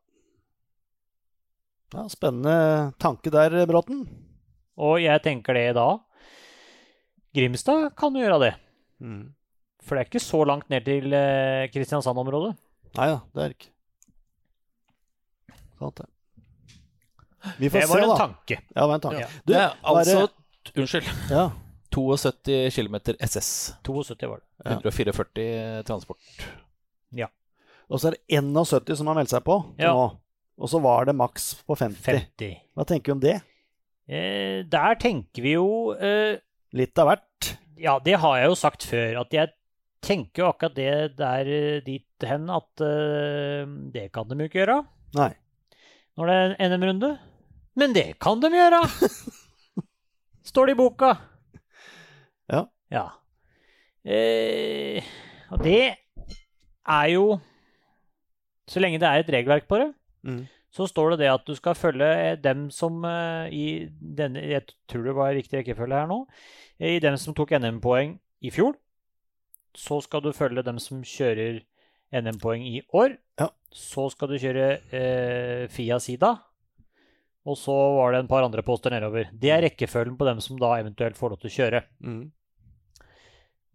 spennende 2.12 2.94
tanke 3.00 3.32
der, 3.32 3.66
Bråten. 3.70 4.02
Og 4.78 4.98
jeg 5.04 5.22
tenker 5.24 5.54
det 5.56 5.74
da 5.78 6.00
Grimstad 7.36 7.90
kan 8.00 8.16
jo 8.16 8.24
gjøre 8.24 8.40
det. 8.46 8.54
Mm. 9.04 9.34
For 9.84 9.96
det 9.96 10.02
er 10.06 10.10
ikke 10.10 10.24
så 10.24 10.40
langt 10.48 10.70
ned 10.72 10.86
til 10.88 11.12
eh, 11.14 11.68
Kristiansand-området. 11.74 12.54
Nei 12.96 13.08
da, 13.12 13.18
det 13.36 13.44
er 13.44 13.50
det 13.52 13.58
ikke. 13.58 13.72
Sant 15.80 16.00
det. 16.00 16.08
Vi 17.60 17.70
får 17.70 17.80
Det 17.84 17.90
var 17.92 18.00
se, 18.00 18.04
en 18.04 18.10
da. 18.10 18.18
tanke. 18.18 18.58
Ja, 18.72 18.82
det 18.82 18.88
var 18.90 18.96
en 18.96 19.04
tanke. 19.04 19.20
Ja. 19.20 19.28
Du, 19.46 19.52
det 19.54 19.60
er 19.62 19.74
altså 19.84 20.16
bare- 20.24 20.82
Unnskyld. 20.82 21.10
ja. 21.30 21.44
72 21.96 22.76
km 22.76 22.96
SS. 23.24 23.50
72 23.86 24.28
var 24.28 24.40
det. 24.42 24.48
Ja. 24.66 24.72
144 24.80 25.84
transport. 25.88 26.18
Og 27.86 28.00
så 28.02 28.08
er 28.10 28.16
det 28.16 28.24
71 28.42 28.96
som 28.98 29.06
har 29.12 29.14
meldt 29.20 29.30
seg 29.30 29.44
på 29.46 29.60
Ja. 29.78 29.92
nå. 29.94 30.08
Og 30.56 30.72
så 30.72 30.80
var 30.84 31.08
det 31.10 31.16
maks 31.18 31.52
på 31.68 31.76
50. 31.76 32.02
50. 32.06 32.56
Hva 32.76 32.86
tenker 32.88 33.12
vi 33.12 33.16
om 33.16 33.24
det? 33.24 33.36
Eh, 34.08 34.64
der 34.70 34.98
tenker 35.02 35.44
vi 35.44 35.56
jo 35.56 35.68
eh, 35.98 36.38
Litt 36.76 37.00
av 37.00 37.08
hvert. 37.10 37.52
Ja, 37.80 37.98
det 38.04 38.18
har 38.22 38.38
jeg 38.40 38.50
jo 38.52 38.58
sagt 38.60 38.84
før, 38.88 39.22
at 39.24 39.34
jeg 39.36 39.52
tenker 40.06 40.44
jo 40.44 40.50
akkurat 40.52 40.76
det 40.78 41.18
der 41.18 41.50
eh, 41.50 41.80
dit 41.86 42.26
hen 42.28 42.50
at 42.54 42.84
eh, 42.84 43.64
det 43.96 44.10
kan 44.16 44.28
de 44.30 44.38
jo 44.40 44.48
ikke 44.50 44.62
gjøre 44.62 44.78
Nei. 45.18 45.32
når 46.20 46.30
det 46.30 46.36
er 46.36 46.56
en 46.68 46.76
NM-runde. 46.76 47.12
Men 47.80 47.96
det 47.96 48.06
kan 48.24 48.40
de 48.44 48.52
gjøre! 48.54 48.82
Står 50.52 50.70
det 50.70 50.76
i 50.76 50.80
boka. 50.80 51.14
Ja. 52.52 52.62
Ja. 52.94 53.06
Eh, 54.06 55.02
og 55.50 55.64
det 55.66 55.80
er 56.86 57.08
jo 57.10 57.40
Så 58.70 58.82
lenge 58.82 59.00
det 59.02 59.08
er 59.10 59.24
et 59.24 59.32
regelverk 59.34 59.66
på 59.70 59.80
det, 59.82 59.88
Mm. 60.26 60.46
så 60.74 60.88
står 60.90 61.14
det 61.14 61.20
det 61.24 61.32
at 61.32 61.46
du 61.46 61.54
skal 61.56 61.78
følge 61.78 62.36
dem 62.42 62.70
som 62.74 63.04
eh, 63.06 63.54
i 63.54 63.66
denne 63.94 64.42
Jeg 64.42 64.66
tror 64.90 65.06
det 65.06 65.14
var 65.16 65.36
riktig 65.38 65.60
rekkefølge 65.60 66.02
her 66.02 66.10
nå. 66.10 66.24
I 66.82 66.98
dem 67.00 67.18
som 67.22 67.36
tok 67.38 67.54
NM-poeng 67.56 68.18
i 68.42 68.52
fjor, 68.52 68.74
så 69.76 70.02
skal 70.04 70.24
du 70.26 70.34
følge 70.36 70.66
dem 70.66 70.80
som 70.82 71.04
kjører 71.06 71.62
NM-poeng 72.16 72.66
i 72.68 72.82
år. 72.96 73.16
Ja. 73.40 73.50
Så 73.72 74.10
skal 74.14 74.32
du 74.32 74.40
kjøre 74.40 74.68
eh, 74.92 75.66
Fia 75.72 76.00
Sida. 76.00 76.36
Og 77.46 77.58
så 77.62 77.74
var 78.00 78.14
det 78.14 78.24
en 78.24 78.30
par 78.32 78.44
andre 78.46 78.64
poster 78.66 78.94
nedover. 78.94 79.30
Det 79.32 79.52
er 79.54 79.62
rekkefølgen 79.68 80.18
på 80.18 80.26
dem 80.26 80.42
som 80.42 80.58
da 80.60 80.74
eventuelt 80.80 81.18
får 81.20 81.34
lov 81.34 81.44
til 81.44 81.52
å 81.52 81.56
kjøre. 81.60 81.82
Mm. 82.02 82.24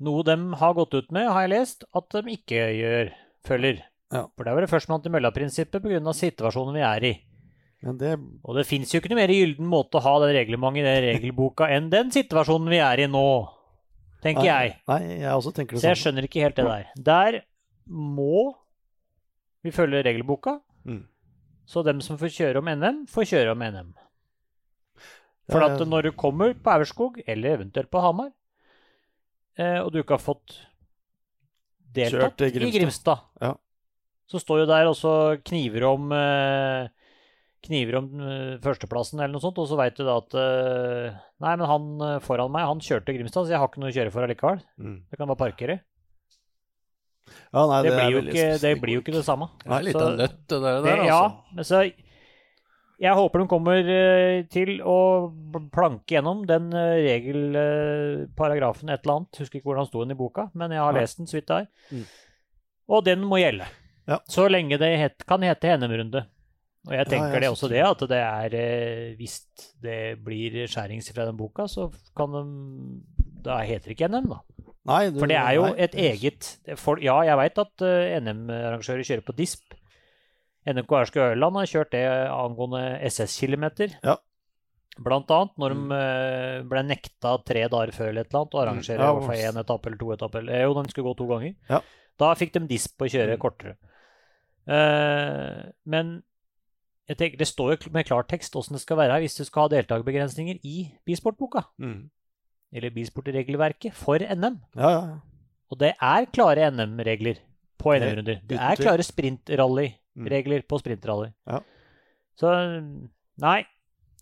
Noe 0.00 0.24
de 0.26 0.36
har 0.58 0.74
gått 0.74 0.96
ut 0.96 1.10
med, 1.12 1.28
har 1.28 1.44
jeg 1.44 1.52
lest, 1.52 1.84
at 1.94 2.16
de 2.16 2.34
ikke 2.34 2.64
gjør, 2.72 3.12
følger. 3.46 3.82
Ja. 4.10 4.24
For 4.34 4.46
det 4.46 4.54
var 4.56 4.64
det 4.64 4.70
førstemann 4.70 5.02
til 5.04 5.12
mølla-prinsippet 5.14 5.84
pga. 5.84 6.14
situasjonen 6.16 6.74
vi 6.74 6.82
er 6.86 7.06
i. 7.06 7.12
Men 7.82 7.96
det 7.96 8.18
Og 8.44 8.56
det 8.58 8.66
fins 8.68 8.90
jo 8.92 9.00
ikke 9.00 9.12
noe 9.12 9.22
mer 9.22 9.32
gylden 9.32 9.68
måte 9.70 9.96
å 9.96 10.04
ha 10.04 10.14
det 10.24 10.34
reglementet 10.36 10.82
i 10.82 10.88
den 10.88 11.04
regelboka 11.06 11.70
enn 11.72 11.88
den 11.92 12.10
situasjonen 12.12 12.68
vi 12.68 12.80
er 12.84 13.04
i 13.04 13.06
nå, 13.08 13.28
tenker 14.24 14.44
jeg. 14.44 14.74
Nei, 14.90 15.00
jeg 15.22 15.30
også 15.32 15.54
tenker 15.56 15.76
det 15.76 15.84
Så 15.84 15.92
jeg 15.94 16.00
skjønner 16.02 16.26
ikke 16.28 16.44
helt 16.44 16.58
det 16.58 16.66
der. 16.66 16.90
Der 16.96 17.40
må 17.86 18.56
Vi 19.64 19.72
følge 19.76 20.00
regelboka. 20.00 20.54
Mm. 20.88 21.04
Så 21.68 21.82
dem 21.84 22.00
som 22.00 22.16
får 22.16 22.32
kjøre 22.32 22.60
om 22.62 22.68
NM, 22.80 23.02
får 23.12 23.26
kjøre 23.28 23.52
om 23.52 23.60
NM. 23.60 23.90
For 25.50 25.66
at 25.66 25.82
når 25.84 26.08
du 26.08 26.12
kommer 26.16 26.54
på 26.54 26.72
Aurskog, 26.72 27.18
eller 27.26 27.58
eventuelt 27.58 27.90
på 27.92 28.00
Hamar, 28.00 28.30
eh, 29.58 29.78
og 29.82 29.92
du 29.92 30.00
ikke 30.00 30.16
har 30.16 30.22
fått 30.22 30.56
deltatt 31.92 32.40
Kjørt 32.40 32.46
i 32.46 32.50
Grimstad. 32.56 32.78
Grimstad, 32.78 33.26
Ja. 33.42 33.52
Så 34.30 34.38
står 34.38 34.60
jo 34.62 34.66
der 34.70 34.86
og 34.90 34.94
så 34.98 35.12
kniver 35.42 35.82
om 35.88 36.12
eh, 36.14 36.86
kniver 37.66 37.94
om 37.98 38.06
eh, 38.22 38.58
førsteplassen 38.62 39.18
eller 39.20 39.32
noe 39.34 39.42
sånt, 39.42 39.58
og 39.60 39.66
så 39.68 39.76
veit 39.80 39.96
du 39.98 40.04
da 40.06 40.14
at 40.22 40.32
eh, 40.38 41.06
Nei, 41.42 41.54
men 41.56 41.66
han 41.68 41.84
foran 42.24 42.52
meg, 42.54 42.68
han 42.68 42.80
kjørte 42.84 43.14
Grimstad, 43.16 43.44
så 43.48 43.52
jeg 43.54 43.60
har 43.62 43.68
ikke 43.70 43.80
noe 43.82 43.90
å 43.90 43.96
kjøre 43.96 44.12
for 44.14 44.22
allikevel. 44.26 44.60
Mm. 44.78 44.98
Jeg 45.10 45.16
kan 45.20 45.30
bare 45.32 45.40
parkere. 45.40 45.76
Ja, 47.50 47.62
nei, 47.66 47.80
Det, 47.82 47.90
det, 47.90 47.96
blir, 47.96 48.10
jo 48.12 48.18
ikke, 48.26 48.46
det 48.60 48.72
blir 48.82 48.94
jo 48.98 49.02
ikke 49.04 49.16
det 49.16 49.24
samme. 49.26 49.46
Det 49.64 49.74
er 49.76 49.82
litt 49.88 49.96
Så- 49.96 50.06
av 50.06 50.10
nøtt, 50.18 50.40
det 50.52 50.58
der, 50.62 50.76
Det, 50.84 50.90
altså. 50.94 51.10
ja, 51.10 51.22
men 51.56 51.64
så 51.70 51.76
jeg 53.00 53.16
håper 53.16 53.36
de 53.40 53.46
kommer 53.48 53.78
til 54.52 54.70
å 54.84 54.96
planke 55.72 56.12
gjennom 56.12 56.42
den 56.44 56.66
regelparagrafen 56.76 58.92
et 58.92 59.00
eller 59.06 59.14
annet. 59.22 59.38
Husker 59.40 59.56
ikke 59.58 59.68
hvordan 59.70 59.86
den 59.86 59.88
sto 59.88 60.02
den 60.04 60.12
i 60.12 60.18
boka, 60.18 60.44
men 60.52 60.68
jeg 60.76 60.82
har 60.84 60.92
lest 60.98 61.16
den 61.22 61.30
så 61.30 61.38
vidt 61.38 61.48
der. 61.48 61.64
Mm. 61.88 62.04
Og 62.90 62.98
den 63.06 63.20
må 63.24 63.38
gjelde. 63.40 63.64
Ja. 64.10 64.18
Så 64.28 64.48
lenge 64.50 64.76
det 64.80 64.90
het, 64.98 65.24
kan 65.28 65.42
hete 65.46 65.76
NM-runde. 65.78 66.24
Og 66.88 66.94
jeg 66.96 67.04
Ja, 67.04 67.04
tenker 67.04 67.34
jeg 67.36 67.42
det 67.42 67.48
er 67.48 67.52
også 67.54 67.68
det, 67.70 67.80
at 67.84 68.02
det 68.08 68.18
er 68.24 68.54
eh, 68.56 69.16
Hvis 69.18 69.34
det 69.84 69.98
blir 70.24 70.62
skjærings 70.66 71.10
fra 71.12 71.26
den 71.28 71.36
boka, 71.36 71.66
så 71.68 71.90
kan 72.16 72.32
de 72.32 72.44
Da 73.44 73.58
heter 73.68 73.90
det 73.92 73.96
ikke 73.98 74.08
NM, 74.08 74.30
da. 74.32 74.38
Nei, 74.88 75.10
du, 75.12 75.18
For 75.20 75.28
det 75.28 75.36
er 75.36 75.54
jo 75.58 75.66
nei. 75.68 75.74
et 75.76 75.94
eget 75.94 76.48
er 76.66 77.02
Ja, 77.04 77.18
jeg 77.28 77.36
veit 77.36 77.58
at 77.60 77.84
uh, 77.84 78.20
NM-arrangører 78.24 79.04
kjører 79.04 79.24
på 79.26 79.36
DISP. 79.36 79.76
NMK 80.66 80.90
Ærske 81.02 81.20
Ørland 81.20 81.56
har 81.60 81.68
kjørt 81.68 81.92
det 81.92 82.04
angående 82.32 82.82
SS-kilometer. 83.08 83.94
Ja. 84.04 84.16
Blant 85.00 85.30
annet 85.32 85.54
når 85.60 85.74
de 85.76 86.00
eh, 86.00 86.62
ble 86.68 86.82
nekta 86.84 87.36
tre 87.46 87.62
dager 87.72 87.92
før 87.96 88.08
eller 88.10 88.26
et 88.26 88.32
eller 88.32 88.40
annet 88.42 88.56
å 88.56 88.60
arrangere 88.64 88.98
Mm. 89.00 89.30
Ja, 89.30 89.50
én 89.52 89.60
etappe 89.62 89.86
eller 89.88 90.00
to 90.00 90.10
etapper. 90.12 90.40
eller- 90.44 90.62
Jo, 90.66 90.74
de 90.82 90.90
skulle 90.90 91.08
gå 91.12 91.16
to 91.16 91.26
ganger. 91.30 91.54
Ja. 91.70 91.80
Da 92.18 92.34
fikk 92.34 92.52
de 92.52 92.60
DISP 92.66 92.96
på 92.98 93.04
å 93.06 93.12
kjøre 93.12 93.36
Mm. 93.36 93.40
kortere. 93.40 93.76
Eh, 94.68 95.70
men 95.86 96.22
jeg 97.10 97.18
tenker, 97.18 97.40
det 97.40 97.48
står 97.48 97.72
jo 97.74 97.92
med 97.94 98.06
klartekst 98.06 98.54
åssen 98.58 98.76
det 98.76 98.82
skal 98.84 99.00
være 99.00 99.16
her 99.16 99.24
hvis 99.24 99.38
du 99.40 99.44
skal 99.46 99.66
ha 99.66 99.72
deltakerbegrensninger 99.72 100.60
i 100.62 100.90
bisportboka. 101.06 101.66
mm. 101.82 102.08
Eller 102.70 102.92
bisportregelverket 102.94 103.96
for 103.98 104.22
NM. 104.22 104.60
Ja, 104.78 104.90
ja. 104.94 105.16
Og 105.70 105.78
det 105.80 105.88
er 105.98 106.26
klare 106.30 106.68
NM-regler 106.70 107.40
på 107.80 107.96
NM-runder. 107.96 108.38
Det 108.46 108.58
er 108.62 108.78
klare 108.78 109.02
sprintrally-regler 109.02 110.62
på 110.70 110.78
sprintrally. 110.78 111.32
Ja. 111.50 111.58
Så 112.38 112.52
nei, 113.42 113.64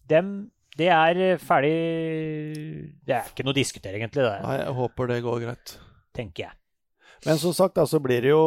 dem 0.08 0.50
Det 0.78 0.86
er 0.94 1.38
ferdig 1.42 1.74
Det 3.04 3.14
er 3.16 3.28
ikke 3.32 3.44
noe 3.44 3.52
å 3.52 3.56
diskutere, 3.58 3.98
egentlig, 3.98 4.22
Nei, 4.22 4.56
jeg 4.60 4.74
håper 4.78 5.10
det 5.10 5.22
går 5.24 5.40
greit. 5.42 5.78
tenker 6.14 6.44
jeg. 6.44 6.56
Men 7.26 7.38
som 7.40 7.54
sagt, 7.56 7.74
da, 7.74 7.86
så 7.86 7.98
blir 8.02 8.22
det 8.22 8.30
jo 8.30 8.42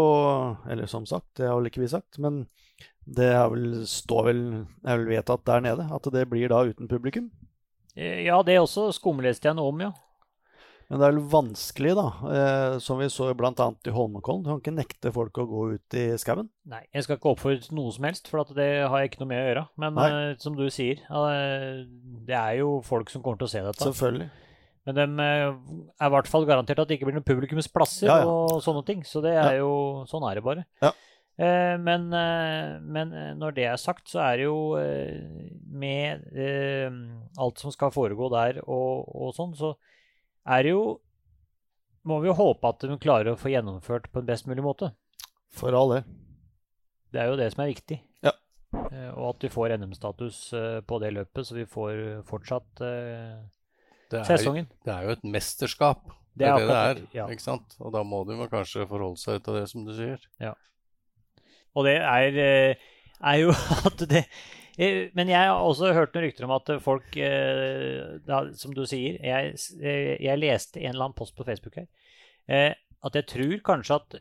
Eller 0.70 0.88
som 0.88 1.06
sagt, 1.06 1.28
det 1.40 1.48
har 1.50 1.58
vel 1.60 1.68
ikke 1.72 1.84
vi 1.84 1.92
sagt, 1.92 2.20
men 2.24 2.46
det 3.06 3.32
er 3.34 3.50
vel, 3.52 3.82
står 3.90 4.28
vel, 4.30 4.42
er 4.86 5.00
vel 5.02 5.10
vedtatt 5.10 5.44
der 5.50 5.64
nede 5.66 5.88
at 5.92 6.08
det 6.14 6.28
blir 6.30 6.52
da 6.52 6.62
uten 6.70 6.88
publikum. 6.88 7.32
Eh, 7.96 8.22
Ja, 8.28 8.40
det 8.46 8.56
er 8.56 8.62
også 8.64 8.92
skumleste 8.96 9.50
jeg 9.50 9.58
noe 9.58 9.74
om, 9.74 9.82
ja. 9.90 9.92
Men 10.92 11.00
det 11.00 11.08
er 11.08 11.14
vel 11.16 11.28
vanskelig, 11.32 11.92
da, 11.96 12.06
eh, 12.36 12.74
som 12.84 13.00
vi 13.00 13.08
så 13.08 13.30
bl.a. 13.34 13.52
i 13.88 13.94
Holmenkollen. 13.96 14.44
Du 14.44 14.50
kan 14.52 14.60
ikke 14.60 14.74
nekte 14.76 15.14
folk 15.16 15.38
å 15.40 15.46
gå 15.48 15.62
ut 15.78 15.96
i 15.96 16.04
skauen. 16.20 16.50
Nei, 16.68 16.82
jeg 16.92 17.06
skal 17.06 17.16
ikke 17.16 17.32
oppfordre 17.32 17.64
til 17.64 17.78
noe 17.80 17.94
som 17.96 18.08
helst, 18.10 18.28
for 18.28 18.44
at 18.44 18.52
det 18.58 18.68
har 18.84 18.98
jeg 19.00 19.12
ikke 19.14 19.22
noe 19.24 19.30
med 19.32 19.40
å 19.40 19.46
gjøre. 19.48 19.64
Men 19.80 20.00
eh, 20.04 20.34
som 20.44 20.58
du 20.60 20.66
sier, 20.68 21.00
eh, 21.08 21.86
det 22.28 22.36
er 22.36 22.58
jo 22.60 22.82
folk 22.84 23.10
som 23.14 23.24
kommer 23.24 23.40
til 23.40 23.48
å 23.48 23.54
se 23.54 23.64
dette. 23.64 23.88
Selvfølgelig. 23.88 24.28
Men 24.88 24.98
de 24.98 25.04
er 25.28 25.52
i 25.54 26.10
hvert 26.16 26.30
fall 26.32 26.48
garantert 26.50 26.80
at 26.82 26.90
det 26.90 26.98
ikke 26.98 27.06
blir 27.10 27.20
noen 27.20 27.28
publikumsplasser 27.28 28.08
Ja, 28.10 28.16
ja. 28.24 28.30
og 28.32 28.64
sånne 28.66 28.82
ting. 28.88 29.04
Så 29.06 29.22
det 29.22 29.36
er 29.38 29.60
jo 29.60 29.72
Sånn 30.10 30.26
er 30.26 30.40
det 30.40 30.44
bare. 30.46 30.64
Ja. 30.82 30.90
Eh, 31.42 31.76
men, 31.82 32.08
eh, 32.14 32.80
men 32.82 33.14
eh, 33.14 33.30
når 33.38 33.54
det 33.58 33.68
er 33.70 33.78
sagt, 33.82 34.10
så 34.12 34.20
er 34.26 34.42
det 34.42 34.48
jo 34.50 34.58
eh, 34.82 35.22
med 35.72 36.26
eh, 36.34 36.90
alt 37.42 37.62
som 37.62 37.74
skal 37.74 37.94
foregå 37.94 38.28
der 38.34 38.60
og, 38.66 39.06
og 39.16 39.32
sånn, 39.38 39.54
så 39.58 39.72
er 40.50 40.66
det 40.66 40.74
jo 40.74 40.84
Må 42.10 42.18
vi 42.22 42.32
jo 42.32 42.34
håpe 42.38 42.66
at 42.74 42.82
de 42.90 42.98
klarer 42.98 43.32
å 43.36 43.38
få 43.40 43.52
gjennomført 43.54 44.10
på 44.12 44.22
en 44.24 44.26
best 44.26 44.48
mulig 44.50 44.64
måte. 44.66 44.88
For 45.54 45.76
all 45.78 45.92
del. 45.94 46.06
Det 47.14 47.20
er 47.22 47.28
jo 47.30 47.38
det 47.38 47.52
som 47.54 47.62
er 47.62 47.70
viktig. 47.76 48.00
Ja. 48.26 48.32
Eh, 48.74 49.12
og 49.14 49.36
at 49.36 49.44
vi 49.46 49.52
får 49.54 49.76
NM-status 49.78 50.38
eh, 50.58 50.80
på 50.82 50.98
det 51.04 51.12
løpet, 51.14 51.46
så 51.46 51.58
vi 51.60 51.66
får 51.70 52.24
fortsatt 52.26 52.82
eh, 52.88 53.36
Det 54.12 54.20
er, 54.20 54.28
sesongen. 54.28 54.68
det 54.86 54.94
er 54.94 55.08
jo 55.08 55.16
et 55.16 55.24
mesterskap. 55.24 56.10
Det 56.38 56.48
er 56.48 56.60
det 56.60 56.68
det 56.68 56.80
er. 56.80 57.02
ja. 57.16 57.28
Ikke 57.32 57.44
sant? 57.44 57.76
Og 57.80 57.92
da 57.96 58.04
må 58.08 58.24
du 58.28 58.34
kanskje 58.52 58.88
forholde 58.88 59.20
seg 59.20 59.42
til 59.44 59.60
det, 59.60 59.68
som 59.72 59.86
du 59.88 59.94
sier. 59.96 60.22
Ja. 60.42 60.54
Og 61.76 61.88
det 61.88 61.98
er, 62.00 62.38
eh, 62.40 62.90
er 63.22 63.40
jo 63.40 63.54
at 63.88 64.04
det 64.12 64.26
eh, 64.78 65.10
Men 65.16 65.32
jeg 65.32 65.40
har 65.40 65.60
også 65.60 65.94
hørt 65.96 66.16
noen 66.16 66.28
rykter 66.28 66.48
om 66.48 66.56
at 66.56 66.72
folk 66.84 67.16
eh, 67.16 68.18
da, 68.28 68.44
Som 68.58 68.76
du 68.76 68.84
sier, 68.90 69.20
jeg, 69.24 69.56
jeg 70.20 70.40
leste 70.42 70.82
en 70.82 70.94
eller 70.94 71.10
annen 71.10 71.18
post 71.18 71.36
på 71.38 71.48
Facebook 71.48 71.80
her. 71.80 71.90
At 73.02 73.16
jeg 73.18 73.28
tror 73.30 73.60
kanskje 73.66 73.98
at 73.98 74.16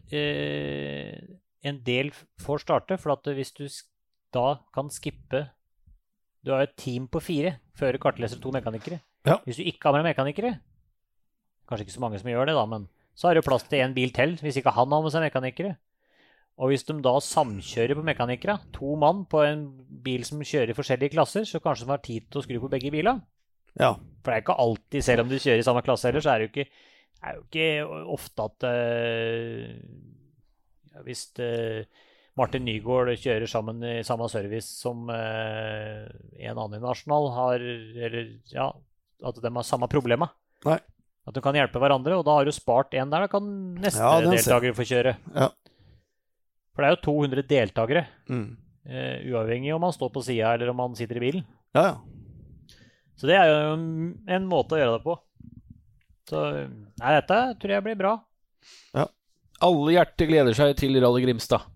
en 1.70 1.80
del 1.84 2.12
får 2.41 2.62
starte. 2.62 2.99
For 3.01 3.12
at 3.16 3.26
hvis 3.34 3.53
du 3.57 3.66
da 4.34 4.61
kan 4.74 4.91
skippe 4.93 5.49
Du 6.45 6.53
har 6.55 6.62
et 6.64 6.76
team 6.76 7.09
på 7.09 7.20
fire. 7.20 7.59
før 7.76 7.97
kartleser 7.97 8.36
og 8.36 8.43
to 8.43 8.51
mekanikere. 8.53 9.01
Ja. 9.28 9.36
Hvis 9.44 9.60
du 9.60 9.66
ikke 9.68 9.90
har 9.90 9.98
med 9.98 10.06
mekanikere 10.08 10.54
Kanskje 11.68 11.84
ikke 11.84 11.94
så 11.94 12.02
mange 12.02 12.18
som 12.18 12.30
gjør 12.30 12.48
det, 12.48 12.54
da, 12.56 12.64
men 12.66 12.88
så 13.14 13.28
er 13.28 13.36
det 13.36 13.42
jo 13.42 13.50
plass 13.50 13.66
til 13.68 13.82
én 13.84 13.92
bil 13.94 14.10
til 14.14 14.32
hvis 14.42 14.56
ikke 14.58 14.72
han 14.74 14.90
har 14.90 15.02
med 15.04 15.12
seg 15.14 15.22
mekanikere. 15.22 15.76
Og 16.60 16.72
hvis 16.72 16.82
de 16.88 16.96
da 17.04 17.12
samkjører 17.22 17.94
på 17.96 18.02
mekanikere, 18.04 18.56
to 18.74 18.96
mann 18.98 19.22
på 19.30 19.44
en 19.46 19.62
bil 20.04 20.24
som 20.26 20.42
kjører 20.42 20.72
i 20.72 20.76
forskjellige 20.76 21.14
klasser, 21.14 21.46
så 21.48 21.60
kanskje 21.62 21.86
de 21.86 21.94
har 21.94 22.02
tid 22.04 22.26
til 22.26 22.40
å 22.40 22.44
skru 22.44 22.58
på 22.64 22.72
begge 22.72 22.90
bilene. 22.92 23.22
Ja. 23.78 23.94
For 24.20 24.32
det 24.32 24.36
er 24.36 24.44
ikke 24.44 24.58
alltid, 24.64 25.06
selv 25.06 25.24
om 25.24 25.30
du 25.30 25.38
kjører 25.38 25.62
i 25.62 25.66
samme 25.68 25.84
klasse 25.86 26.10
heller, 26.10 26.24
så 26.24 26.32
er 26.32 26.40
det 26.40 26.48
jo 26.48 26.52
ikke, 26.52 26.68
det 27.20 27.30
er 27.30 27.38
jo 27.38 27.42
ikke 27.46 27.68
ofte 28.16 28.46
at 28.48 28.68
ja, 30.90 31.02
Hvis 31.06 31.22
eh, 31.44 31.84
Martin 32.40 32.64
Nygaard 32.66 33.12
kjører 33.20 33.48
sammen 33.50 33.82
i 33.84 34.00
samme 34.06 34.28
service 34.32 34.68
som 34.80 35.08
eh, 35.12 36.08
en 36.40 36.56
annen 36.56 36.78
i 36.78 36.82
Nasjonal 36.82 37.28
har 37.36 37.60
Eller 37.60 38.30
ja, 38.52 38.70
at 39.24 39.40
de 39.42 39.52
har 39.54 39.66
samme 39.66 39.88
problemet. 39.90 40.30
Nei. 40.66 40.78
At 41.28 41.36
de 41.36 41.42
kan 41.44 41.54
hjelpe 41.54 41.78
hverandre, 41.82 42.16
og 42.18 42.24
da 42.26 42.38
har 42.38 42.48
du 42.48 42.52
spart 42.56 42.94
en 42.96 43.10
der. 43.12 43.26
Da 43.26 43.32
kan 43.32 43.46
neste 43.80 44.00
Ja, 44.00 44.20
deltaker 44.24 44.72
få 44.76 44.86
kjøre. 44.88 45.16
Ja. 45.34 45.50
For 46.74 46.82
det 46.82 46.88
er 46.88 46.94
jo 46.96 47.02
200 47.04 47.44
deltakere, 47.50 48.06
Mm. 48.30 48.56
uh, 48.88 49.18
uavhengig 49.34 49.74
om 49.74 49.80
man 49.84 49.92
står 49.92 50.10
på 50.14 50.22
sida 50.24 50.54
eller 50.54 50.70
om 50.72 50.76
man 50.76 50.94
sitter 50.96 51.16
i 51.20 51.24
bilen. 51.26 51.44
Ja, 51.74 51.82
ja. 51.82 51.96
Så 53.20 53.26
det 53.28 53.36
er 53.36 53.50
jo 53.50 53.72
en, 53.74 53.84
en 54.26 54.46
måte 54.48 54.74
å 54.74 54.80
gjøre 54.80 54.96
det 54.96 55.04
på. 55.04 55.18
Så 56.30 56.40
nei, 56.64 57.12
dette 57.18 57.40
tror 57.60 57.74
jeg 57.74 57.84
blir 57.84 57.98
bra. 58.00 58.14
Ja. 58.96 59.04
Alle 59.60 59.92
hjerter 59.92 60.30
gleder 60.30 60.56
seg 60.56 60.72
til 60.80 60.96
Rally 61.02 61.24
Grimstad. 61.26 61.66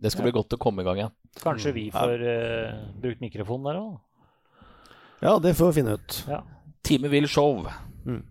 Det 0.00 0.10
skal 0.10 0.24
bli 0.26 0.32
godt 0.34 0.56
å 0.56 0.58
komme 0.58 0.82
i 0.82 0.86
gang 0.88 0.98
igjen. 0.98 1.12
Kanskje 1.44 1.70
vi 1.76 1.84
får 1.94 2.24
uh, 2.26 2.78
brukt 2.98 3.20
mikrofonen 3.22 3.68
der 3.68 3.78
òg. 3.78 3.98
Ja, 5.22 5.36
det 5.38 5.52
får 5.54 5.70
vi 5.70 5.78
finne 5.82 5.94
ut. 6.00 6.16
Ja. 6.26 6.40
Time 6.90 7.10
vil 7.12 7.28
show, 7.30 7.62
Mm. 8.00 8.22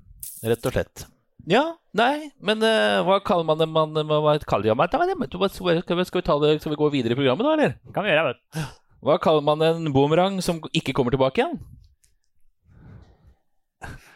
rett 0.49 0.66
og 0.66 0.74
slett. 0.74 1.05
Ja, 1.49 1.62
nei, 1.95 2.32
men 2.43 2.62
uh, 2.66 2.99
hva 3.07 3.20
kaller 3.24 3.45
man 3.47 3.60
det? 3.62 3.68
Man, 3.72 3.93
hva, 3.93 4.36
kaller 4.43 4.76
man 4.76 4.89
det? 4.91 4.97
Skal 4.99 5.70
vi, 5.70 5.80
skal, 5.82 6.03
vi 6.03 6.26
ta 6.26 6.36
det, 6.43 6.51
skal 6.60 6.74
vi 6.74 6.80
gå 6.82 6.89
videre 6.93 7.16
i 7.16 7.20
programmet 7.20 7.45
da, 7.47 7.53
eller? 7.55 7.76
Kan 7.95 8.05
vi 8.05 8.12
gjøre, 8.12 8.34
vet. 8.34 8.41
Hva 9.05 9.16
kaller 9.24 9.45
man 9.45 9.64
en 9.64 9.93
boomerang 9.95 10.41
som 10.43 10.60
ikke 10.76 10.93
kommer 10.97 11.16
tilbake 11.16 11.39
igjen? 11.39 11.55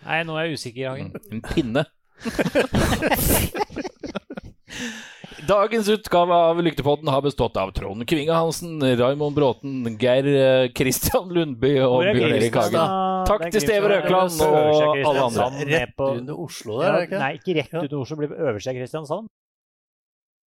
Nei, 0.03 0.19
nå 0.27 0.35
er 0.35 0.49
jeg 0.49 0.59
usikker, 0.59 0.89
Hagen. 0.91 1.13
En 1.31 1.41
pinne. 1.47 1.85
Dagens 5.47 5.89
utgave 5.89 6.33
av 6.33 6.59
Lyktepodden 6.63 7.07
har 7.11 7.21
bestått 7.25 7.57
av 7.57 7.71
Trond 7.75 8.05
Kvinge 8.07 8.31
Hansen, 8.33 8.77
Raymond 8.99 9.35
Bråten, 9.35 9.97
Geir 9.99 10.27
eh, 10.29 10.67
Kristian 10.75 11.29
Lundby 11.33 11.73
og 11.83 12.03
er 12.05 12.15
Bjørn 12.15 12.35
Erik? 12.37 12.55
Hagen. 12.55 13.25
Takk 13.27 13.45
til 13.51 13.63
Steve. 13.63 13.89
Røkland 13.91 14.39
og 14.45 15.01
alle 15.03 15.25
andre. 15.27 15.47
Rett 15.73 16.03
under 16.05 16.39
Oslo 16.45 16.79
der, 16.79 16.85
Ja, 16.87 16.93
er 17.01 17.07
ikke? 17.07 17.19
nei, 17.23 17.31
ikke 17.39 17.57
rett 17.59 17.75
under 17.81 17.97
Oslo, 18.05 18.19
blir 18.21 18.35
øverste 18.37 18.75
Kristiansand. 18.77 19.27